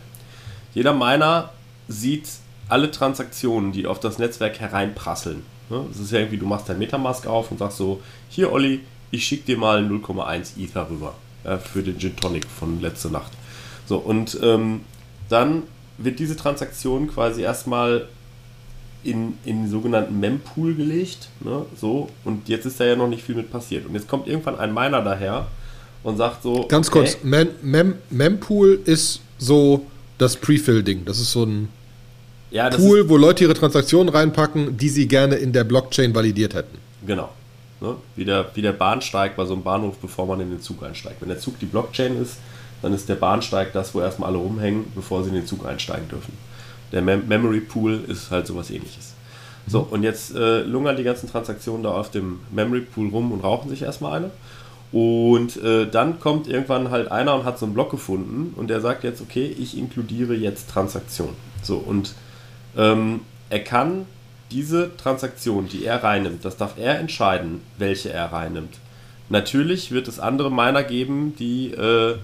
Jeder 0.74 0.92
Miner 0.92 1.50
sieht 1.88 2.28
alle 2.68 2.90
Transaktionen, 2.90 3.72
die 3.72 3.86
auf 3.86 4.00
das 4.00 4.18
Netzwerk 4.18 4.58
hereinprasseln. 4.60 5.42
Ne? 5.70 5.84
Das 5.88 6.00
ist 6.00 6.12
ja 6.12 6.20
irgendwie, 6.20 6.38
du 6.38 6.46
machst 6.46 6.68
dein 6.68 6.78
Metamask 6.78 7.26
auf 7.26 7.50
und 7.50 7.58
sagst 7.58 7.78
so, 7.78 8.00
hier 8.28 8.52
Olli, 8.52 8.80
ich 9.14 9.26
schicke 9.26 9.44
dir 9.44 9.58
mal 9.58 9.84
0,1 9.84 10.58
Ether 10.58 10.88
rüber 10.90 11.14
äh, 11.44 11.56
für 11.58 11.82
den 11.82 11.98
Gin 11.98 12.16
Tonic 12.16 12.46
von 12.46 12.80
letzter 12.80 13.10
Nacht. 13.10 13.32
So, 13.86 13.98
und 13.98 14.38
ähm, 14.42 14.80
dann 15.28 15.62
wird 15.98 16.18
diese 16.18 16.36
Transaktion 16.36 17.08
quasi 17.08 17.42
erstmal 17.42 18.08
in, 19.04 19.38
in 19.44 19.62
den 19.62 19.70
sogenannten 19.70 20.18
Mempool 20.18 20.74
gelegt. 20.74 21.28
Ne, 21.40 21.64
so, 21.80 22.08
und 22.24 22.48
jetzt 22.48 22.66
ist 22.66 22.80
da 22.80 22.84
ja 22.84 22.96
noch 22.96 23.08
nicht 23.08 23.22
viel 23.22 23.34
mit 23.34 23.52
passiert. 23.52 23.86
Und 23.86 23.94
jetzt 23.94 24.08
kommt 24.08 24.26
irgendwann 24.26 24.58
ein 24.58 24.74
Miner 24.74 25.02
daher 25.02 25.46
und 26.02 26.16
sagt 26.16 26.42
so. 26.42 26.66
Ganz 26.68 26.88
okay, 26.88 27.00
kurz, 27.00 27.18
Mem 27.22 27.48
Mem 27.62 27.94
Mempool 28.10 28.80
ist 28.84 29.20
so 29.38 29.86
das 30.18 30.36
Prefill-Ding. 30.36 31.04
Das 31.04 31.20
ist 31.20 31.32
so 31.32 31.44
ein 31.44 31.68
ja, 32.50 32.70
Pool, 32.70 33.08
wo 33.08 33.16
Leute 33.16 33.44
ihre 33.44 33.54
Transaktionen 33.54 34.08
reinpacken, 34.08 34.76
die 34.76 34.88
sie 34.88 35.06
gerne 35.06 35.36
in 35.36 35.52
der 35.52 35.64
Blockchain 35.64 36.14
validiert 36.14 36.54
hätten. 36.54 36.78
Genau. 37.06 37.30
Ne? 37.84 37.96
Wie, 38.16 38.24
der, 38.24 38.46
wie 38.54 38.62
der 38.62 38.72
Bahnsteig 38.72 39.36
bei 39.36 39.44
so 39.44 39.52
einem 39.52 39.62
Bahnhof, 39.62 39.98
bevor 39.98 40.26
man 40.26 40.40
in 40.40 40.50
den 40.50 40.62
Zug 40.62 40.82
einsteigt. 40.82 41.20
Wenn 41.20 41.28
der 41.28 41.38
Zug 41.38 41.58
die 41.58 41.66
Blockchain 41.66 42.20
ist, 42.20 42.38
dann 42.80 42.94
ist 42.94 43.08
der 43.10 43.16
Bahnsteig 43.16 43.72
das, 43.74 43.94
wo 43.94 44.00
erstmal 44.00 44.30
alle 44.30 44.38
rumhängen, 44.38 44.90
bevor 44.94 45.22
sie 45.22 45.28
in 45.28 45.34
den 45.34 45.46
Zug 45.46 45.66
einsteigen 45.66 46.08
dürfen. 46.08 46.32
Der 46.92 47.02
Mem 47.02 47.28
Memory 47.28 47.60
Pool 47.60 48.00
ist 48.08 48.30
halt 48.30 48.46
sowas 48.46 48.70
ähnliches. 48.70 49.12
So, 49.66 49.80
und 49.80 50.02
jetzt 50.02 50.34
äh, 50.34 50.62
lungern 50.62 50.96
die 50.96 51.04
ganzen 51.04 51.30
Transaktionen 51.30 51.82
da 51.82 51.90
auf 51.90 52.10
dem 52.10 52.40
Memory 52.50 52.80
Pool 52.80 53.08
rum 53.08 53.32
und 53.32 53.40
rauchen 53.40 53.68
sich 53.68 53.82
erstmal 53.82 54.16
eine. 54.16 54.30
Und 54.92 55.62
äh, 55.62 55.86
dann 55.90 56.20
kommt 56.20 56.46
irgendwann 56.46 56.90
halt 56.90 57.10
einer 57.10 57.34
und 57.34 57.44
hat 57.44 57.58
so 57.58 57.66
einen 57.66 57.74
Block 57.74 57.90
gefunden 57.90 58.54
und 58.56 58.68
der 58.68 58.80
sagt 58.80 59.04
jetzt, 59.04 59.20
okay, 59.20 59.54
ich 59.58 59.76
inkludiere 59.76 60.34
jetzt 60.34 60.70
Transaktionen. 60.70 61.34
So, 61.62 61.76
und 61.78 62.14
ähm, 62.76 63.20
er 63.50 63.60
kann 63.60 64.06
diese 64.50 64.96
Transaktion, 64.96 65.68
die 65.68 65.84
er 65.84 66.02
reinnimmt, 66.02 66.44
das 66.44 66.56
darf 66.56 66.74
er 66.78 66.98
entscheiden, 66.98 67.60
welche 67.78 68.12
er 68.12 68.32
reinnimmt. 68.32 68.74
Natürlich 69.28 69.90
wird 69.90 70.06
es 70.08 70.20
andere 70.20 70.50
Miner 70.50 70.82
geben, 70.82 71.34
die, 71.38 71.72
äh, 71.72 72.16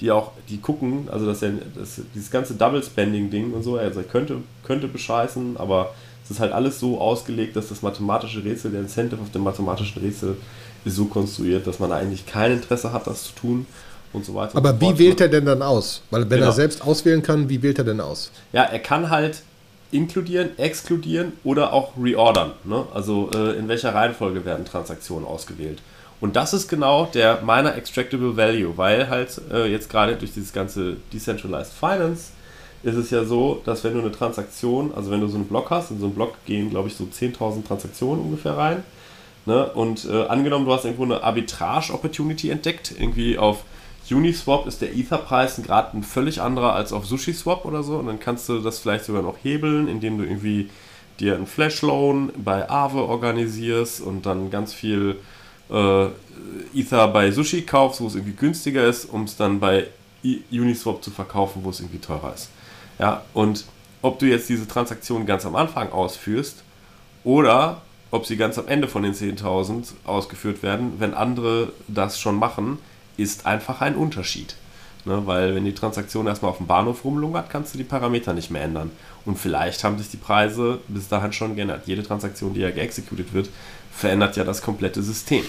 die 0.00 0.10
auch, 0.12 0.32
die 0.48 0.58
gucken, 0.58 1.08
also 1.10 1.26
dass 1.26 1.42
er, 1.42 1.52
das, 1.74 2.00
dieses 2.14 2.30
ganze 2.30 2.54
Double 2.54 2.82
Spending 2.82 3.30
Ding 3.30 3.52
und 3.52 3.62
so, 3.64 3.76
also 3.76 4.00
er 4.00 4.06
könnte, 4.06 4.36
könnte 4.64 4.86
bescheißen, 4.88 5.56
aber 5.56 5.94
es 6.24 6.30
ist 6.30 6.40
halt 6.40 6.52
alles 6.52 6.78
so 6.78 7.00
ausgelegt, 7.00 7.56
dass 7.56 7.68
das 7.70 7.82
mathematische 7.82 8.44
Rätsel, 8.44 8.70
der 8.70 8.80
Incentive 8.82 9.20
auf 9.20 9.30
dem 9.32 9.42
mathematischen 9.42 10.00
Rätsel 10.02 10.36
ist 10.84 10.94
so 10.94 11.06
konstruiert, 11.06 11.66
dass 11.66 11.80
man 11.80 11.90
eigentlich 11.90 12.24
kein 12.26 12.52
Interesse 12.52 12.92
hat, 12.92 13.06
das 13.06 13.24
zu 13.24 13.32
tun 13.32 13.66
und 14.12 14.24
so 14.24 14.34
weiter. 14.34 14.56
Aber 14.56 14.72
so 14.74 14.80
wie 14.80 14.98
wählt 14.98 15.20
er 15.20 15.28
denn 15.28 15.44
dann 15.46 15.62
aus? 15.62 16.02
Weil 16.10 16.22
wenn 16.30 16.38
Genau. 16.38 16.46
er 16.50 16.52
selbst 16.52 16.82
auswählen 16.82 17.22
kann, 17.22 17.48
wie 17.48 17.62
wählt 17.62 17.78
er 17.78 17.84
denn 17.84 18.00
aus? 18.00 18.30
Ja, 18.52 18.62
er 18.62 18.78
kann 18.78 19.10
halt 19.10 19.42
inkludieren, 19.90 20.58
exkludieren 20.58 21.32
oder 21.44 21.72
auch 21.72 21.92
reordern. 22.00 22.52
Ne? 22.64 22.84
Also 22.92 23.30
äh, 23.34 23.56
in 23.56 23.68
welcher 23.68 23.94
Reihenfolge 23.94 24.44
werden 24.44 24.64
Transaktionen 24.64 25.26
ausgewählt. 25.26 25.80
Und 26.20 26.36
das 26.36 26.52
ist 26.52 26.68
genau 26.68 27.06
der 27.06 27.42
Miner 27.42 27.76
Extractable 27.76 28.36
Value, 28.36 28.76
weil 28.76 29.08
halt 29.08 29.40
äh, 29.52 29.70
jetzt 29.70 29.88
gerade 29.88 30.16
durch 30.16 30.32
dieses 30.32 30.52
ganze 30.52 30.96
Decentralized 31.12 31.72
Finance 31.72 32.32
ist 32.82 32.96
es 32.96 33.10
ja 33.10 33.24
so, 33.24 33.60
dass 33.64 33.84
wenn 33.84 33.94
du 33.94 34.00
eine 34.00 34.12
Transaktion, 34.12 34.92
also 34.94 35.10
wenn 35.10 35.20
du 35.20 35.28
so 35.28 35.36
einen 35.36 35.46
Block 35.46 35.70
hast, 35.70 35.90
in 35.90 35.98
so 35.98 36.06
einen 36.06 36.14
Block 36.14 36.34
gehen, 36.46 36.70
glaube 36.70 36.88
ich, 36.88 36.96
so 36.96 37.04
10.000 37.04 37.66
Transaktionen 37.66 38.22
ungefähr 38.22 38.56
rein. 38.56 38.84
Ne? 39.46 39.66
Und 39.72 40.04
äh, 40.04 40.26
angenommen, 40.26 40.64
du 40.64 40.72
hast 40.72 40.84
irgendwo 40.84 41.04
eine 41.04 41.22
Arbitrage-Opportunity 41.22 42.50
entdeckt, 42.50 42.94
irgendwie 42.96 43.38
auf 43.38 43.64
Uniswap 44.10 44.66
ist 44.66 44.80
der 44.80 44.94
Ether-Preis 44.94 45.60
gerade 45.62 45.96
ein 45.96 46.02
völlig 46.02 46.40
anderer 46.40 46.74
als 46.74 46.92
auf 46.92 47.06
SushiSwap 47.06 47.64
oder 47.64 47.82
so. 47.82 47.96
Und 47.96 48.06
dann 48.06 48.20
kannst 48.20 48.48
du 48.48 48.60
das 48.60 48.78
vielleicht 48.78 49.04
sogar 49.04 49.22
noch 49.22 49.36
hebeln, 49.42 49.88
indem 49.88 50.18
du 50.18 50.24
irgendwie 50.24 50.70
dir 51.20 51.34
einen 51.34 51.46
Flash-Loan 51.46 52.32
bei 52.36 52.68
Aave 52.68 53.04
organisierst 53.04 54.00
und 54.00 54.24
dann 54.26 54.50
ganz 54.50 54.72
viel 54.72 55.16
äh, 55.70 56.06
Ether 56.74 57.08
bei 57.08 57.30
Sushi 57.30 57.62
kaufst, 57.62 58.00
wo 58.00 58.06
es 58.06 58.14
irgendwie 58.14 58.36
günstiger 58.36 58.86
ist, 58.86 59.06
um 59.06 59.24
es 59.24 59.36
dann 59.36 59.60
bei 59.60 59.88
Uniswap 60.50 61.02
zu 61.02 61.10
verkaufen, 61.10 61.62
wo 61.64 61.70
es 61.70 61.80
irgendwie 61.80 61.98
teurer 61.98 62.34
ist. 62.34 62.50
Ja, 62.98 63.22
und 63.34 63.64
ob 64.02 64.18
du 64.18 64.26
jetzt 64.26 64.48
diese 64.48 64.66
Transaktion 64.66 65.26
ganz 65.26 65.44
am 65.46 65.56
Anfang 65.56 65.92
ausführst 65.92 66.62
oder 67.24 67.82
ob 68.10 68.26
sie 68.26 68.36
ganz 68.36 68.58
am 68.58 68.68
Ende 68.68 68.88
von 68.88 69.02
den 69.02 69.12
10.000 69.12 69.92
ausgeführt 70.04 70.62
werden, 70.62 70.94
wenn 70.98 71.14
andere 71.14 71.72
das 71.88 72.18
schon 72.18 72.36
machen, 72.36 72.78
ist 73.18 73.44
einfach 73.44 73.82
ein 73.82 73.94
Unterschied. 73.96 74.54
Ne, 75.04 75.22
weil 75.26 75.54
wenn 75.54 75.64
die 75.64 75.74
Transaktion 75.74 76.26
erstmal 76.26 76.50
auf 76.50 76.56
dem 76.58 76.66
Bahnhof 76.66 77.04
rumlungert, 77.04 77.48
kannst 77.50 77.72
du 77.72 77.78
die 77.78 77.84
Parameter 77.84 78.32
nicht 78.34 78.50
mehr 78.50 78.62
ändern. 78.62 78.90
Und 79.24 79.38
vielleicht 79.38 79.84
haben 79.84 79.96
sich 79.96 80.08
die 80.10 80.16
Preise 80.16 80.80
bis 80.88 81.08
dahin 81.08 81.32
schon 81.32 81.54
geändert. 81.54 81.82
Jede 81.86 82.02
Transaktion, 82.02 82.52
die 82.52 82.60
ja 82.60 82.70
geexecuted 82.70 83.32
wird, 83.32 83.48
verändert 83.92 84.36
ja 84.36 84.44
das 84.44 84.60
komplette 84.60 85.02
System. 85.02 85.44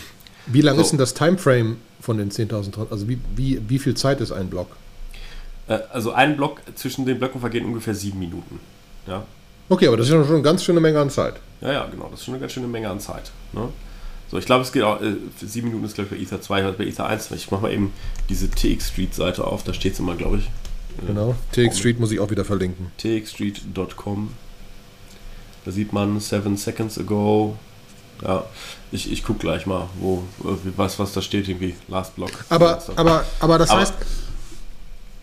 Wie 0.45 0.61
lang 0.61 0.75
So. 0.75 0.81
ist 0.81 0.91
denn 0.91 0.99
das 0.99 1.13
Timeframe 1.15 1.77
von 1.99 2.17
den 2.17 2.29
10.000 2.31 2.71
Trans- 2.71 2.91
Also 2.91 3.09
wie, 3.09 3.19
wie, 3.35 3.59
wie 3.67 3.79
viel 3.79 3.95
Zeit 3.95 4.21
ist 4.21 4.31
ein 4.31 4.49
Block? 4.49 4.67
Äh, 5.67 5.79
Also 5.91 6.11
ein 6.13 6.37
Block 6.37 6.61
zwischen 6.75 7.05
den 7.05 7.17
Blöcken 7.17 7.41
vergeht 7.41 7.63
ungefähr 7.65 7.95
sieben 7.95 8.19
Minuten. 8.19 8.59
Ja, 9.07 9.23
Okay, 9.67 9.87
aber 9.87 9.97
das 9.97 10.07
ist 10.09 10.13
schon 10.13 10.23
eine 10.27 10.41
ganz 10.41 10.63
schöne 10.63 10.79
Menge 10.79 10.99
an 10.99 11.09
Zeit. 11.09 11.35
Ja, 11.61 11.71
ja, 11.73 11.85
genau. 11.85 12.07
Das 12.09 12.19
ist 12.19 12.25
schon 12.25 12.33
eine 12.35 12.41
ganz 12.41 12.53
schöne 12.53 12.67
Menge 12.67 12.89
an 12.89 12.99
Zeit. 12.99 13.31
Ne? 13.53 13.67
So, 14.31 14.37
ich 14.37 14.45
glaube, 14.45 14.63
es 14.63 14.71
geht 14.71 14.83
auch, 14.83 15.01
äh, 15.01 15.15
sieben 15.43 15.69
Minuten 15.69 15.85
ist, 15.85 15.95
glaube 15.95 16.15
ich, 16.15 16.29
bei 16.29 16.35
Ether 16.35 16.41
2, 16.41 16.71
bei 16.73 16.85
Ether 16.85 17.07
1. 17.07 17.31
Ich 17.31 17.49
mache 17.51 17.61
mal 17.63 17.71
eben 17.73 17.91
diese 18.29 18.49
TX 18.49 18.89
Street 18.89 19.15
Seite 19.15 19.45
auf, 19.45 19.63
da 19.63 19.73
steht 19.73 19.93
es 19.93 19.99
immer, 19.99 20.15
glaube 20.15 20.37
ich. 20.37 20.45
Äh, 20.45 21.07
Genau. 21.07 21.35
TX 21.53 21.79
Street 21.79 21.99
muss 21.99 22.11
ich 22.11 22.19
auch 22.19 22.29
wieder 22.29 22.45
verlinken. 22.45 22.91
txstreet.com. 22.97 24.29
Da 25.65 25.71
sieht 25.71 25.93
man 25.93 26.19
Seven 26.19 26.57
Seconds 26.57 26.97
Ago. 26.99 27.57
Ja, 28.23 28.43
ich, 28.91 29.11
ich 29.11 29.23
gucke 29.23 29.39
gleich 29.39 29.65
mal, 29.65 29.89
wo, 29.99 30.23
äh, 30.43 30.53
was, 30.75 30.99
was 30.99 31.13
da 31.13 31.21
steht, 31.21 31.47
irgendwie, 31.47 31.75
Last 31.87 32.15
Block. 32.15 32.31
Aber, 32.49 32.83
aber, 32.97 33.25
aber 33.39 33.57
das 33.57 33.69
Aber- 33.69 33.81
heißt, 33.81 33.93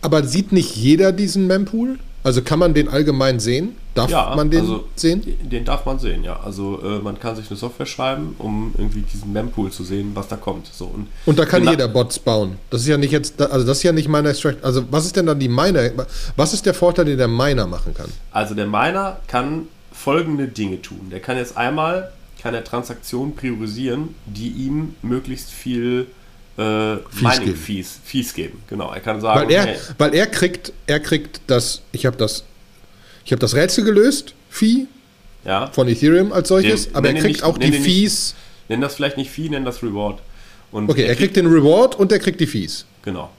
aber 0.01 0.23
sieht 0.23 0.51
nicht 0.51 0.75
jeder 0.75 1.11
diesen 1.11 1.47
Mempool? 1.47 1.99
Also 2.23 2.41
kann 2.41 2.59
man 2.59 2.73
den 2.73 2.87
allgemein 2.89 3.39
sehen? 3.39 3.75
Darf 3.97 4.09
Ja, 4.11 4.33
man 4.35 4.49
den 4.49 4.61
also- 4.61 4.83
sehen? 4.95 5.23
Den 5.41 5.65
darf 5.65 5.85
man 5.85 5.97
sehen, 5.99 6.23
ja. 6.23 6.39
Also 6.39 6.79
äh, 6.83 6.99
man 6.99 7.19
kann 7.19 7.35
sich 7.35 7.49
eine 7.49 7.57
Software 7.57 7.85
schreiben, 7.85 8.35
um 8.37 8.73
irgendwie 8.77 9.01
diesen 9.01 9.33
Mempool 9.33 9.71
zu 9.71 9.83
sehen, 9.83 10.11
was 10.13 10.27
da 10.27 10.35
kommt. 10.35 10.67
So, 10.71 10.85
und 10.85 11.07
Und 11.25 11.39
da 11.39 11.45
kann 11.45 11.61
Genau. 11.61 11.71
jeder 11.71 11.87
Bots 11.87 12.19
bauen. 12.19 12.57
Das 12.69 12.81
ist 12.81 12.87
ja 12.87 12.97
nicht 12.97 13.11
jetzt, 13.11 13.41
also 13.41 13.65
das 13.65 13.77
ist 13.77 13.83
ja 13.83 13.91
nicht 13.91 14.07
Miner 14.07 14.29
Extract. 14.29 14.63
Also 14.63 14.83
was 14.91 15.05
ist 15.05 15.15
denn 15.15 15.25
dann 15.25 15.39
die 15.39 15.49
Miner? 15.49 15.89
Was 16.35 16.53
ist 16.53 16.65
der 16.65 16.73
Vorteil, 16.73 17.05
den 17.05 17.17
der 17.17 17.27
Miner 17.27 17.65
machen 17.67 17.93
kann? 17.93 18.09
Also 18.31 18.53
der 18.53 18.67
Miner 18.67 19.17
kann 19.27 19.67
folgende 19.91 20.47
Dinge 20.47 20.81
tun. 20.81 21.07
Der 21.11 21.19
kann 21.19 21.37
jetzt 21.37 21.57
einmal 21.57 22.11
kann 22.39 22.53
er 22.53 22.63
Transaktionen 22.63 23.35
priorisieren, 23.35 24.13
die 24.27 24.49
ihm 24.49 24.93
möglichst 25.01 25.49
viel 25.49 26.05
äh, 26.59 26.95
Mining. 27.19 27.55
Fees, 27.55 27.99
Fees 28.03 28.33
geben. 28.33 28.61
Genau. 28.67 28.91
Er 28.93 28.99
kann 28.99 29.21
sagen, 29.21 29.41
Weil 29.41 29.51
er, 29.51 29.63
okay, 29.63 29.75
weil 29.97 30.13
er 30.13 30.27
kriegt, 30.27 30.71
er 30.85 30.99
kriegt 30.99 31.41
das, 31.47 31.81
ich 31.91 32.05
habe 32.05 32.15
das, 32.17 32.43
ich 33.27 33.31
habe 33.33 33.41
das 33.41 33.53
Rätsel 33.55 33.83
gelöst, 33.83 34.33
Fee 34.49 34.85
ja, 35.43 35.67
von 35.67 35.87
Ethereum 35.89 36.31
als 36.31 36.47
solches, 36.47 36.85
Den- 36.85 36.95
aber 36.95 37.07
er 37.09 37.13
kriegt 37.15 37.25
nicht- 37.27 37.43
auch 37.43 37.57
die 37.57 37.69
nicht- 37.71 37.83
Fees. 37.83 38.35
nenn 38.69 38.79
das 38.79 38.95
vielleicht 38.95 39.17
nicht 39.17 39.29
Fee, 39.29 39.49
nenn 39.49 39.65
das 39.65 39.83
Reward. 39.83 40.19
Und 40.71 40.89
Okay, 40.89 41.03
er 41.03 41.15
kriegt 41.15 41.35
den 41.35 41.45
Reward 41.47 41.95
und 41.95 42.11
er 42.11 42.19
kriegt 42.19 42.39
die 42.39 42.47
Fees. 42.47 42.85
genau. 43.03 43.29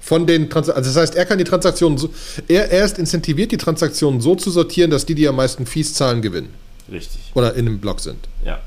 Von 0.00 0.24
den 0.28 0.48
Transaktionen. 0.48 0.76
Also 0.86 0.90
das 0.94 1.02
heißt, 1.02 1.14
er 1.16 1.24
kann 1.26 1.38
die 1.38 1.44
Transaktionen 1.44 1.98
so, 1.98 2.08
er, 2.46 2.70
er 2.70 2.84
ist 2.84 2.96
incentiviert, 3.00 3.50
die 3.50 3.56
Transaktionen 3.56 4.20
so 4.20 4.36
zu 4.36 4.52
sortieren, 4.52 4.88
dass 4.92 5.04
die, 5.04 5.16
die 5.16 5.26
am 5.26 5.34
meisten 5.34 5.66
Fees 5.66 5.94
zahlen, 5.94 6.22
gewinnen. 6.22 6.50
Richtig. 6.88 7.18
Oder 7.34 7.54
in 7.54 7.66
einem 7.66 7.80
Block 7.80 7.98
sind. 7.98 8.28
Ja. 8.44 8.60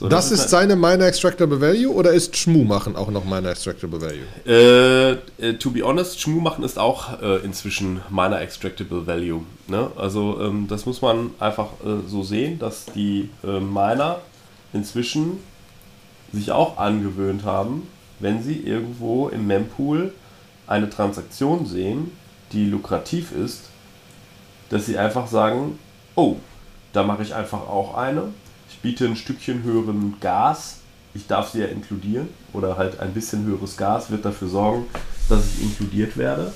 So, 0.00 0.08
Das, 0.08 0.30
ist 0.32 0.40
halt- 0.40 0.48
seine 0.48 0.76
Miner 0.76 1.04
Extractable 1.06 1.60
Value 1.60 1.92
oder 1.92 2.12
ist 2.12 2.34
Schmu 2.34 2.64
machen 2.64 2.96
auch 2.96 3.10
noch 3.10 3.26
Miner 3.26 3.50
Extractable 3.50 4.00
Value? 4.00 4.24
Äh, 4.46 5.10
äh, 5.46 5.58
to 5.58 5.70
be 5.70 5.82
honest, 5.82 6.18
Schmu 6.18 6.40
machen 6.40 6.64
ist 6.64 6.78
auch 6.78 7.20
äh, 7.20 7.44
inzwischen 7.44 8.00
meiner 8.08 8.40
Extractable 8.40 9.06
Value. 9.06 9.42
Ne? 9.68 9.90
Also 9.98 10.40
ähm, 10.40 10.68
das 10.68 10.86
muss 10.86 11.02
man 11.02 11.32
einfach 11.38 11.66
äh, 11.84 12.08
so 12.08 12.22
sehen, 12.22 12.58
dass 12.58 12.86
die 12.86 13.28
äh, 13.44 13.60
Miner 13.60 14.20
inzwischen 14.72 15.32
sich 16.32 16.50
auch 16.50 16.78
angewöhnt 16.78 17.44
haben, 17.44 17.86
wenn 18.20 18.42
sie 18.42 18.56
irgendwo 18.56 19.28
im 19.28 19.46
Mempool 19.46 20.14
eine 20.66 20.88
Transaktion 20.88 21.66
sehen, 21.66 22.10
die 22.52 22.64
lukrativ 22.70 23.32
ist, 23.32 23.64
dass 24.70 24.86
sie 24.86 24.96
einfach 24.96 25.26
sagen, 25.26 25.78
oh, 26.14 26.36
da 26.94 27.02
mache 27.02 27.22
ich 27.22 27.34
einfach 27.34 27.68
auch 27.68 27.96
eine. 27.98 28.22
Biete 28.82 29.06
ein 29.06 29.16
Stückchen 29.16 29.62
höheren 29.62 30.16
Gas. 30.20 30.78
Ich 31.14 31.26
darf 31.26 31.50
sie 31.50 31.60
ja 31.60 31.66
inkludieren. 31.66 32.28
Oder 32.52 32.76
halt 32.76 33.00
ein 33.00 33.12
bisschen 33.12 33.44
höheres 33.44 33.76
Gas 33.76 34.10
wird 34.10 34.24
dafür 34.24 34.48
sorgen, 34.48 34.86
dass 35.28 35.44
ich 35.46 35.62
inkludiert 35.62 36.16
werde. 36.16 36.52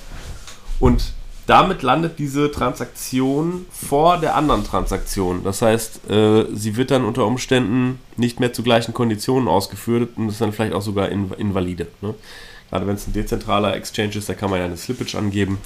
Und 0.80 1.12
damit 1.46 1.82
landet 1.82 2.18
diese 2.18 2.50
Transaktion 2.50 3.66
vor 3.70 4.18
der 4.18 4.34
anderen 4.34 4.64
Transaktion. 4.64 5.44
Das 5.44 5.60
heißt, 5.60 6.10
äh, 6.10 6.46
sie 6.54 6.76
wird 6.76 6.90
dann 6.90 7.04
unter 7.04 7.26
Umständen 7.26 8.00
nicht 8.16 8.40
mehr 8.40 8.52
zu 8.52 8.62
gleichen 8.62 8.94
Konditionen 8.94 9.46
ausgeführt 9.46 10.10
und 10.16 10.30
ist 10.30 10.40
dann 10.40 10.52
vielleicht 10.52 10.72
auch 10.72 10.82
sogar 10.82 11.10
in, 11.10 11.30
invalide. 11.32 11.88
Ne? 12.00 12.14
Gerade 12.70 12.86
wenn 12.86 12.94
es 12.94 13.06
ein 13.06 13.12
dezentraler 13.12 13.76
Exchange 13.76 14.16
ist, 14.16 14.28
da 14.28 14.34
kann 14.34 14.48
man 14.48 14.58
ja 14.58 14.64
eine 14.64 14.76
Slippage 14.76 15.16
angeben. 15.18 15.58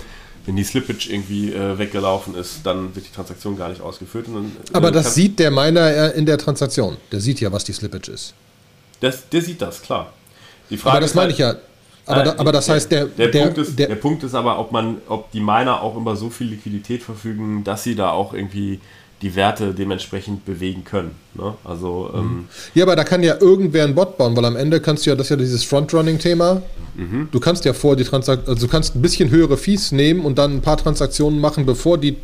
Wenn 0.46 0.56
die 0.56 0.64
Slippage 0.64 1.10
irgendwie 1.10 1.52
äh, 1.52 1.78
weggelaufen 1.78 2.34
ist, 2.34 2.60
dann 2.64 2.94
wird 2.94 3.06
die 3.06 3.12
Transaktion 3.12 3.56
gar 3.56 3.68
nicht 3.68 3.80
ausgeführt. 3.82 4.26
Dann, 4.28 4.44
äh, 4.46 4.48
Aber 4.74 4.90
das 4.90 5.04
kann- 5.04 5.12
sieht 5.12 5.38
der 5.38 5.50
Miner 5.50 5.92
ja 5.94 6.06
in 6.08 6.24
der 6.26 6.38
Transaktion. 6.38 6.96
Der 7.12 7.20
sieht 7.20 7.40
ja, 7.40 7.52
was 7.52 7.64
die 7.64 7.72
Slippage 7.72 8.08
ist. 8.12 8.34
das, 9.00 9.28
der 9.28 9.42
sieht 9.42 9.60
das, 9.62 9.82
klar. 9.82 10.12
Die 10.70 10.76
Frage 10.76 10.92
Aber 10.92 11.00
das 11.02 11.10
ist 11.10 11.14
meine 11.16 11.26
halt- 11.26 11.32
ich 11.34 11.38
ja. 11.38 11.56
Aber, 12.06 12.22
da, 12.22 12.34
aber 12.38 12.52
das 12.52 12.66
heißt, 12.70 12.90
der, 12.90 13.04
der, 13.04 13.28
der, 13.28 13.42
Punkt 13.42 13.58
ist, 13.58 13.78
der, 13.78 13.86
der, 13.88 13.94
Punkt 13.96 14.22
ist 14.22 14.34
aber, 14.34 14.58
ob 14.58 14.72
man, 14.72 14.96
ob 15.08 15.30
die 15.30 15.40
Miner 15.40 15.82
auch 15.82 15.94
über 15.94 16.16
so 16.16 16.30
viel 16.30 16.46
Liquidität 16.46 17.02
verfügen, 17.02 17.64
dass 17.64 17.82
sie 17.84 17.94
da 17.94 18.10
auch 18.12 18.32
irgendwie 18.32 18.80
die 19.22 19.34
Werte 19.34 19.74
dementsprechend 19.74 20.44
bewegen 20.44 20.84
können. 20.84 21.12
Ne? 21.34 21.54
Also 21.64 22.10
ähm, 22.14 22.48
Ja, 22.74 22.84
aber 22.84 22.94
da 22.94 23.02
kann 23.04 23.22
ja 23.22 23.36
irgendwer 23.40 23.84
einen 23.84 23.94
Bot 23.94 24.16
bauen, 24.16 24.36
weil 24.36 24.44
am 24.44 24.56
Ende 24.56 24.80
kannst 24.80 25.06
du 25.06 25.10
ja, 25.10 25.16
das 25.16 25.26
ist 25.26 25.30
ja 25.30 25.36
dieses 25.36 25.64
Frontrunning-Thema. 25.64 26.62
Mhm. 26.96 27.28
Du 27.32 27.40
kannst 27.40 27.64
ja 27.64 27.72
vor 27.72 27.96
die 27.96 28.04
Transaktion, 28.04 28.54
also 28.54 28.66
du 28.66 28.70
kannst 28.70 28.94
ein 28.94 29.02
bisschen 29.02 29.30
höhere 29.30 29.56
Fees 29.56 29.90
nehmen 29.90 30.24
und 30.24 30.38
dann 30.38 30.54
ein 30.54 30.62
paar 30.62 30.76
Transaktionen 30.76 31.40
machen, 31.40 31.66
bevor 31.66 31.98
die, 31.98 32.16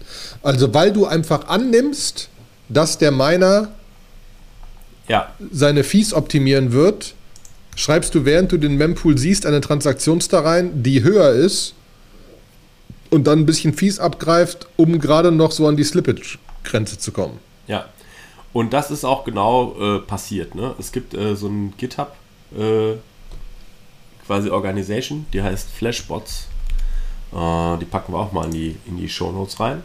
also 0.42 0.72
weil 0.72 0.92
du 0.92 1.06
einfach 1.06 1.48
annimmst, 1.48 2.28
dass 2.68 2.96
der 2.98 3.10
Miner 3.10 3.68
ja, 5.08 5.32
seine 5.50 5.84
Fees 5.84 6.14
optimieren 6.14 6.72
wird, 6.72 7.14
schreibst 7.76 8.14
du, 8.14 8.24
während 8.24 8.52
du 8.52 8.56
den 8.56 8.76
Mempool 8.76 9.18
siehst, 9.18 9.46
eine 9.46 9.60
Transaktion 9.60 10.20
da 10.30 10.40
rein, 10.40 10.82
die 10.82 11.02
höher 11.02 11.30
ist 11.30 11.74
und 13.10 13.26
dann 13.26 13.40
ein 13.40 13.46
bisschen 13.46 13.74
Fees 13.74 13.98
abgreift, 13.98 14.66
um 14.76 15.00
gerade 15.00 15.32
noch 15.32 15.50
so 15.50 15.66
an 15.66 15.76
die 15.76 15.84
Slippage-Grenze 16.64 16.98
zu 16.98 17.12
kommen. 17.12 17.38
ja. 17.66 17.86
Und 18.52 18.72
das 18.72 18.92
ist 18.92 19.04
auch 19.04 19.24
genau 19.24 19.74
äh, 19.80 19.98
passiert. 19.98 20.54
Ne? 20.54 20.76
Es 20.78 20.92
gibt 20.92 21.12
äh, 21.12 21.34
so 21.34 21.48
ein 21.48 21.74
GitHub 21.76 22.14
äh, 22.56 22.92
quasi 24.24 24.48
Organisation, 24.48 25.26
die 25.32 25.42
heißt 25.42 25.68
Flashbots. 25.72 26.46
Äh, 27.32 27.78
die 27.78 27.84
packen 27.84 28.12
wir 28.12 28.20
auch 28.20 28.30
mal 28.30 28.44
in 28.44 28.52
die, 28.52 28.76
in 28.86 28.96
die 28.96 29.08
Show 29.08 29.32
Notes 29.32 29.58
rein. 29.58 29.82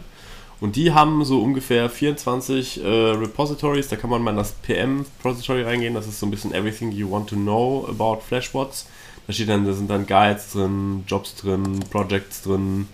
Und 0.60 0.76
die 0.76 0.92
haben 0.92 1.24
so 1.24 1.42
ungefähr 1.42 1.90
24 1.90 2.84
äh, 2.84 2.86
Repositories. 2.86 3.88
Da 3.88 3.96
kann 3.96 4.08
man 4.08 4.22
mal 4.22 4.30
in 4.30 4.36
das 4.36 4.52
PM-Repository 4.52 5.64
reingehen. 5.64 5.94
Das 5.94 6.06
ist 6.06 6.20
so 6.20 6.26
ein 6.26 6.30
bisschen 6.30 6.54
everything 6.54 6.92
you 6.92 7.10
want 7.10 7.28
to 7.28 7.34
know 7.34 7.88
about 7.88 8.20
Flashbots. 8.20 8.86
Da 9.26 9.32
steht 9.32 9.48
dann, 9.48 9.64
da 9.64 9.72
sind 9.72 9.90
dann 9.90 10.06
Guides 10.06 10.52
drin, 10.52 11.02
Jobs 11.08 11.34
drin, 11.34 11.80
Projects 11.90 12.42
drin. 12.42 12.86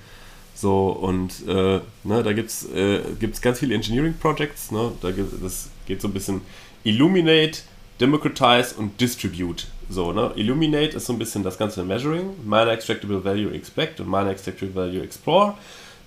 So, 0.66 0.88
und 0.88 1.46
äh, 1.46 1.80
ne, 2.02 2.24
da 2.24 2.32
gibt 2.32 2.50
es 2.50 2.68
äh, 2.74 3.00
ganz 3.40 3.60
viele 3.60 3.72
Engineering 3.72 4.14
Projects. 4.18 4.72
Ne? 4.72 4.90
Da 5.00 5.12
gibt, 5.12 5.40
das 5.40 5.70
geht 5.86 6.02
so 6.02 6.08
ein 6.08 6.12
bisschen 6.12 6.40
Illuminate, 6.82 7.60
Democratize 8.00 8.74
und 8.76 9.00
Distribute. 9.00 9.68
So, 9.88 10.12
ne? 10.12 10.32
Illuminate 10.34 10.96
ist 10.96 11.06
so 11.06 11.12
ein 11.12 11.20
bisschen 11.20 11.44
das 11.44 11.56
ganze 11.56 11.84
Measuring, 11.84 12.30
Miner 12.44 12.72
Extractable 12.72 13.24
Value 13.24 13.54
Expect 13.54 14.00
und 14.00 14.10
Miner 14.10 14.30
Extractable 14.30 14.74
Value 14.74 15.04
Explore. 15.04 15.54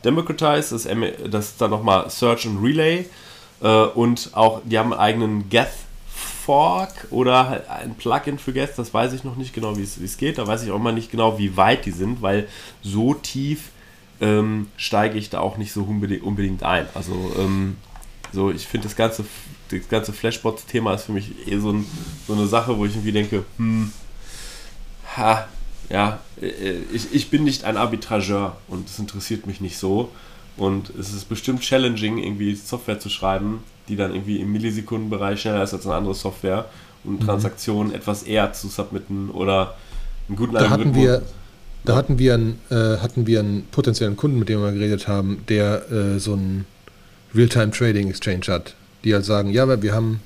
Democratize 0.03 0.75
ist, 0.75 0.89
das 1.31 1.51
ist 1.51 1.61
dann 1.61 1.69
nochmal 1.69 2.09
Search 2.09 2.45
und 2.45 2.61
Relay. 2.61 3.05
Äh, 3.61 3.67
und 3.67 4.31
auch, 4.33 4.59
die 4.65 4.77
haben 4.77 4.91
einen 4.91 4.99
eigenen 4.99 5.49
Geth 5.49 5.69
Fork 6.45 7.07
oder 7.11 7.47
halt 7.47 7.69
ein 7.69 7.95
Plugin 7.95 8.37
für 8.37 8.51
Geth, 8.51 8.71
das 8.75 8.93
weiß 8.93 9.13
ich 9.13 9.23
noch 9.23 9.37
nicht 9.37 9.53
genau, 9.53 9.77
wie 9.77 9.83
es 9.83 10.17
geht. 10.17 10.37
Da 10.37 10.45
weiß 10.45 10.63
ich 10.63 10.71
auch 10.71 10.79
mal 10.79 10.91
nicht 10.91 11.11
genau, 11.11 11.39
wie 11.39 11.55
weit 11.55 11.85
die 11.85 11.91
sind, 11.91 12.21
weil 12.21 12.49
so 12.83 13.13
tief 13.13 13.69
ähm, 14.21 14.67
steige 14.77 15.17
ich 15.17 15.29
da 15.29 15.39
auch 15.39 15.57
nicht 15.57 15.71
so 15.71 15.83
unbedingt, 15.83 16.63
ein. 16.63 16.87
Also 16.93 17.13
ähm, 17.37 17.77
so, 18.31 18.51
ich 18.51 18.67
finde 18.67 18.87
das 18.87 18.95
ganze, 18.95 19.25
das 19.71 19.87
ganze 19.89 20.13
Flashbots-Thema 20.13 20.93
ist 20.93 21.03
für 21.03 21.13
mich 21.13 21.47
eh 21.47 21.57
so, 21.57 21.71
ein, 21.71 21.85
so 22.27 22.33
eine 22.33 22.47
Sache, 22.47 22.77
wo 22.77 22.85
ich 22.85 22.93
irgendwie 22.93 23.11
denke, 23.11 23.45
hm, 23.57 23.91
ha, 25.17 25.47
ja, 25.89 26.19
äh, 26.41 26.73
ich, 26.93 27.13
ich 27.13 27.29
bin 27.29 27.43
nicht 27.43 27.63
ein 27.63 27.77
Arbitrageur 27.77 28.57
und 28.67 28.89
es 28.89 28.99
interessiert 28.99 29.47
mich 29.47 29.61
nicht 29.61 29.77
so. 29.77 30.11
Und 30.57 30.89
es 30.99 31.13
ist 31.13 31.29
bestimmt 31.29 31.61
challenging, 31.61 32.17
irgendwie 32.17 32.53
Software 32.53 32.99
zu 32.99 33.09
schreiben, 33.09 33.63
die 33.87 33.95
dann 33.95 34.13
irgendwie 34.13 34.41
im 34.41 34.51
Millisekundenbereich 34.51 35.39
schneller 35.41 35.63
ist 35.63 35.73
als 35.73 35.85
eine 35.85 35.95
andere 35.95 36.13
Software 36.13 36.65
und 37.05 37.21
Transaktionen 37.21 37.93
etwas 37.93 38.23
eher 38.23 38.51
zu 38.51 38.67
submitten 38.67 39.29
oder 39.29 39.77
einen 40.27 40.35
guten 40.35 40.53
Da 40.53 40.69
hatten 40.69 40.87
Algorithmus. 40.87 41.05
wir, 41.05 41.21
da 41.85 41.95
hatten 41.95 42.19
wir, 42.19 42.33
einen, 42.33 42.59
äh, 42.69 42.97
hatten 42.97 43.25
wir 43.25 43.39
einen 43.39 43.65
potenziellen 43.71 44.17
Kunden, 44.17 44.39
mit 44.39 44.49
dem 44.49 44.61
wir 44.61 44.71
geredet 44.71 45.07
haben, 45.07 45.43
der 45.47 45.91
äh, 45.91 46.19
so 46.19 46.33
einen 46.33 46.65
Real-Time-Trading-Exchange 47.33 48.47
hat, 48.47 48.75
die 49.03 49.13
halt 49.13 49.25
sagen, 49.25 49.49
ja, 49.49 49.81
wir 49.81 49.93
haben 49.93 50.19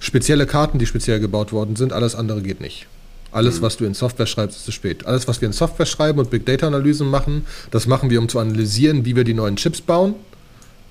spezielle 0.00 0.46
Karten, 0.46 0.78
die 0.78 0.86
speziell 0.86 1.20
gebaut 1.20 1.52
worden 1.52 1.76
sind, 1.76 1.92
alles 1.92 2.14
andere 2.14 2.42
geht 2.42 2.60
nicht. 2.60 2.86
Alles, 3.32 3.62
was 3.62 3.76
du 3.76 3.84
in 3.84 3.94
Software 3.94 4.26
schreibst, 4.26 4.58
ist 4.58 4.64
zu 4.64 4.70
spät. 4.70 5.06
Alles, 5.06 5.26
was 5.26 5.40
wir 5.40 5.46
in 5.46 5.52
Software 5.52 5.86
schreiben 5.86 6.20
und 6.20 6.30
Big 6.30 6.46
Data-Analysen 6.46 7.08
machen, 7.08 7.46
das 7.72 7.88
machen 7.88 8.08
wir, 8.08 8.20
um 8.20 8.28
zu 8.28 8.38
analysieren, 8.38 9.04
wie 9.04 9.16
wir 9.16 9.24
die 9.24 9.34
neuen 9.34 9.56
Chips 9.56 9.80
bauen. 9.80 10.14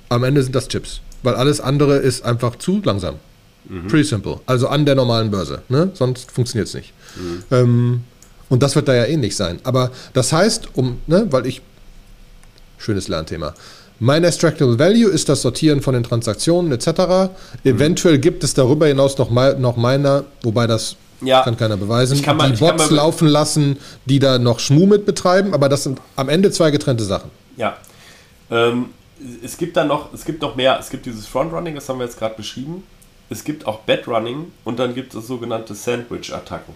Am 0.10 0.26
Ende 0.26 0.44
sind 0.44 0.54
das 0.54 0.68
Chips, 0.68 1.00
weil 1.22 1.36
alles 1.36 1.62
andere 1.62 1.98
ist 1.98 2.26
einfach 2.26 2.58
zu 2.58 2.82
langsam. 2.84 3.16
Pretty 3.88 4.04
simple. 4.04 4.42
Also 4.46 4.68
an 4.68 4.86
der 4.86 4.96
normalen 4.96 5.32
Börse. 5.32 5.62
Ne? 5.70 5.92
Sonst 5.94 6.32
funktioniert 6.32 6.68
es 6.68 6.74
nicht. 6.74 6.92
Ähm, 7.50 8.04
und 8.50 8.62
das 8.64 8.76
wird 8.76 8.88
da 8.88 8.94
ja 8.94 9.06
ähnlich 9.06 9.36
sein. 9.36 9.60
Aber 9.64 9.92
das 10.14 10.32
heißt, 10.34 10.70
um, 10.76 11.00
ne, 11.08 11.28
weil 11.32 11.46
ich. 11.46 11.62
Schönes 12.78 13.08
Lernthema. 13.08 13.54
Mein 14.00 14.24
Extractable 14.26 14.78
Value 14.78 15.10
ist 15.10 15.30
das 15.30 15.42
Sortieren 15.42 15.82
von 15.82 15.94
den 15.94 16.04
Transaktionen 16.04 16.72
etc. 16.74 17.32
Eventuell 17.64 18.18
gibt 18.20 18.44
es 18.44 18.54
darüber 18.54 18.88
hinaus 18.88 19.18
noch, 19.18 19.30
mal, 19.30 19.58
noch 19.58 19.78
meiner, 19.78 20.26
wobei 20.42 20.68
das 20.68 20.98
Ja. 21.22 21.44
kann 21.44 21.56
keiner 21.56 21.78
beweisen, 21.78 22.22
kann 22.22 22.36
mal- 22.36 22.52
die 22.52 22.58
Bots 22.60 22.90
laufen 22.90 23.28
lassen, 23.30 23.78
die 24.06 24.20
da 24.20 24.38
noch 24.40 24.60
Schmuh 24.60 24.88
mit 24.88 25.06
betreiben, 25.06 25.54
aber 25.54 25.70
das 25.70 25.84
sind 25.84 26.02
am 26.18 26.28
Ende 26.28 26.52
zwei 26.52 26.72
getrennte 26.72 27.06
Sachen. 27.06 27.32
Ja. 27.56 27.78
Ähm, 28.52 28.88
es 29.42 29.56
gibt 29.58 29.78
dann 29.78 29.88
noch, 29.88 30.14
es 30.14 30.26
gibt 30.26 30.42
noch 30.42 30.56
mehr. 30.58 30.78
Es 30.78 30.90
gibt 30.90 31.06
dieses 31.06 31.26
Frontrunning, 31.28 31.76
das 31.76 31.88
haben 31.88 32.00
wir 32.00 32.06
jetzt 32.06 32.20
gerade 32.20 32.36
beschrieben. 32.36 32.84
Es 33.30 33.46
gibt 33.46 33.66
auch 33.66 33.80
Bedrunning 33.82 34.52
und 34.66 34.80
dann 34.80 34.94
gibt 34.94 35.16
es 35.16 35.28
sogenannte 35.28 35.74
Sandwich-Attacken. 35.76 36.74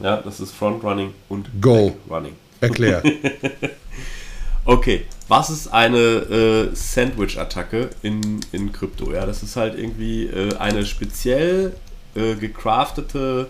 Ja, 0.00 0.16
das 0.16 0.40
ist 0.40 0.52
Frontrunning 0.52 1.14
und 1.28 1.48
Go. 1.60 1.96
Backrunning. 2.08 2.34
Erklär. 2.60 3.02
Okay, 4.66 5.04
was 5.28 5.50
ist 5.50 5.68
eine 5.68 5.98
äh, 5.98 6.74
Sandwich-Attacke 6.74 7.90
in, 8.02 8.40
in 8.50 8.72
Krypto? 8.72 9.12
Ja, 9.12 9.26
das 9.26 9.42
ist 9.42 9.56
halt 9.56 9.78
irgendwie 9.78 10.24
äh, 10.24 10.56
eine 10.56 10.86
speziell 10.86 11.76
äh, 12.14 12.34
gecraftete 12.34 13.48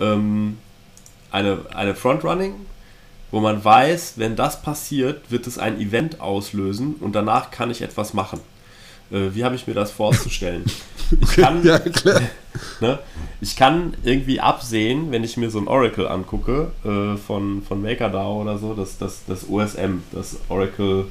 ähm, 0.00 0.58
eine, 1.30 1.60
eine 1.74 1.94
Frontrunning, 1.94 2.54
wo 3.30 3.40
man 3.40 3.64
weiß, 3.64 4.14
wenn 4.16 4.36
das 4.36 4.60
passiert, 4.60 5.30
wird 5.30 5.46
es 5.46 5.56
ein 5.56 5.80
Event 5.80 6.20
auslösen 6.20 6.96
und 7.00 7.14
danach 7.14 7.50
kann 7.50 7.70
ich 7.70 7.80
etwas 7.80 8.12
machen. 8.12 8.40
Äh, 9.10 9.30
wie 9.32 9.44
habe 9.44 9.54
ich 9.54 9.66
mir 9.66 9.74
das 9.74 9.92
vorzustellen? 9.92 10.64
Ich 11.20 11.36
kann, 11.36 11.64
ja, 11.64 11.76
erklär. 11.76 12.20
Ne? 12.80 13.00
Ich 13.40 13.56
kann 13.56 13.94
irgendwie 14.04 14.38
absehen, 14.38 15.10
wenn 15.10 15.24
ich 15.24 15.36
mir 15.36 15.50
so 15.50 15.58
ein 15.58 15.66
Oracle 15.66 16.06
angucke 16.06 16.70
äh, 16.84 17.16
von, 17.16 17.62
von 17.62 17.82
MakerDAO 17.82 18.42
oder 18.42 18.58
so, 18.58 18.74
das, 18.74 18.96
das, 18.96 19.22
das 19.26 19.48
OSM, 19.50 20.02
das 20.12 20.36
Oracle, 20.48 21.06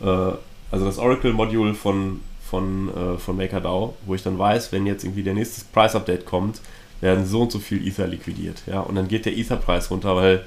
äh, 0.00 0.04
also 0.06 0.86
das 0.86 0.96
Oracle-Modul 0.96 1.74
von, 1.74 2.22
von, 2.48 2.88
äh, 2.88 3.18
von 3.18 3.36
MakerDAO, 3.36 3.94
wo 4.06 4.14
ich 4.14 4.22
dann 4.22 4.38
weiß, 4.38 4.72
wenn 4.72 4.86
jetzt 4.86 5.04
irgendwie 5.04 5.22
der 5.22 5.34
nächste 5.34 5.62
Price-Update 5.70 6.24
kommt, 6.24 6.62
werden 7.02 7.26
so 7.26 7.42
und 7.42 7.52
so 7.52 7.58
viel 7.58 7.86
Ether 7.86 8.06
liquidiert. 8.06 8.62
Ja? 8.66 8.80
Und 8.80 8.94
dann 8.94 9.08
geht 9.08 9.26
der 9.26 9.36
Ether-Preis 9.36 9.90
runter, 9.90 10.16
weil 10.16 10.44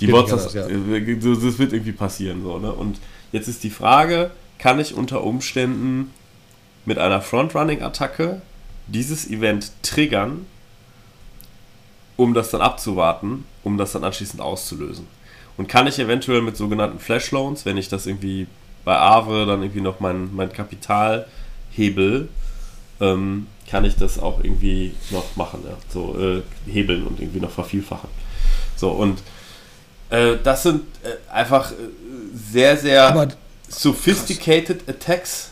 die 0.00 0.06
Geht 0.06 0.14
Bots, 0.14 0.30
das, 0.30 0.54
ja. 0.54 0.66
äh, 0.66 1.16
das 1.16 1.58
wird 1.58 1.72
irgendwie 1.72 1.92
passieren. 1.92 2.42
So, 2.42 2.58
ne? 2.58 2.72
Und 2.72 2.98
jetzt 3.32 3.48
ist 3.48 3.64
die 3.64 3.70
Frage, 3.70 4.30
kann 4.58 4.78
ich 4.78 4.94
unter 4.94 5.24
Umständen 5.24 6.12
mit 6.88 6.98
einer 6.98 7.20
Frontrunning-Attacke 7.20 8.40
dieses 8.86 9.28
Event 9.28 9.70
triggern, 9.82 10.46
um 12.16 12.32
das 12.32 12.50
dann 12.50 12.62
abzuwarten, 12.62 13.44
um 13.62 13.76
das 13.76 13.92
dann 13.92 14.04
anschließend 14.04 14.40
auszulösen. 14.40 15.06
Und 15.58 15.68
kann 15.68 15.86
ich 15.86 15.98
eventuell 15.98 16.40
mit 16.40 16.56
sogenannten 16.56 16.98
Flash 16.98 17.30
Loans, 17.30 17.66
wenn 17.66 17.76
ich 17.76 17.88
das 17.88 18.06
irgendwie 18.06 18.46
bei 18.86 18.96
Aave 18.96 19.44
dann 19.44 19.62
irgendwie 19.62 19.82
noch 19.82 20.00
mein, 20.00 20.34
mein 20.34 20.50
Kapital 20.50 21.26
hebel, 21.70 22.28
ähm, 23.00 23.48
kann 23.70 23.84
ich 23.84 23.96
das 23.96 24.18
auch 24.18 24.42
irgendwie 24.42 24.94
noch 25.10 25.36
machen, 25.36 25.62
ja? 25.68 25.76
so 25.92 26.18
äh, 26.18 26.42
hebeln 26.72 27.06
und 27.06 27.20
irgendwie 27.20 27.40
noch 27.40 27.50
vervielfachen. 27.50 28.08
So 28.76 28.90
und 28.92 29.22
äh, 30.08 30.36
das 30.42 30.62
sind 30.62 30.84
äh, 31.04 31.30
einfach 31.30 31.70
äh, 31.72 31.74
sehr, 32.32 32.78
sehr 32.78 33.08
Aber- 33.08 33.28
sophisticated 33.68 34.88
Attacks. 34.88 35.50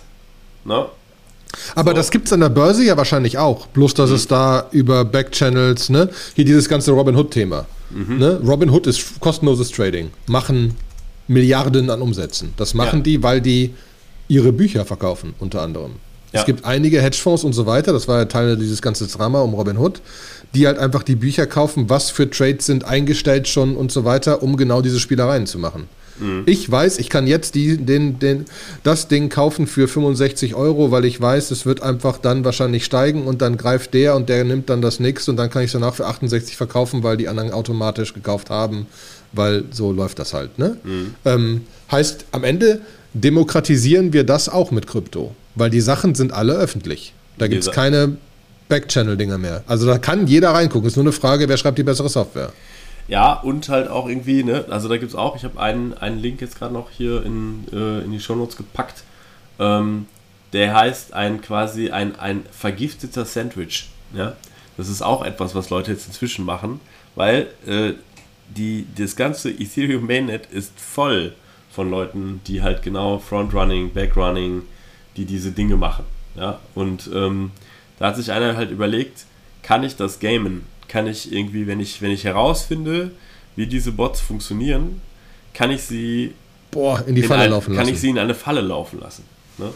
Ne? 0.65 0.87
Aber 1.75 1.91
So. 1.93 1.97
das 1.97 2.11
gibt 2.11 2.27
es 2.27 2.33
an 2.33 2.41
der 2.41 2.49
Börse 2.49 2.85
ja 2.85 2.97
wahrscheinlich 2.97 3.39
auch. 3.39 3.67
Bloß, 3.69 3.95
dass 3.95 4.11
es 4.11 4.27
da 4.29 4.67
über 4.73 5.05
Backchannels, 5.05 5.89
ne? 5.91 6.09
Hier 6.35 6.45
dieses 6.45 6.69
ganze 6.69 6.93
Robinhood-Thema. 6.93 7.67
Ne? 7.91 8.41
Robinhood 8.45 8.87
ist 8.89 9.21
kostenloses 9.21 9.71
Trading. 9.71 10.11
Machen 10.27 10.75
Milliarden 11.29 11.89
an 11.91 12.03
Umsätzen. 12.03 12.53
Das 12.57 12.75
machen 12.75 12.99
Ja. 12.99 13.03
die, 13.05 13.23
weil 13.23 13.41
die 13.41 13.75
ihre 14.29 14.53
Bücher 14.53 14.85
verkaufen, 14.85 15.35
unter 15.39 15.63
anderem. 15.63 15.93
Ja. 16.33 16.41
Es 16.41 16.47
gibt 16.47 16.65
einige 16.65 17.01
Hedgefonds 17.01 17.45
und 17.45 17.53
so 17.53 17.67
weiter, 17.67 17.93
das 17.93 18.09
war 18.09 18.19
ja 18.19 18.25
Teil 18.25 18.57
dieses 18.57 18.83
ganze 18.83 19.07
Drama 19.07 19.41
um 19.41 19.55
Robinhood, 19.55 20.01
die 20.55 20.67
halt 20.67 20.79
einfach 20.79 21.03
die 21.03 21.15
Bücher 21.15 21.47
kaufen, 21.47 21.89
was 21.89 22.11
für 22.11 22.29
Trades 22.29 22.67
sind 22.67 22.85
eingestellt 22.85 23.49
schon 23.49 23.77
und 23.77 23.93
so 23.93 24.05
weiter, 24.05 24.43
um 24.43 24.57
genau 24.57 24.83
diese 24.83 25.01
Spielereien 25.01 25.47
zu 25.47 25.59
machen. 25.59 25.89
Ich 26.47 26.71
weiß, 26.71 26.99
ich 26.99 27.11
kann 27.11 27.27
jetzt 27.27 27.55
die, 27.55 27.77
den, 27.77 28.19
den, 28.19 28.47
das 28.83 29.09
Ding 29.09 29.29
kaufen 29.29 29.67
für 29.67 29.87
65 29.87 30.55
Euro, 30.55 30.91
weil 30.91 31.05
ich 31.05 31.21
weiß, 31.21 31.51
es 31.51 31.67
wird 31.67 31.83
einfach 31.83 32.17
dann 32.19 32.45
wahrscheinlich 32.45 32.87
steigen 32.87 33.27
und 33.27 33.43
dann 33.43 33.59
greift 33.59 33.93
der 33.93 34.17
und 34.17 34.31
der 34.31 34.45
nimmt 34.45 34.71
dann 34.71 34.81
das 34.81 34.99
nächste 34.99 35.31
und 35.31 35.37
dann 35.37 35.51
kann 35.51 35.63
ich 35.63 35.67
es 35.67 35.73
danach 35.73 35.95
für 35.95 36.07
68 36.07 36.57
verkaufen, 36.57 37.03
weil 37.03 37.19
die 37.19 37.29
anderen 37.29 37.53
automatisch 37.53 38.15
gekauft 38.15 38.49
haben, 38.49 38.87
weil 39.33 39.65
so 39.73 39.93
läuft 39.93 40.19
das 40.19 40.33
halt. 40.33 40.59
Ne? 40.59 40.79
Ähm, 41.27 41.63
heißt, 41.91 42.25
am 42.33 42.45
Ende 42.45 42.81
demokratisieren 43.13 44.15
wir 44.15 44.25
das 44.25 44.49
auch 44.49 44.71
mit 44.71 44.87
Krypto. 44.87 45.35
Weil 45.57 45.71
die 45.71 45.81
Sachen 45.81 46.15
sind 46.15 46.33
alle 46.33 46.55
öffentlich. 46.55 47.13
Da 47.39 47.49
gibt 47.49 47.65
es 47.65 47.73
keine 47.73 48.17
Backchannel-Dinger 48.69 49.39
mehr. 49.39 49.65
Also 49.67 49.87
da 49.87 49.99
kann 49.99 50.27
jeder 50.27 50.51
reingucken. 50.51 50.87
Ist 50.87 50.97
nur 50.97 51.05
eine 51.05 51.13
Frage, 51.13 51.49
wer 51.49 51.57
schreibt 51.57 51.79
die 51.79 51.83
bessere 51.83 52.09
Software. 52.09 52.53
Ja, 53.09 53.35
und 53.35 53.69
halt 53.69 53.89
auch 53.89 54.09
irgendwie, 54.09 54.43
ne, 54.43 54.65
also 54.69 54.89
da 54.89 54.97
gibt 54.97 55.11
es 55.11 55.17
auch, 55.17 55.37
ich 55.37 55.45
habe 55.45 55.61
einen, 55.61 55.95
einen 55.95 56.19
Link 56.19 56.41
jetzt 56.41 56.59
gerade 56.59 56.75
noch 56.75 56.91
hier 56.91 57.25
in, 57.25 57.65
äh, 57.73 58.01
in 58.05 58.11
die 58.11 58.21
Shownotes 58.21 58.57
gepackt. 58.57 59.05
Ähm, 59.59 60.07
der 60.53 60.75
heißt 60.75 61.13
ein 61.13 61.41
quasi 61.41 61.91
ein, 61.91 62.19
ein 62.19 62.45
vergifteter 62.51 63.25
Sandwich. 63.25 63.89
Ja? 64.13 64.35
Das 64.77 64.89
ist 64.89 65.03
auch 65.03 65.25
etwas, 65.25 65.55
was 65.55 65.71
Leute 65.71 65.93
jetzt 65.93 66.07
inzwischen 66.07 66.45
machen, 66.45 66.81
weil 67.15 67.49
äh, 67.67 67.93
die, 68.49 68.87
das 68.97 69.17
ganze 69.17 69.51
Ethereum 69.51 70.07
Mainnet 70.07 70.47
ist 70.47 70.73
voll 70.79 71.35
von 71.71 71.91
Leuten, 71.91 72.41
die 72.47 72.63
halt 72.63 72.83
genau 72.83 73.19
Frontrunning, 73.19 73.93
Backrunning, 73.93 74.63
die 75.17 75.25
diese 75.25 75.53
Dinge 75.53 75.77
machen. 75.77 76.05
Ja? 76.37 76.61
Und 76.75 77.11
ähm, 77.13 77.51
da 77.99 78.09
hat 78.09 78.17
sich 78.17 78.33
einer 78.33 78.57
halt 78.57 78.71
überlegt, 78.71 79.25
kann 79.63 79.83
ich 79.83 79.97
das 79.97 80.21
gamen? 80.21 80.65
Kann 80.89 81.07
ich 81.07 81.33
irgendwie, 81.33 81.67
wenn 81.67 81.81
ich, 81.81 82.01
wenn 82.03 82.11
ich 82.11 82.25
herausfinde, 82.25 83.11
wie 83.57 83.67
diese 83.67 83.93
Bots 83.93 84.21
funktionieren, 84.21 85.01
kann 85.55 85.71
ich 85.71 85.83
sie 85.83 86.35
Boah, 86.71 87.03
in 87.07 87.15
die 87.15 87.23
in 87.23 87.29
Falle 87.29 87.43
ein, 87.43 87.51
laufen 87.51 87.75
lassen. 87.75 87.85
Kann 87.85 87.95
ich 87.95 88.01
sie 88.01 88.11
in 88.11 88.19
eine 88.19 88.35
Falle 88.35 88.61
laufen 88.61 89.01
lassen. 89.01 89.25
Ne? 89.59 89.71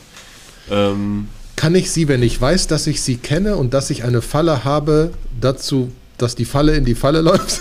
Ähm, 0.70 1.28
kann 1.56 1.74
ich 1.74 1.90
sie, 1.90 2.08
wenn 2.08 2.22
ich 2.22 2.40
weiß, 2.40 2.68
dass 2.68 2.86
ich 2.86 3.02
sie 3.02 3.16
kenne 3.16 3.56
und 3.56 3.74
dass 3.74 3.90
ich 3.90 4.04
eine 4.04 4.22
Falle 4.22 4.64
habe, 4.64 5.12
dazu, 5.40 5.90
dass 6.18 6.34
die 6.34 6.44
Falle 6.44 6.76
in 6.76 6.84
die 6.84 6.94
Falle 6.94 7.20
läuft? 7.22 7.60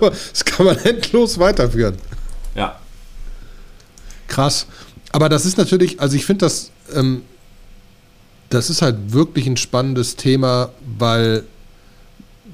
das 0.00 0.44
kann 0.44 0.66
man 0.66 0.78
endlos 0.78 1.38
weiterführen. 1.38 1.96
Ja. 2.54 2.78
Krass. 4.26 4.66
Aber 5.12 5.28
das 5.28 5.46
ist 5.46 5.58
natürlich, 5.58 6.00
also 6.00 6.16
ich 6.16 6.26
finde 6.26 6.46
das, 6.46 6.70
ähm, 6.94 7.22
das 8.50 8.70
ist 8.70 8.82
halt 8.82 9.12
wirklich 9.12 9.46
ein 9.46 9.56
spannendes 9.56 10.16
Thema, 10.16 10.70
weil 10.98 11.44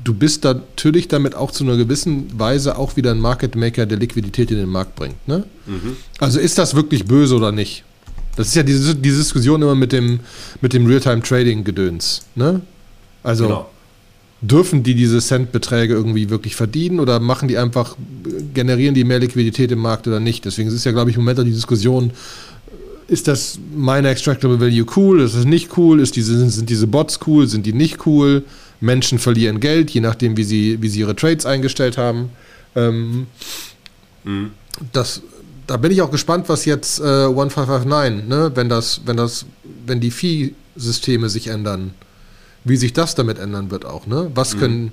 du 0.02 0.14
bist 0.14 0.44
natürlich 0.44 1.08
damit 1.08 1.34
auch 1.34 1.50
zu 1.50 1.64
einer 1.64 1.76
gewissen 1.76 2.38
Weise 2.38 2.76
auch 2.76 2.96
wieder 2.96 3.12
ein 3.12 3.20
Market 3.20 3.56
Maker, 3.56 3.86
der 3.86 3.98
Liquidität 3.98 4.50
in 4.50 4.58
den 4.58 4.68
Markt 4.68 4.96
bringt. 4.96 5.26
Ne? 5.26 5.44
Mhm. 5.66 5.96
Also 6.18 6.38
ist 6.38 6.58
das 6.58 6.74
wirklich 6.74 7.06
böse 7.06 7.34
oder 7.34 7.52
nicht? 7.52 7.84
Das 8.36 8.48
ist 8.48 8.54
ja 8.54 8.62
diese, 8.62 8.94
diese 8.94 9.18
Diskussion 9.18 9.62
immer 9.62 9.74
mit 9.74 9.92
dem, 9.92 10.20
mit 10.60 10.72
dem 10.72 10.86
Real-Time-Trading-Gedöns. 10.86 12.22
Ne? 12.34 12.60
Also 13.22 13.44
genau. 13.44 13.70
Dürfen 14.40 14.82
die 14.82 14.94
diese 14.94 15.20
Centbeträge 15.20 15.94
irgendwie 15.94 16.30
wirklich 16.30 16.54
verdienen 16.56 17.00
oder 17.00 17.20
machen 17.20 17.48
die 17.48 17.56
einfach, 17.56 17.96
generieren 18.52 18.94
die 18.94 19.04
mehr 19.04 19.18
Liquidität 19.18 19.72
im 19.72 19.78
Markt 19.78 20.06
oder 20.06 20.20
nicht? 20.20 20.44
Deswegen 20.44 20.68
ist 20.68 20.84
ja, 20.84 20.92
glaube 20.92 21.10
ich, 21.10 21.16
im 21.16 21.22
Moment 21.22 21.40
auch 21.40 21.44
die 21.44 21.52
Diskussion, 21.52 22.10
ist 23.06 23.28
das 23.28 23.58
meine 23.74 24.08
Extractable 24.08 24.60
Value 24.60 24.86
cool? 24.96 25.20
Ist 25.20 25.36
das 25.36 25.44
nicht 25.44 25.76
cool? 25.76 26.00
Ist 26.00 26.16
diese, 26.16 26.48
sind 26.48 26.70
diese 26.70 26.86
Bots 26.86 27.20
cool? 27.26 27.46
Sind 27.46 27.66
die 27.66 27.72
nicht 27.72 28.06
cool? 28.06 28.44
Menschen 28.80 29.18
verlieren 29.18 29.60
Geld, 29.60 29.90
je 29.90 30.00
nachdem, 30.00 30.36
wie 30.36 30.44
sie, 30.44 30.78
wie 30.80 30.88
sie 30.88 31.00
ihre 31.00 31.16
Trades 31.16 31.46
eingestellt 31.46 31.96
haben. 31.96 32.30
Ähm, 32.74 33.26
mhm. 34.24 34.50
Das 34.92 35.22
da 35.66 35.76
bin 35.76 35.90
ich 35.90 36.02
auch 36.02 36.10
gespannt, 36.10 36.48
was 36.48 36.64
jetzt 36.64 37.00
äh, 37.00 37.26
1559, 37.26 38.28
ne, 38.28 38.52
wenn 38.54 38.68
das, 38.68 39.00
wenn 39.06 39.16
das, 39.16 39.46
wenn 39.86 40.00
die 40.00 40.10
Vieh-Systeme 40.10 41.28
sich 41.28 41.48
ändern, 41.48 41.94
wie 42.64 42.76
sich 42.76 42.92
das 42.92 43.14
damit 43.14 43.38
ändern 43.38 43.70
wird 43.70 43.84
auch, 43.84 44.06
ne? 44.06 44.30
Was 44.34 44.54
mhm. 44.54 44.58
können, 44.58 44.92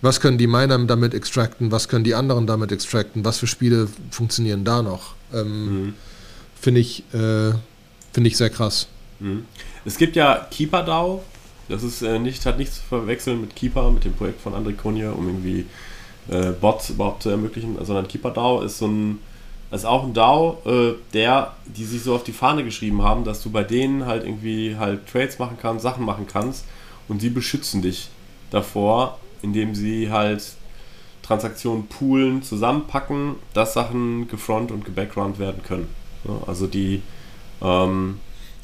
was 0.00 0.20
können 0.20 0.38
die 0.38 0.46
Miner 0.46 0.78
damit 0.86 1.14
extracten, 1.14 1.70
was 1.70 1.88
können 1.88 2.04
die 2.04 2.14
anderen 2.14 2.46
damit 2.46 2.72
extracten, 2.72 3.24
was 3.24 3.38
für 3.38 3.46
Spiele 3.46 3.88
funktionieren 4.10 4.64
da 4.64 4.82
noch? 4.82 5.14
Ähm, 5.32 5.84
mhm. 5.84 5.94
Finde 6.60 6.80
ich, 6.80 7.04
äh, 7.12 7.52
finde 8.12 8.28
ich 8.28 8.36
sehr 8.36 8.50
krass. 8.50 8.88
Mhm. 9.20 9.44
Es 9.84 9.96
gibt 9.98 10.16
ja 10.16 10.46
KeeperDAO, 10.50 11.22
das 11.68 11.82
ist 11.82 12.02
äh, 12.02 12.18
nicht, 12.18 12.44
hat 12.46 12.58
nichts 12.58 12.76
zu 12.76 12.82
verwechseln 12.82 13.40
mit 13.40 13.54
Keeper, 13.54 13.90
mit 13.90 14.04
dem 14.04 14.14
Projekt 14.14 14.40
von 14.40 14.54
André 14.54 14.74
Konje, 14.74 15.12
um 15.12 15.26
irgendwie 15.26 15.66
äh, 16.28 16.50
Bots 16.52 16.90
überhaupt 16.90 17.22
zu 17.22 17.28
ermöglichen, 17.28 17.76
sondern 17.84 18.08
KeeperDAO 18.08 18.62
ist 18.62 18.78
so 18.78 18.88
ein 18.88 19.18
ist 19.72 19.84
auch 19.84 20.02
ein 20.02 20.14
DAO, 20.14 20.58
äh, 20.64 20.94
der, 21.14 21.54
die 21.64 21.84
sich 21.84 22.02
so 22.02 22.14
auf 22.16 22.24
die 22.24 22.32
Fahne 22.32 22.64
geschrieben 22.64 23.02
haben, 23.02 23.22
dass 23.22 23.40
du 23.40 23.50
bei 23.50 23.62
denen 23.62 24.04
halt 24.04 24.24
irgendwie 24.24 24.76
halt 24.76 25.06
Trades 25.06 25.38
machen 25.38 25.58
kannst, 25.60 25.84
Sachen 25.84 26.04
machen 26.04 26.26
kannst 26.26 26.64
und 27.10 27.20
sie 27.20 27.28
beschützen 27.28 27.82
dich 27.82 28.08
davor, 28.50 29.18
indem 29.42 29.74
sie 29.74 30.10
halt 30.10 30.42
Transaktionen 31.22 31.86
poolen, 31.86 32.42
zusammenpacken, 32.42 33.34
dass 33.52 33.74
Sachen 33.74 34.28
gefront 34.28 34.70
und 34.72 34.84
gebackground 34.84 35.38
werden 35.38 35.62
können. 35.62 35.88
Also 36.46 36.66
die 36.66 37.02
ähm, 37.62 38.18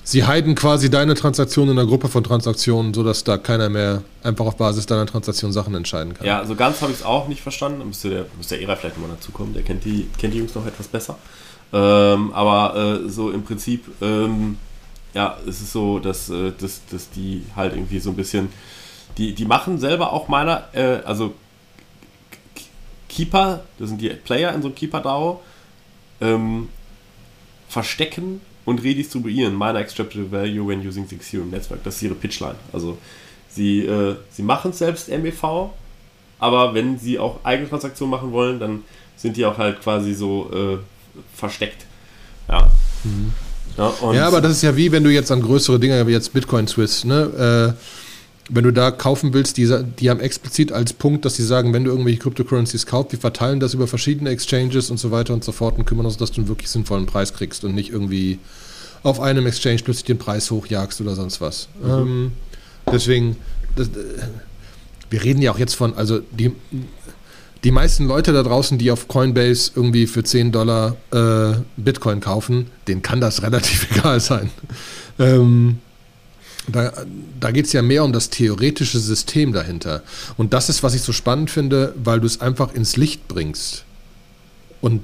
Sie 0.08 0.24
heiden 0.24 0.54
quasi 0.54 0.88
deine 0.88 1.14
Transaktion 1.14 1.68
in 1.68 1.76
einer 1.76 1.88
Gruppe 1.88 2.06
von 2.06 2.22
Transaktionen, 2.22 2.94
sodass 2.94 3.24
da 3.24 3.38
keiner 3.38 3.68
mehr 3.68 4.04
einfach 4.22 4.46
auf 4.46 4.56
Basis 4.56 4.86
deiner 4.86 5.04
Transaktion 5.04 5.50
Sachen 5.50 5.74
entscheiden 5.74 6.14
kann. 6.14 6.24
Ja, 6.24 6.44
so 6.44 6.54
ganz 6.54 6.80
habe 6.80 6.92
ich 6.92 6.98
es 6.98 7.04
auch 7.04 7.26
nicht 7.26 7.42
verstanden. 7.42 7.80
Da 7.80 7.84
müsste 7.86 8.10
der, 8.10 8.26
müsste 8.36 8.54
der 8.54 8.62
Era 8.62 8.76
vielleicht 8.76 8.96
nochmal 8.96 9.16
dazukommen. 9.16 9.52
Der 9.52 9.64
kennt 9.64 9.84
die, 9.84 10.06
kennt 10.16 10.32
die 10.32 10.38
Jungs 10.38 10.54
noch 10.54 10.64
etwas 10.64 10.86
besser. 10.86 11.18
Ähm, 11.72 12.32
aber 12.32 13.02
äh, 13.04 13.08
so 13.08 13.32
im 13.32 13.42
Prinzip, 13.42 13.84
ähm, 14.00 14.58
ja, 15.14 15.36
es 15.48 15.60
ist 15.60 15.72
so, 15.72 15.98
dass, 15.98 16.28
äh, 16.30 16.52
dass, 16.58 16.82
dass 16.90 17.10
die 17.10 17.44
halt 17.54 17.74
irgendwie 17.74 17.98
so 17.98 18.10
ein 18.10 18.16
bisschen, 18.16 18.48
die, 19.18 19.34
die 19.34 19.44
machen 19.44 19.78
selber 19.78 20.12
auch 20.12 20.28
meiner, 20.28 20.68
äh, 20.72 21.00
also 21.04 21.34
Keeper, 23.08 23.64
das 23.78 23.88
sind 23.88 24.00
die 24.00 24.10
Player 24.10 24.52
in 24.54 24.60
so 24.60 24.68
einem 24.68 24.74
Keeper-DAO, 24.74 25.40
ähm, 26.20 26.68
verstecken 27.68 28.40
und 28.64 28.82
redistribuieren 28.82 29.56
Miner 29.56 29.80
Extractable 29.80 30.30
Value 30.30 30.66
when 30.66 30.86
using 30.86 31.06
the 31.08 31.16
Ethereum 31.16 31.50
Network. 31.50 31.82
Das 31.84 31.96
ist 31.96 32.02
ihre 32.02 32.14
Pitchline. 32.14 32.56
Also 32.72 32.98
sie, 33.48 33.80
äh, 33.86 34.16
sie 34.30 34.42
machen 34.42 34.72
selbst 34.72 35.08
MEV, 35.08 35.70
aber 36.38 36.74
wenn 36.74 36.98
sie 36.98 37.18
auch 37.18 37.38
eigene 37.44 37.68
Transaktionen 37.68 38.10
machen 38.10 38.32
wollen, 38.32 38.60
dann 38.60 38.84
sind 39.16 39.36
die 39.36 39.46
auch 39.46 39.56
halt 39.56 39.80
quasi 39.80 40.14
so 40.14 40.50
äh, 40.52 40.78
versteckt. 41.34 41.86
Ja. 42.48 42.70
Mhm. 43.04 43.32
Ja, 43.76 43.92
ja, 44.12 44.26
aber 44.26 44.40
das 44.40 44.52
ist 44.52 44.62
ja 44.62 44.76
wie, 44.76 44.90
wenn 44.92 45.04
du 45.04 45.10
jetzt 45.10 45.30
an 45.30 45.42
größere 45.42 45.78
Dinge 45.78 46.06
wie 46.06 46.12
jetzt 46.12 46.32
Bitcoin 46.32 46.66
Swiss, 46.66 47.04
ne? 47.04 47.74
Äh, 47.74 47.80
wenn 48.48 48.64
du 48.64 48.72
da 48.72 48.90
kaufen 48.90 49.34
willst, 49.34 49.56
die, 49.56 49.68
die 49.98 50.08
haben 50.08 50.20
explizit 50.20 50.70
als 50.70 50.92
Punkt, 50.92 51.24
dass 51.24 51.34
sie 51.34 51.44
sagen, 51.44 51.72
wenn 51.72 51.84
du 51.84 51.90
irgendwelche 51.90 52.20
Cryptocurrencies 52.20 52.86
kaufst, 52.86 53.12
wir 53.12 53.18
verteilen 53.18 53.58
das 53.58 53.74
über 53.74 53.86
verschiedene 53.88 54.30
Exchanges 54.30 54.90
und 54.90 54.98
so 54.98 55.10
weiter 55.10 55.34
und 55.34 55.42
so 55.42 55.52
fort 55.52 55.78
und 55.78 55.84
kümmern 55.84 56.06
uns, 56.06 56.16
dass 56.16 56.30
du 56.30 56.40
einen 56.40 56.48
wirklich 56.48 56.70
sinnvollen 56.70 57.06
Preis 57.06 57.34
kriegst 57.34 57.64
und 57.64 57.74
nicht 57.74 57.90
irgendwie 57.90 58.38
auf 59.02 59.20
einem 59.20 59.46
Exchange 59.46 59.80
plötzlich 59.84 60.04
den 60.04 60.18
Preis 60.18 60.50
hochjagst 60.50 61.00
oder 61.00 61.14
sonst 61.14 61.40
was. 61.40 61.68
Mhm. 61.82 61.90
Ähm, 61.90 62.32
deswegen, 62.92 63.36
das, 63.74 63.90
wir 65.10 65.24
reden 65.24 65.42
ja 65.42 65.52
auch 65.52 65.58
jetzt 65.58 65.74
von, 65.74 65.94
also 65.94 66.20
die, 66.30 66.52
die 67.66 67.72
meisten 67.72 68.06
Leute 68.06 68.32
da 68.32 68.44
draußen, 68.44 68.78
die 68.78 68.92
auf 68.92 69.08
Coinbase 69.08 69.72
irgendwie 69.74 70.06
für 70.06 70.22
10 70.22 70.52
Dollar 70.52 70.94
äh, 71.10 71.58
Bitcoin 71.76 72.20
kaufen, 72.20 72.70
denen 72.86 73.02
kann 73.02 73.20
das 73.20 73.42
relativ 73.46 73.90
egal 73.90 74.20
sein. 74.20 74.50
Ähm, 75.18 75.80
da, 76.68 76.92
da 77.40 77.50
geht 77.50 77.66
es 77.66 77.72
ja 77.72 77.82
mehr 77.82 78.04
um 78.04 78.12
das 78.12 78.30
theoretische 78.30 79.00
System 79.00 79.52
dahinter. 79.52 80.04
Und 80.36 80.54
das 80.54 80.68
ist, 80.68 80.84
was 80.84 80.94
ich 80.94 81.02
so 81.02 81.10
spannend 81.10 81.50
finde, 81.50 81.92
weil 81.96 82.20
du 82.20 82.26
es 82.26 82.40
einfach 82.40 82.72
ins 82.72 82.96
Licht 82.96 83.26
bringst. 83.26 83.82
Und 84.80 85.02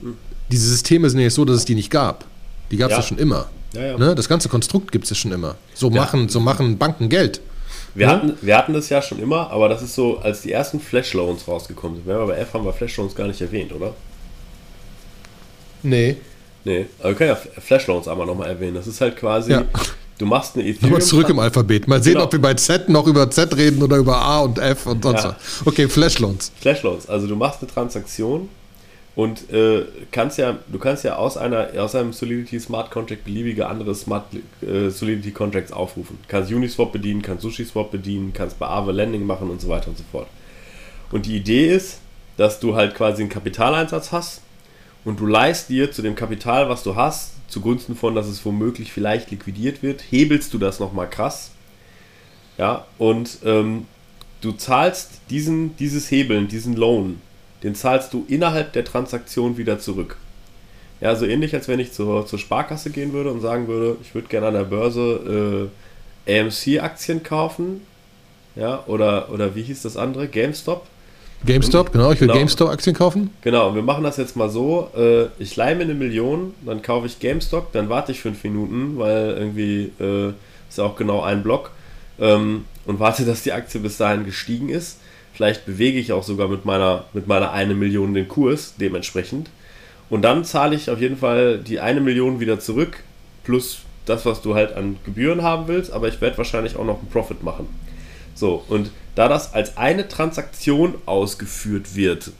diese 0.53 0.69
Systeme 0.69 1.11
sind 1.11 1.19
ja 1.19 1.31
so, 1.31 1.45
dass 1.45 1.57
es 1.57 1.65
die 1.65 1.75
nicht 1.75 1.91
gab. 1.91 2.27
Die 2.71 2.77
gab 2.77 2.93
es 2.93 2.97
ja. 2.97 3.03
ja. 3.03 3.07
schon 3.09 3.19
immer. 3.19 3.51
Ja, 3.75 3.87
ja. 3.87 3.99
Ne? 3.99 4.15
Das 4.15 4.29
ganze 4.29 4.49
Konstrukt 4.49 4.93
gibt 4.93 5.03
es 5.03 5.11
ja 5.11 5.17
schon 5.17 5.33
immer. 5.33 5.57
So, 5.75 5.91
machen, 5.91 6.29
so 6.29 6.39
machen 6.39 6.79
Banken 6.79 7.09
Geld. 7.09 7.41
Wir, 7.95 8.07
ne? 8.07 8.12
hatten, 8.12 8.38
wir 8.40 8.57
hatten 8.57 8.72
das 8.72 8.88
ja 8.88 9.03
schon 9.03 9.18
immer, 9.18 9.51
aber 9.51 9.68
das 9.68 9.82
ist 9.82 9.95
so, 9.95 10.18
als 10.18 10.43
die 10.43 10.53
ersten 10.53 10.80
Flash-Loans 10.80 11.47
rausgekommen 11.47 12.03
sind. 12.03 12.07
bei 12.07 12.36
F 12.36 12.55
haben 12.55 12.64
wir 12.64 12.72
Flash-Loans 12.72 13.14
gar 13.14 13.26
nicht 13.26 13.40
erwähnt, 13.40 13.72
oder? 13.72 13.95
Nee. 15.82 16.16
Nee, 16.64 16.86
aber 17.01 17.09
wir 17.11 17.14
können 17.16 17.30
ja 17.30 17.61
Flash-Loans 17.61 18.09
einmal 18.09 18.26
nochmal 18.26 18.49
erwähnen. 18.49 18.74
Das 18.74 18.86
ist 18.86 19.01
halt 19.01 19.16
quasi, 19.16 19.53
ja. 19.53 19.64
Du 20.18 20.26
machst 20.26 20.55
eine 20.55 20.64
Ethereum. 20.64 20.90
Nochmal 20.90 21.03
zurück 21.03 21.28
im 21.30 21.38
Alphabet. 21.40 21.88
Mal 21.88 22.01
sehen, 22.01 22.12
genau. 22.12 22.26
ob 22.26 22.32
wir 22.32 22.40
bei 22.40 22.55
Z 22.55 22.88
noch 22.88 23.09
über 23.09 23.28
Z 23.28 23.57
reden 23.57 23.82
oder 23.82 23.97
über 23.97 24.16
A 24.16 24.40
und 24.40 24.57
F 24.57 24.86
und 24.86 25.03
sonst 25.03 25.24
ja. 25.24 25.30
was. 25.30 25.66
Okay, 25.66 25.88
Flashloans. 25.88 26.53
Flashloans. 26.61 27.09
Also 27.09 27.26
du 27.26 27.34
machst 27.34 27.61
eine 27.61 27.70
Transaktion 27.70 28.49
und 29.15 29.51
äh, 29.53 29.85
kannst 30.11 30.39
ja, 30.39 30.59
du 30.69 30.79
kannst 30.79 31.05
ja 31.05 31.17
aus 31.17 31.37
einer 31.37 31.69
aus 31.79 31.95
einem 31.95 32.13
Solidity 32.15 32.59
Smart 32.59 32.91
Contract 32.91 33.25
beliebige 33.25 33.67
andere 33.67 33.95
Smart 33.95 34.25
äh, 34.63 34.89
Solidity 34.89 35.33
Contracts 35.33 35.71
aufrufen. 35.71 36.19
Kannst 36.29 36.51
Uniswap 36.51 36.93
bedienen, 36.93 37.21
kannst 37.21 37.43
SushiSwap 37.43 37.91
bedienen, 37.91 38.33
kannst 38.33 38.59
bei 38.59 38.67
Aave 38.67 38.93
Landing 38.93 39.27
machen 39.27 39.51
und 39.51 39.61
so 39.61 39.69
weiter 39.69 39.89
und 39.89 39.99
so 39.99 40.05
fort. 40.11 40.29
Und 41.11 41.27
die 41.27 41.37
Idee 41.37 41.69
ist, 41.69 42.01
dass 42.39 42.59
du 42.59 42.75
halt 42.75 42.95
quasi 42.95 43.23
einen 43.23 43.31
Kapitaleinsatz 43.31 44.13
hast 44.13 44.41
und 45.05 45.21
du 45.21 45.27
leist 45.27 45.69
dir 45.69 45.93
zu 45.93 46.01
dem 46.01 46.15
Kapital, 46.15 46.71
was 46.71 46.83
du 46.83 46.97
hast, 46.97 47.35
zugunsten 47.49 47.95
von, 47.95 48.15
dass 48.15 48.29
es 48.29 48.45
womöglich 48.47 48.93
vielleicht 48.93 49.31
liquidiert 49.31 49.83
wird, 49.83 50.01
hebelst 50.01 50.55
du 50.55 50.59
das 50.59 50.81
nochmal 50.81 51.11
krass. 51.11 51.51
Ja, 52.57 52.87
und 52.97 53.39
ähm, 53.45 53.87
du 54.41 54.53
zahlst 54.53 55.21
diesen, 55.29 55.77
dieses 55.77 56.11
Hebeln, 56.11 56.49
diesen 56.49 56.77
Loan, 56.77 57.21
den 57.63 57.75
zahlst 57.75 58.13
du 58.13 58.25
innerhalb 58.29 58.73
der 58.73 58.85
Transaktion 58.85 59.57
wieder 59.57 59.79
zurück. 59.79 60.17
Ja, 61.01 61.17
so 61.17 61.27
ähnlich, 61.27 61.55
als 61.55 61.67
wenn 61.69 61.81
ich 61.81 61.93
zur, 61.93 62.27
zur 62.27 62.39
Sparkasse 62.39 62.91
gehen 62.91 63.13
würde 63.13 63.31
und 63.31 63.41
sagen 63.41 63.67
würde, 63.67 63.97
ich 64.03 64.15
würde 64.15 64.29
gerne 64.29 64.49
an 64.49 64.55
der 64.55 64.65
Börse 64.65 65.71
äh, 66.27 66.41
AMC-Aktien 66.41 67.23
kaufen. 67.23 67.81
Ja, 68.55 68.85
oder, 68.87 69.31
oder 69.33 69.55
wie 69.55 69.63
hieß 69.63 69.83
das 69.83 69.97
andere? 69.97 70.29
GameStop. 70.29 70.87
GameStop, 71.45 71.87
und, 71.87 71.93
genau, 71.93 72.13
ich 72.13 72.21
will 72.21 72.29
genau, 72.29 72.39
GameStop-Aktien 72.39 72.95
kaufen. 72.95 73.31
Genau, 73.43 73.69
und 73.69 73.75
wir 73.75 73.83
machen 73.83 74.05
das 74.05 74.17
jetzt 74.17 74.37
mal 74.37 74.49
so: 74.49 74.91
äh, 74.97 75.27
Ich 75.39 75.57
leihe 75.57 75.75
mir 75.75 75.83
eine 75.83 75.95
Million, 75.95 76.55
dann 76.65 76.83
kaufe 76.83 77.07
ich 77.07 77.19
GameStop, 77.19 77.73
dann 77.73 77.89
warte 77.89 78.13
ich 78.13 78.21
fünf 78.21 78.45
Minuten, 78.45 78.99
weil 78.99 79.35
irgendwie 79.37 79.91
äh, 79.99 80.29
ist 80.69 80.79
ja 80.79 80.85
auch 80.85 80.97
genau 80.97 81.23
ein 81.23 81.43
Block 81.43 81.73
ähm, 82.21 82.65
und 82.87 83.01
warte, 83.01 83.25
dass 83.27 83.43
die 83.43 83.53
Aktie 83.53 83.81
bis 83.81 83.97
dahin 83.97 84.25
gestiegen 84.25 84.69
ist. 84.69 84.99
Vielleicht 85.35 85.66
bewege 85.66 85.99
ich 85.99 86.12
auch 86.12 86.22
sogar 86.22 86.49
mit 86.49 86.64
meiner, 86.64 87.05
mit 87.12 87.26
meiner 87.26 87.53
eine 87.53 87.74
Million 87.74 88.14
den 88.14 88.28
Kurs 88.28 88.74
dementsprechend. 88.78 89.51
Und 90.11 90.22
dann 90.22 90.45
zahle 90.45 90.76
ich 90.76 90.91
auf 90.91 91.01
jeden 91.01 91.16
Fall 91.16 91.59
die 91.59 91.80
eine 91.80 92.01
Million 92.01 92.39
wieder 92.39 92.61
zurück, 92.61 93.03
plus 93.45 93.80
das, 94.05 94.26
was 94.26 94.43
du 94.43 94.55
halt 94.55 94.74
an 94.74 94.99
Gebühren 95.05 95.43
haben 95.43 95.68
willst, 95.68 95.93
aber 95.93 96.09
ich 96.09 96.20
werde 96.20 96.37
wahrscheinlich 96.37 96.76
auch 96.76 96.85
noch 96.85 96.99
einen 96.99 97.09
Profit 97.09 97.43
machen. 97.43 97.66
So, 98.35 98.62
und 98.68 98.91
da 99.14 99.28
das 99.28 99.55
als 99.55 99.76
eine 99.76 100.09
Transaktion 100.09 100.95
ausgeführt 101.07 101.95
wird 101.95 102.33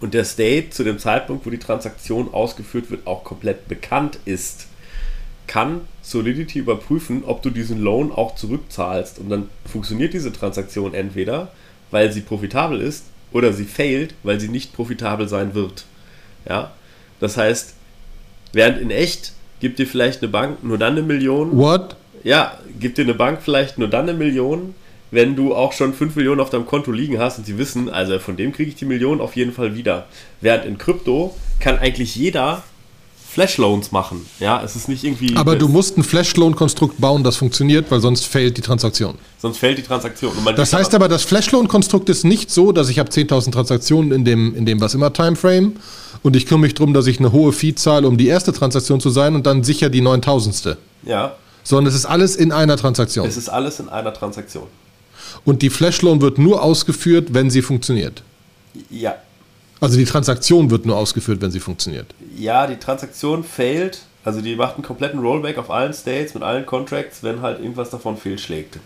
und 0.00 0.14
der 0.14 0.24
State 0.24 0.70
zu 0.70 0.84
dem 0.84 0.98
Zeitpunkt, 0.98 1.46
wo 1.46 1.50
die 1.50 1.58
Transaktion 1.58 2.32
ausgeführt 2.32 2.90
wird, 2.90 3.06
auch 3.06 3.24
komplett 3.24 3.68
bekannt 3.68 4.18
ist, 4.24 4.68
kann 5.46 5.82
Solidity 6.02 6.58
überprüfen, 6.58 7.24
ob 7.24 7.42
du 7.42 7.50
diesen 7.50 7.80
Loan 7.80 8.12
auch 8.12 8.34
zurückzahlst. 8.34 9.18
Und 9.18 9.30
dann 9.30 9.48
funktioniert 9.70 10.12
diese 10.12 10.32
Transaktion 10.32 10.92
entweder, 10.92 11.52
weil 11.90 12.12
sie 12.12 12.20
profitabel 12.20 12.80
ist, 12.80 13.04
oder 13.32 13.52
sie 13.52 13.64
failt, 13.64 14.14
weil 14.22 14.40
sie 14.40 14.48
nicht 14.48 14.72
profitabel 14.72 15.28
sein 15.28 15.54
wird. 15.54 15.84
Ja? 16.48 16.72
Das 17.20 17.36
heißt, 17.36 17.74
während 18.52 18.78
in 18.78 18.90
echt 18.90 19.32
gibt 19.60 19.78
dir 19.78 19.86
vielleicht 19.86 20.22
eine 20.22 20.30
Bank 20.30 20.62
nur 20.62 20.78
dann 20.78 20.92
eine 20.92 21.02
Million. 21.02 21.56
What? 21.56 21.96
Ja, 22.24 22.58
gibt 22.80 22.98
dir 22.98 23.02
eine 23.02 23.14
Bank 23.14 23.40
vielleicht 23.42 23.78
nur 23.78 23.88
dann 23.88 24.08
eine 24.08 24.18
Million, 24.18 24.74
wenn 25.10 25.36
du 25.36 25.54
auch 25.54 25.72
schon 25.72 25.94
5 25.94 26.16
Millionen 26.16 26.40
auf 26.40 26.50
deinem 26.50 26.66
Konto 26.66 26.90
liegen 26.90 27.18
hast 27.18 27.38
und 27.38 27.44
sie 27.44 27.58
wissen, 27.58 27.88
also 27.88 28.18
von 28.18 28.36
dem 28.36 28.52
kriege 28.52 28.70
ich 28.70 28.76
die 28.76 28.84
Million 28.84 29.20
auf 29.20 29.36
jeden 29.36 29.52
Fall 29.52 29.76
wieder. 29.76 30.06
Während 30.40 30.64
in 30.64 30.78
Krypto 30.78 31.36
kann 31.60 31.78
eigentlich 31.78 32.16
jeder 32.16 32.64
Flash-Loans 33.36 33.92
machen. 33.92 34.24
Ja, 34.40 34.62
es 34.64 34.76
ist 34.76 34.88
nicht 34.88 35.04
irgendwie. 35.04 35.36
Aber 35.36 35.56
du 35.56 35.68
musst 35.68 35.98
ein 35.98 36.02
Flash-Loan-Konstrukt 36.02 36.98
bauen, 36.98 37.22
das 37.22 37.36
funktioniert, 37.36 37.90
weil 37.90 38.00
sonst 38.00 38.24
fällt 38.24 38.56
die 38.56 38.62
Transaktion. 38.62 39.16
Sonst 39.36 39.58
fällt 39.58 39.76
die 39.76 39.82
Transaktion. 39.82 40.32
das 40.56 40.72
heißt 40.72 40.94
aber, 40.94 41.06
das 41.06 41.24
Flash-Loan-Konstrukt 41.24 42.08
ist 42.08 42.24
nicht 42.24 42.50
so, 42.50 42.72
dass 42.72 42.88
ich 42.88 42.98
habe 42.98 43.10
10.000 43.10 43.52
Transaktionen 43.52 44.10
in 44.10 44.24
dem, 44.24 44.54
in 44.54 44.64
dem 44.64 44.80
was 44.80 44.94
immer 44.94 45.12
Timeframe 45.12 45.74
und 46.22 46.34
ich 46.34 46.46
kümmere 46.46 46.62
mich 46.62 46.74
darum, 46.76 46.94
dass 46.94 47.06
ich 47.06 47.18
eine 47.18 47.30
hohe 47.30 47.52
Fee 47.52 47.74
zahle, 47.74 48.08
um 48.08 48.16
die 48.16 48.26
erste 48.26 48.54
Transaktion 48.54 49.00
zu 49.00 49.10
sein 49.10 49.34
und 49.34 49.44
dann 49.44 49.62
sicher 49.64 49.90
die 49.90 50.00
9000. 50.00 50.78
Ja. 51.04 51.34
Sondern 51.62 51.88
es 51.88 51.94
ist 51.94 52.06
alles 52.06 52.36
in 52.36 52.52
einer 52.52 52.78
Transaktion. 52.78 53.26
Es 53.26 53.36
ist 53.36 53.50
alles 53.50 53.80
in 53.80 53.90
einer 53.90 54.14
Transaktion. 54.14 54.64
Und 55.44 55.60
die 55.60 55.68
Flash-Loan 55.68 56.22
wird 56.22 56.38
nur 56.38 56.62
ausgeführt, 56.62 57.34
wenn 57.34 57.50
sie 57.50 57.60
funktioniert. 57.60 58.22
Ja, 58.88 59.16
also 59.80 59.96
die 59.96 60.04
Transaktion 60.04 60.70
wird 60.70 60.86
nur 60.86 60.96
ausgeführt, 60.96 61.40
wenn 61.40 61.50
sie 61.50 61.60
funktioniert. 61.60 62.14
Ja, 62.36 62.66
die 62.66 62.76
Transaktion 62.76 63.44
failt. 63.44 64.00
Also 64.24 64.40
die 64.40 64.56
macht 64.56 64.74
einen 64.74 64.82
kompletten 64.82 65.20
Rollback 65.20 65.56
auf 65.56 65.70
allen 65.70 65.94
States 65.94 66.34
mit 66.34 66.42
allen 66.42 66.66
Contracts, 66.66 67.22
wenn 67.22 67.42
halt 67.42 67.60
irgendwas 67.60 67.90
davon 67.90 68.16
fehlschlägt. 68.16 68.78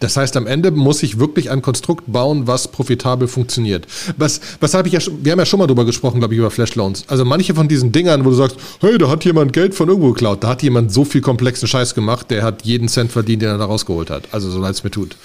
Das 0.00 0.16
heißt, 0.16 0.36
am 0.36 0.46
Ende 0.46 0.70
muss 0.70 1.02
ich 1.02 1.18
wirklich 1.18 1.50
ein 1.50 1.62
Konstrukt 1.62 2.04
bauen, 2.06 2.46
was 2.46 2.68
profitabel 2.68 3.28
funktioniert. 3.28 3.86
Was, 4.16 4.40
was 4.60 4.74
habe 4.74 4.88
ich 4.88 4.94
ja 4.94 5.00
wir 5.22 5.32
haben 5.32 5.38
ja 5.38 5.46
schon 5.46 5.58
mal 5.58 5.66
drüber 5.66 5.84
gesprochen, 5.84 6.18
glaube 6.18 6.34
ich, 6.34 6.38
über 6.38 6.50
Flash 6.50 6.74
Loans. 6.74 7.04
Also 7.08 7.24
manche 7.24 7.54
von 7.54 7.68
diesen 7.68 7.92
Dingern, 7.92 8.24
wo 8.24 8.30
du 8.30 8.36
sagst, 8.36 8.56
hey, 8.80 8.98
da 8.98 9.08
hat 9.08 9.24
jemand 9.24 9.52
Geld 9.52 9.74
von 9.74 9.88
irgendwo 9.88 10.12
geklaut, 10.12 10.44
da 10.44 10.48
hat 10.48 10.62
jemand 10.62 10.92
so 10.92 11.04
viel 11.04 11.20
komplexen 11.20 11.68
Scheiß 11.68 11.94
gemacht, 11.94 12.30
der 12.30 12.42
hat 12.42 12.62
jeden 12.62 12.88
Cent 12.88 13.12
verdient, 13.12 13.42
den 13.42 13.50
er 13.50 13.58
da 13.58 13.66
rausgeholt 13.66 14.10
hat. 14.10 14.28
Also 14.32 14.50
so 14.50 14.58
leid 14.58 14.74
es 14.74 14.84
mir 14.84 14.90
tut. 14.90 15.16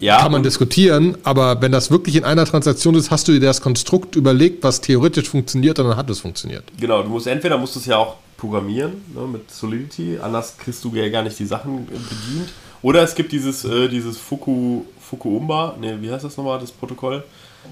Ja, 0.00 0.18
Kann 0.20 0.32
man 0.32 0.42
diskutieren, 0.42 1.16
aber 1.22 1.62
wenn 1.62 1.72
das 1.72 1.90
wirklich 1.90 2.16
in 2.16 2.24
einer 2.24 2.44
Transaktion 2.44 2.94
ist, 2.94 3.10
hast 3.10 3.28
du 3.28 3.32
dir 3.32 3.40
das 3.40 3.62
Konstrukt 3.62 4.14
überlegt, 4.16 4.62
was 4.62 4.80
theoretisch 4.80 5.28
funktioniert, 5.28 5.78
und 5.78 5.88
dann 5.88 5.96
hat 5.96 6.10
es 6.10 6.20
funktioniert. 6.20 6.64
Genau, 6.78 7.02
du 7.02 7.08
musst 7.08 7.26
entweder 7.26 7.56
musst 7.56 7.76
du 7.76 7.80
es 7.80 7.86
ja 7.86 7.96
auch 7.96 8.16
programmieren 8.36 8.92
ne, 9.14 9.26
mit 9.26 9.50
Solidity, 9.50 10.18
anders 10.20 10.56
kriegst 10.58 10.84
du 10.84 10.94
ja 10.94 11.08
gar 11.08 11.22
nicht 11.22 11.38
die 11.38 11.46
Sachen 11.46 11.86
bedient. 11.86 12.52
Oder 12.86 13.02
es 13.02 13.16
gibt 13.16 13.32
dieses, 13.32 13.64
äh, 13.64 13.88
dieses 13.88 14.16
Fuku, 14.16 14.82
Fukuumba, 15.00 15.74
ne, 15.80 16.00
wie 16.00 16.08
heißt 16.08 16.24
das 16.24 16.36
nochmal, 16.36 16.60
das 16.60 16.70
Protokoll? 16.70 17.24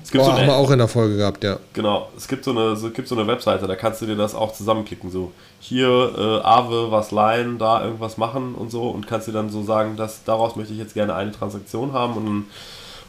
Es 0.03 0.11
gibt 0.11 0.25
oh, 0.25 0.27
so 0.27 0.33
eine, 0.33 0.41
haben 0.41 0.49
wir 0.49 0.57
auch 0.57 0.73
in 0.73 0.79
der 0.79 0.89
Folge 0.89 1.19
gehabt, 1.19 1.45
ja. 1.45 1.57
Genau, 1.73 2.09
es 2.17 2.27
gibt 2.27 2.43
so 2.43 2.51
eine, 2.51 2.75
so, 2.75 2.91
gibt 2.91 3.07
so 3.07 3.15
eine 3.15 3.25
Webseite, 3.29 3.69
da 3.69 3.77
kannst 3.77 4.03
du 4.03 4.07
dir 4.07 4.17
das 4.17 4.35
auch 4.35 4.53
zusammenklicken. 4.53 5.13
So, 5.13 5.31
hier 5.61 5.87
äh, 5.89 6.45
Aave 6.45 6.91
was 6.91 7.13
leihen, 7.13 7.59
da 7.59 7.85
irgendwas 7.85 8.19
machen 8.19 8.57
und 8.57 8.73
so 8.73 8.89
und 8.91 9.07
kannst 9.07 9.29
dir 9.29 9.33
dann 9.33 9.51
so 9.51 9.63
sagen, 9.63 9.97
dass 9.97 10.25
daraus 10.25 10.57
möchte 10.57 10.73
ich 10.73 10.81
jetzt 10.81 10.95
gerne 10.95 11.15
eine 11.15 11.31
Transaktion 11.31 11.93
haben 11.93 12.15
und, 12.15 12.27
und 12.27 12.47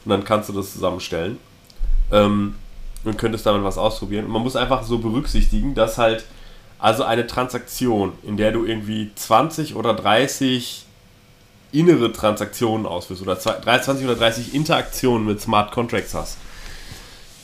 dann 0.06 0.24
kannst 0.24 0.48
du 0.50 0.54
das 0.54 0.74
zusammenstellen. 0.74 1.40
Ähm, 2.12 2.54
und 3.04 3.18
könntest 3.18 3.48
damit 3.48 3.64
was 3.64 3.80
ausprobieren. 3.80 4.26
Und 4.26 4.32
man 4.32 4.44
muss 4.44 4.56
einfach 4.56 4.84
so 4.84 5.00
berücksichtigen, 5.00 5.74
dass 5.74 5.98
halt 5.98 6.24
also 6.78 7.04
eine 7.04 7.26
Transaktion, 7.26 8.12
in 8.22 8.38
der 8.38 8.52
du 8.52 8.64
irgendwie 8.64 9.10
20 9.16 9.76
oder 9.76 9.96
30 9.96 10.85
innere 11.80 12.12
Transaktionen 12.12 12.86
ausführst 12.86 13.22
oder 13.22 13.40
20 13.40 14.06
oder 14.06 14.16
30 14.16 14.54
Interaktionen 14.54 15.28
mit 15.28 15.42
Smart 15.42 15.72
Contracts 15.72 16.14
hast, 16.14 16.38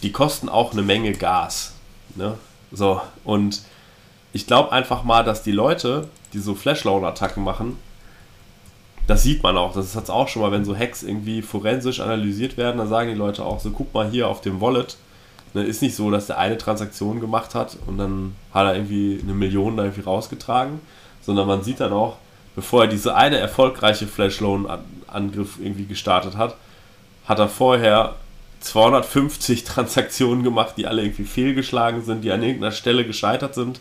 die 0.03 0.11
kosten 0.11 0.49
auch 0.49 0.71
eine 0.73 0.82
Menge 0.82 1.11
Gas. 1.13 1.73
Ne? 2.15 2.38
So, 2.71 3.01
und 3.23 3.61
ich 4.34 4.47
glaube 4.47 4.71
einfach 4.71 5.03
mal, 5.03 5.23
dass 5.23 5.43
die 5.43 5.51
Leute, 5.51 6.07
die 6.34 6.39
so 6.39 6.55
Flash-Loan-Attacken 6.55 7.43
machen, 7.43 7.77
das 9.07 9.23
sieht 9.23 9.43
man 9.43 9.57
auch. 9.57 9.73
Das 9.73 9.95
hat 9.95 10.05
es 10.05 10.09
auch 10.09 10.27
schon 10.27 10.41
mal, 10.41 10.51
wenn 10.51 10.63
so 10.63 10.75
Hacks 10.77 11.03
irgendwie 11.03 11.41
forensisch 11.41 11.99
analysiert 11.99 12.55
werden, 12.55 12.77
dann 12.77 12.88
sagen 12.88 13.09
die 13.09 13.17
Leute 13.17 13.43
auch 13.43 13.59
so, 13.59 13.71
guck 13.71 13.93
mal 13.93 14.09
hier 14.09 14.27
auf 14.27 14.41
dem 14.41 14.61
Wallet. 14.61 14.97
Ne, 15.53 15.63
ist 15.63 15.82
nicht 15.82 15.95
so, 15.95 16.09
dass 16.09 16.27
der 16.27 16.38
eine 16.38 16.57
Transaktion 16.57 17.19
gemacht 17.19 17.55
hat 17.55 17.77
und 17.86 17.97
dann 17.97 18.36
hat 18.53 18.67
er 18.67 18.75
irgendwie 18.75 19.19
eine 19.21 19.34
Million 19.34 19.75
da 19.75 19.84
irgendwie 19.84 20.03
rausgetragen, 20.03 20.79
sondern 21.21 21.45
man 21.45 21.61
sieht 21.61 21.82
dann 21.82 21.91
auch, 21.91 22.15
bevor 22.55 22.83
er 22.83 22.87
diese 22.87 23.15
eine 23.15 23.37
erfolgreiche 23.37 24.07
Flash-Loan-Angriff 24.07 25.57
irgendwie 25.61 25.85
gestartet 25.85 26.37
hat, 26.37 26.55
hat 27.25 27.39
er 27.39 27.47
vorher 27.47 28.15
250 28.61 29.63
Transaktionen 29.65 30.43
gemacht, 30.43 30.75
die 30.77 30.87
alle 30.87 31.03
irgendwie 31.03 31.23
fehlgeschlagen 31.23 32.03
sind, 32.03 32.23
die 32.23 32.31
an 32.31 32.43
irgendeiner 32.43 32.71
Stelle 32.71 33.05
gescheitert 33.05 33.55
sind, 33.55 33.79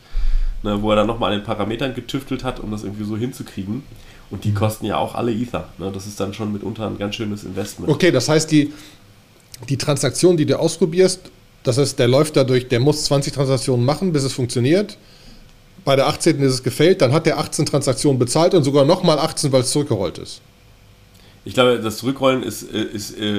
ne, 0.63 0.83
wo 0.83 0.91
er 0.91 0.97
dann 0.97 1.07
nochmal 1.07 1.33
an 1.33 1.41
den 1.41 1.45
Parametern 1.45 1.95
getüftelt 1.95 2.45
hat, 2.45 2.61
um 2.61 2.71
das 2.71 2.85
irgendwie 2.85 3.05
so 3.05 3.17
hinzukriegen. 3.17 3.83
Und 4.31 4.45
die 4.45 4.55
kosten 4.55 4.87
ja 4.87 4.97
auch 4.97 5.17
alle 5.17 5.33
Ether. 5.33 5.69
Ne? 5.79 5.91
Das 5.93 6.07
ist 6.07 6.21
dann 6.21 6.33
schon 6.35 6.53
mitunter 6.53 6.87
ein 6.87 6.99
ganz 6.99 7.17
schönes 7.17 7.43
Investment. 7.43 7.91
Okay, 7.91 8.13
das 8.13 8.29
heißt, 8.29 8.51
die, 8.53 8.73
die 9.69 9.77
Transaktion, 9.77 10.37
die 10.37 10.47
du 10.47 10.57
ausprobierst, 10.57 11.33
das 11.65 11.79
heißt, 11.79 11.99
der 11.99 12.07
läuft 12.07 12.37
dadurch, 12.37 12.69
der 12.69 12.79
muss 12.79 13.05
20 13.05 13.33
Transaktionen 13.33 13.85
machen, 13.85 14.13
bis 14.13 14.23
es 14.23 14.33
funktioniert 14.33 14.97
bei 15.85 15.97
der 15.97 16.07
18. 16.09 16.41
ist 16.41 16.53
es 16.53 16.63
gefällt, 16.63 17.01
dann 17.01 17.13
hat 17.13 17.27
der 17.27 17.39
18 17.39 17.67
Transaktionen 17.67 18.19
bezahlt 18.19 18.55
und 18.55 18.65
sogar 18.65 18.85
nochmal 18.85 19.19
18, 19.19 19.53
weil 19.53 19.63
es 19.63 19.71
zurückgerollt 19.71 20.19
ist. 20.19 20.41
Ich 21.45 21.55
glaube, 21.55 21.81
das 21.81 21.99
Zurückrollen 21.99 22.43
ist, 22.43 22.63
äh, 22.73 22.83
ist, 22.83 23.11
ist 23.11 23.19
äh, 23.19 23.39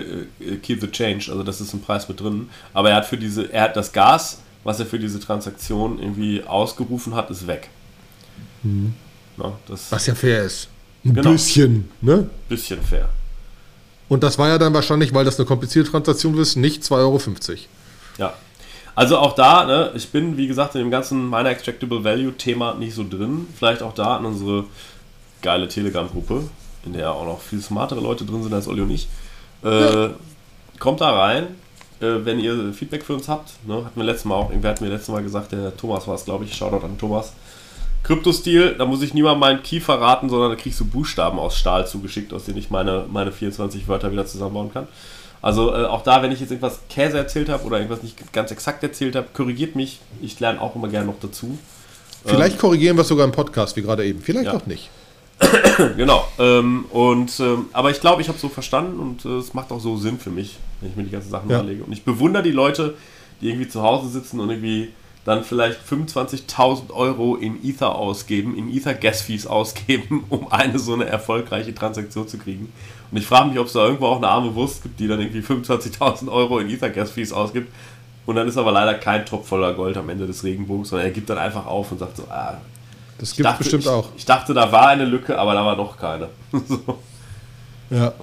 äh, 0.53 0.57
Keep 0.61 0.81
the 0.81 0.87
Change, 0.87 1.31
also 1.31 1.43
das 1.43 1.61
ist 1.61 1.73
ein 1.73 1.81
Preis 1.81 2.09
mit 2.09 2.19
drin. 2.19 2.49
Aber 2.73 2.89
er 2.89 2.95
hat 2.97 3.05
für 3.05 3.17
diese, 3.17 3.51
er 3.53 3.63
hat 3.63 3.75
das 3.75 3.91
Gas, 3.91 4.39
was 4.63 4.79
er 4.79 4.85
für 4.85 4.99
diese 4.99 5.19
Transaktion 5.19 5.99
irgendwie 5.99 6.43
ausgerufen 6.43 7.15
hat, 7.15 7.29
ist 7.29 7.45
weg. 7.45 7.69
Mhm. 8.63 8.93
Na, 9.37 9.53
was 9.67 10.05
ja 10.07 10.15
fair 10.15 10.43
ist. 10.43 10.67
Ein 11.05 11.13
genau. 11.13 11.31
bisschen, 11.31 11.89
ne? 12.01 12.29
Bisschen 12.49 12.81
fair. 12.81 13.09
Und 14.09 14.23
das 14.23 14.37
war 14.37 14.49
ja 14.49 14.57
dann 14.57 14.73
wahrscheinlich, 14.73 15.13
weil 15.13 15.25
das 15.25 15.39
eine 15.39 15.45
komplizierte 15.45 15.89
Transaktion 15.89 16.37
ist, 16.37 16.55
nicht 16.55 16.83
2,50 16.83 16.91
Euro. 16.97 17.19
Ja, 18.17 18.33
also 18.95 19.17
auch 19.17 19.35
da, 19.35 19.65
ne, 19.65 19.91
ich 19.95 20.09
bin, 20.09 20.37
wie 20.37 20.47
gesagt, 20.47 20.75
in 20.75 20.81
dem 20.81 20.91
ganzen 20.91 21.27
meiner 21.27 21.49
Extractable 21.49 22.03
Value 22.03 22.35
Thema 22.37 22.73
nicht 22.73 22.93
so 22.93 23.05
drin. 23.07 23.47
Vielleicht 23.55 23.81
auch 23.81 23.93
da 23.93 24.17
in 24.17 24.25
unsere 24.25 24.65
geile 25.41 25.67
Telegram-Gruppe, 25.67 26.43
in 26.85 26.93
der 26.93 27.11
auch 27.11 27.25
noch 27.25 27.41
viel 27.41 27.61
smartere 27.61 28.01
Leute 28.01 28.25
drin 28.25 28.43
sind 28.43 28.53
als 28.53 28.67
Olli 28.67 28.81
und 28.81 28.91
ich. 28.91 29.07
Äh, 29.63 30.03
ja. 30.03 30.09
Kommt 30.79 31.01
da 31.01 31.11
rein, 31.11 31.47
äh, 31.99 32.25
wenn 32.25 32.39
ihr 32.39 32.73
Feedback 32.73 33.03
für 33.03 33.13
uns 33.13 33.29
habt. 33.29 33.51
Ne? 33.65 33.85
Hatten 33.85 33.99
wir 33.99 34.03
letztes 34.03 34.25
Mal 34.25 34.35
auch, 34.35 34.49
irgendwer 34.49 34.71
hat 34.71 34.81
mir 34.81 34.89
letztes 34.89 35.09
Mal 35.09 35.23
gesagt, 35.23 35.51
der 35.51 35.75
Thomas 35.77 36.07
war 36.07 36.15
es, 36.15 36.25
glaube 36.25 36.45
ich. 36.45 36.55
Shoutout 36.55 36.85
an 36.85 36.97
Thomas. 36.97 37.33
Kryptostil, 38.03 38.75
da 38.77 38.85
muss 38.85 39.03
ich 39.03 39.13
niemand 39.13 39.39
meinen 39.39 39.61
Key 39.61 39.79
verraten, 39.79 40.27
sondern 40.27 40.49
da 40.49 40.55
kriegst 40.55 40.79
du 40.79 40.85
Buchstaben 40.85 41.37
aus 41.37 41.55
Stahl 41.55 41.85
zugeschickt, 41.85 42.33
aus 42.33 42.45
denen 42.45 42.57
ich 42.57 42.71
meine, 42.71 43.05
meine 43.07 43.31
24 43.31 43.87
Wörter 43.87 44.11
wieder 44.11 44.25
zusammenbauen 44.25 44.73
kann. 44.73 44.87
Also 45.41 45.73
äh, 45.73 45.85
auch 45.85 46.03
da, 46.03 46.21
wenn 46.21 46.31
ich 46.31 46.39
jetzt 46.39 46.51
irgendwas 46.51 46.81
Käse 46.89 47.17
erzählt 47.17 47.49
habe 47.49 47.63
oder 47.63 47.77
irgendwas 47.77 48.03
nicht 48.03 48.31
ganz 48.31 48.51
exakt 48.51 48.83
erzählt 48.83 49.15
habe, 49.15 49.27
korrigiert 49.33 49.75
mich. 49.75 49.99
Ich 50.21 50.39
lerne 50.39 50.61
auch 50.61 50.75
immer 50.75 50.87
gerne 50.87 51.07
noch 51.07 51.19
dazu. 51.19 51.57
Vielleicht 52.23 52.55
ähm, 52.55 52.61
korrigieren 52.61 52.97
wir 52.97 53.01
es 53.01 53.07
sogar 53.07 53.25
im 53.25 53.31
Podcast, 53.31 53.75
wie 53.75 53.81
gerade 53.81 54.05
eben. 54.05 54.21
Vielleicht 54.21 54.45
ja. 54.45 54.53
auch 54.53 54.65
nicht. 54.67 54.89
genau. 55.97 56.27
Ähm, 56.37 56.85
und, 56.91 57.39
ähm, 57.39 57.65
aber 57.73 57.89
ich 57.89 57.99
glaube, 57.99 58.21
ich 58.21 58.27
habe 58.27 58.35
es 58.35 58.41
so 58.41 58.49
verstanden 58.49 58.99
und 58.99 59.25
äh, 59.25 59.37
es 59.37 59.53
macht 59.53 59.71
auch 59.71 59.79
so 59.79 59.97
Sinn 59.97 60.19
für 60.19 60.29
mich, 60.29 60.57
wenn 60.79 60.91
ich 60.91 60.95
mir 60.95 61.03
die 61.03 61.09
ganzen 61.09 61.31
Sachen 61.31 61.49
ja. 61.49 61.59
überlege. 61.59 61.83
Und 61.83 61.91
ich 61.91 62.03
bewundere 62.03 62.43
die 62.43 62.51
Leute, 62.51 62.95
die 63.41 63.49
irgendwie 63.49 63.67
zu 63.67 63.81
Hause 63.81 64.09
sitzen 64.09 64.39
und 64.39 64.49
irgendwie 64.49 64.89
dann 65.25 65.43
vielleicht 65.43 65.79
25.000 65.87 66.91
Euro 66.91 67.35
in 67.35 67.63
Ether 67.63 67.95
ausgeben, 67.95 68.57
in 68.57 68.69
Ether 68.69 68.93
Gas 68.93 69.21
Fees 69.21 69.45
ausgeben, 69.45 70.25
um 70.29 70.51
eine 70.51 70.79
so 70.79 70.93
eine 70.93 71.05
erfolgreiche 71.05 71.73
Transaktion 71.73 72.27
zu 72.27 72.37
kriegen. 72.37 72.71
Und 73.11 73.17
ich 73.17 73.25
frage 73.25 73.49
mich, 73.49 73.59
ob 73.59 73.67
es 73.67 73.73
da 73.73 73.85
irgendwo 73.85 74.07
auch 74.07 74.17
eine 74.17 74.27
arme 74.27 74.55
Wurst 74.55 74.83
gibt, 74.83 74.99
die 74.99 75.07
dann 75.07 75.19
irgendwie 75.19 75.41
25.000 75.41 76.31
Euro 76.31 76.59
in 76.59 76.69
Ether 76.69 76.89
Gas 76.89 77.11
Fees 77.11 77.33
ausgibt. 77.33 77.71
Und 78.25 78.35
dann 78.35 78.47
ist 78.47 78.57
aber 78.57 78.71
leider 78.71 78.93
kein 78.93 79.25
Topf 79.25 79.47
voller 79.47 79.73
Gold 79.73 79.97
am 79.97 80.09
Ende 80.09 80.27
des 80.27 80.43
Regenbogens, 80.43 80.89
sondern 80.89 81.07
er 81.07 81.13
gibt 81.13 81.29
dann 81.29 81.37
einfach 81.37 81.65
auf 81.65 81.91
und 81.91 81.99
sagt 81.99 82.17
so, 82.17 82.23
ah, 82.29 82.59
das 83.17 83.35
gibt 83.35 83.47
es 83.47 83.57
bestimmt 83.57 83.83
ich, 83.83 83.89
auch. 83.89 84.09
Ich 84.15 84.25
dachte, 84.25 84.53
da 84.53 84.71
war 84.71 84.87
eine 84.87 85.05
Lücke, 85.05 85.37
aber 85.37 85.53
da 85.53 85.65
war 85.65 85.75
noch 85.75 85.97
keine. 85.97 86.29
so. 86.67 86.99
Ja, 87.89 88.13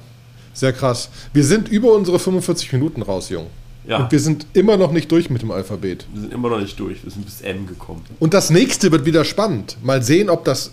sehr 0.54 0.72
krass. 0.72 1.10
Wir 1.32 1.44
sind 1.44 1.68
über 1.68 1.92
unsere 1.92 2.18
45 2.18 2.72
Minuten 2.72 3.02
raus, 3.02 3.28
Jung. 3.28 3.46
Ja. 3.86 3.98
Und 3.98 4.12
wir 4.12 4.20
sind 4.20 4.46
immer 4.54 4.76
noch 4.76 4.90
nicht 4.90 5.10
durch 5.12 5.30
mit 5.30 5.42
dem 5.42 5.50
Alphabet. 5.50 6.06
Wir 6.12 6.22
sind 6.22 6.32
immer 6.32 6.50
noch 6.50 6.60
nicht 6.60 6.78
durch. 6.80 7.04
Wir 7.04 7.10
sind 7.10 7.24
bis 7.24 7.40
M 7.42 7.66
gekommen. 7.66 8.04
Und 8.18 8.34
das 8.34 8.50
nächste 8.50 8.90
wird 8.90 9.04
wieder 9.04 9.24
spannend. 9.24 9.76
Mal 9.82 10.02
sehen, 10.02 10.30
ob 10.30 10.44
das 10.44 10.72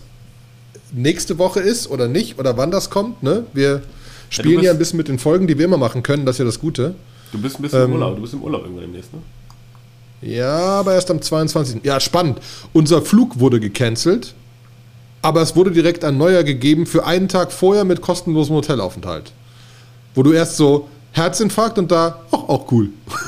nächste 0.92 1.38
Woche 1.38 1.60
ist 1.60 1.90
oder 1.90 2.08
nicht 2.08 2.38
oder 2.38 2.56
wann 2.56 2.70
das 2.70 2.90
kommt. 2.90 3.22
Ne? 3.22 3.46
Wir 3.52 3.82
spielen 4.30 4.58
ja, 4.58 4.66
ja 4.66 4.70
ein 4.72 4.78
bisschen 4.78 4.96
mit 4.96 5.08
den 5.08 5.18
Folgen, 5.18 5.46
die 5.46 5.58
wir 5.58 5.64
immer 5.64 5.78
machen 5.78 6.02
können. 6.02 6.26
Das 6.26 6.36
ist 6.36 6.38
ja 6.40 6.44
das 6.44 6.58
Gute. 6.58 6.94
Du 7.32 7.38
bist 7.38 7.58
ein 7.58 7.62
bisschen 7.62 7.80
im 7.82 7.86
Ähm, 7.86 7.92
Urlaub. 7.94 8.16
Du 8.16 8.22
bist 8.22 8.34
im 8.34 8.42
Urlaub 8.42 8.62
irgendwann 8.62 8.84
demnächst, 8.84 9.12
ne? 9.12 9.20
Ja, 10.22 10.56
aber 10.56 10.94
erst 10.94 11.10
am 11.10 11.20
22. 11.20 11.84
Ja, 11.84 12.00
spannend. 12.00 12.40
Unser 12.72 13.02
Flug 13.02 13.38
wurde 13.38 13.60
gecancelt, 13.60 14.34
aber 15.22 15.42
es 15.42 15.54
wurde 15.54 15.70
direkt 15.72 16.04
ein 16.04 16.16
neuer 16.16 16.42
gegeben 16.42 16.86
für 16.86 17.04
einen 17.04 17.28
Tag 17.28 17.52
vorher 17.52 17.84
mit 17.84 18.00
kostenlosem 18.00 18.56
Hotelaufenthalt. 18.56 19.32
Wo 20.14 20.22
du 20.22 20.32
erst 20.32 20.56
so 20.56 20.88
Herzinfarkt 21.12 21.78
und 21.78 21.90
da, 21.90 22.20
ach, 22.30 22.48
auch 22.48 22.70
cool. 22.72 22.90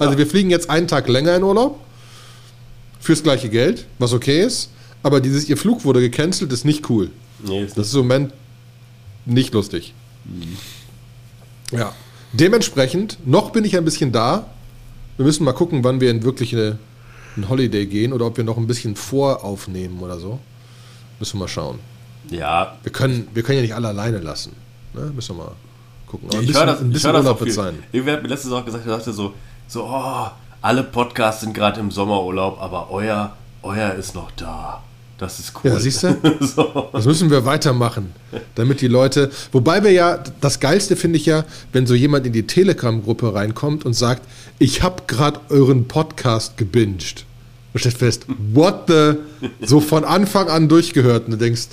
Also 0.00 0.16
wir 0.16 0.28
fliegen 0.28 0.48
jetzt 0.48 0.70
einen 0.70 0.86
Tag 0.86 1.08
länger 1.08 1.34
in 1.34 1.42
Urlaub 1.42 1.80
fürs 3.00 3.20
gleiche 3.20 3.48
Geld, 3.48 3.84
was 3.98 4.12
okay 4.12 4.42
ist, 4.44 4.70
aber 5.02 5.20
dieses 5.20 5.48
ihr 5.48 5.56
Flug 5.56 5.84
wurde 5.84 5.98
gecancelt, 5.98 6.52
ist 6.52 6.64
nicht 6.64 6.88
cool. 6.88 7.10
Nee, 7.44 7.64
ist 7.64 7.76
Das 7.76 7.88
ist 7.88 7.94
im 7.94 8.02
Moment 8.02 8.32
nicht 9.28 9.54
lustig. 9.54 9.94
Ja. 11.70 11.92
Dementsprechend, 12.32 13.18
noch 13.26 13.50
bin 13.50 13.64
ich 13.64 13.76
ein 13.76 13.84
bisschen 13.84 14.12
da. 14.12 14.46
Wir 15.16 15.24
müssen 15.24 15.44
mal 15.44 15.52
gucken, 15.52 15.84
wann 15.84 16.00
wir 16.00 16.10
in 16.10 16.22
wirklich 16.22 16.54
eine, 16.54 16.78
ein 17.36 17.48
Holiday 17.48 17.86
gehen 17.86 18.12
oder 18.12 18.26
ob 18.26 18.36
wir 18.36 18.44
noch 18.44 18.56
ein 18.56 18.66
bisschen 18.66 18.96
voraufnehmen 18.96 20.00
oder 20.00 20.18
so. 20.18 20.38
Müssen 21.18 21.34
wir 21.38 21.40
mal 21.40 21.48
schauen. 21.48 21.78
Ja, 22.30 22.76
Wir 22.82 22.92
können, 22.92 23.28
wir 23.32 23.42
können 23.42 23.56
ja 23.56 23.62
nicht 23.62 23.74
alle 23.74 23.88
alleine 23.88 24.18
lassen. 24.18 24.54
Ne? 24.92 25.10
Müssen 25.14 25.36
wir 25.36 25.44
mal 25.44 25.52
gucken. 26.06 26.28
Aber 26.28 26.38
ein 26.38 26.42
ich 26.42 26.48
bisschen, 26.48 26.66
höre 26.66 26.72
das, 26.72 26.80
ein 26.80 26.86
ich 26.88 26.92
bisschen 26.92 27.14
Urlaub 27.14 27.40
wird 27.40 27.52
sein. 27.52 27.82
Irgendwer 27.92 28.14
hat 28.14 28.22
mir 28.22 28.28
letztens 28.28 28.52
auch 28.52 28.64
gesagt, 28.64 28.86
er 28.86 28.96
sagte 28.96 29.12
so, 29.12 29.34
so, 29.66 29.84
oh, 29.84 30.26
alle 30.60 30.84
Podcasts 30.84 31.42
sind 31.42 31.54
gerade 31.54 31.80
im 31.80 31.90
Sommerurlaub, 31.90 32.60
aber 32.60 32.90
euer, 32.90 33.36
euer 33.62 33.94
ist 33.94 34.14
noch 34.14 34.30
da. 34.32 34.82
Das 35.18 35.40
ist 35.40 35.52
cool. 35.56 35.72
Ja, 35.72 35.80
siehst 35.80 36.04
du? 36.04 36.16
so. 36.40 36.88
Das 36.92 37.04
müssen 37.04 37.28
wir 37.28 37.44
weitermachen, 37.44 38.12
damit 38.54 38.80
die 38.80 38.86
Leute. 38.86 39.30
Wobei 39.50 39.82
wir 39.82 39.90
ja, 39.90 40.22
das 40.40 40.60
Geilste 40.60 40.94
finde 40.94 41.18
ich 41.18 41.26
ja, 41.26 41.44
wenn 41.72 41.88
so 41.88 41.94
jemand 41.94 42.24
in 42.24 42.32
die 42.32 42.46
Telegram-Gruppe 42.46 43.34
reinkommt 43.34 43.84
und 43.84 43.94
sagt, 43.94 44.22
ich 44.60 44.82
habe 44.82 45.02
gerade 45.08 45.40
euren 45.48 45.88
Podcast 45.88 46.56
gebinged. 46.56 47.24
Und 47.72 47.80
stellt 47.80 47.98
fest, 47.98 48.26
what 48.54 48.84
the? 48.86 49.14
So 49.60 49.80
von 49.80 50.04
Anfang 50.04 50.48
an 50.48 50.68
durchgehört 50.68 51.24
und 51.26 51.32
du 51.32 51.36
denkst, 51.36 51.68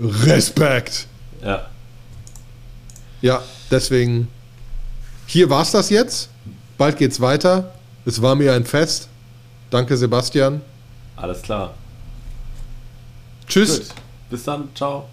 Respekt. 0.00 1.06
Ja. 1.42 1.66
Ja, 3.20 3.42
deswegen, 3.70 4.28
hier 5.26 5.50
war's 5.50 5.72
das 5.72 5.90
jetzt. 5.90 6.30
Bald 6.78 6.96
geht's 6.96 7.20
weiter. 7.20 7.72
Es 8.06 8.22
war 8.22 8.34
mir 8.34 8.54
ein 8.54 8.64
Fest. 8.64 9.08
Danke, 9.70 9.96
Sebastian. 9.96 10.62
Alles 11.16 11.42
klar. 11.42 11.74
Tschüss. 13.48 13.78
Gut. 13.78 13.94
Bis 14.30 14.44
dann. 14.44 14.68
Ciao. 14.74 15.08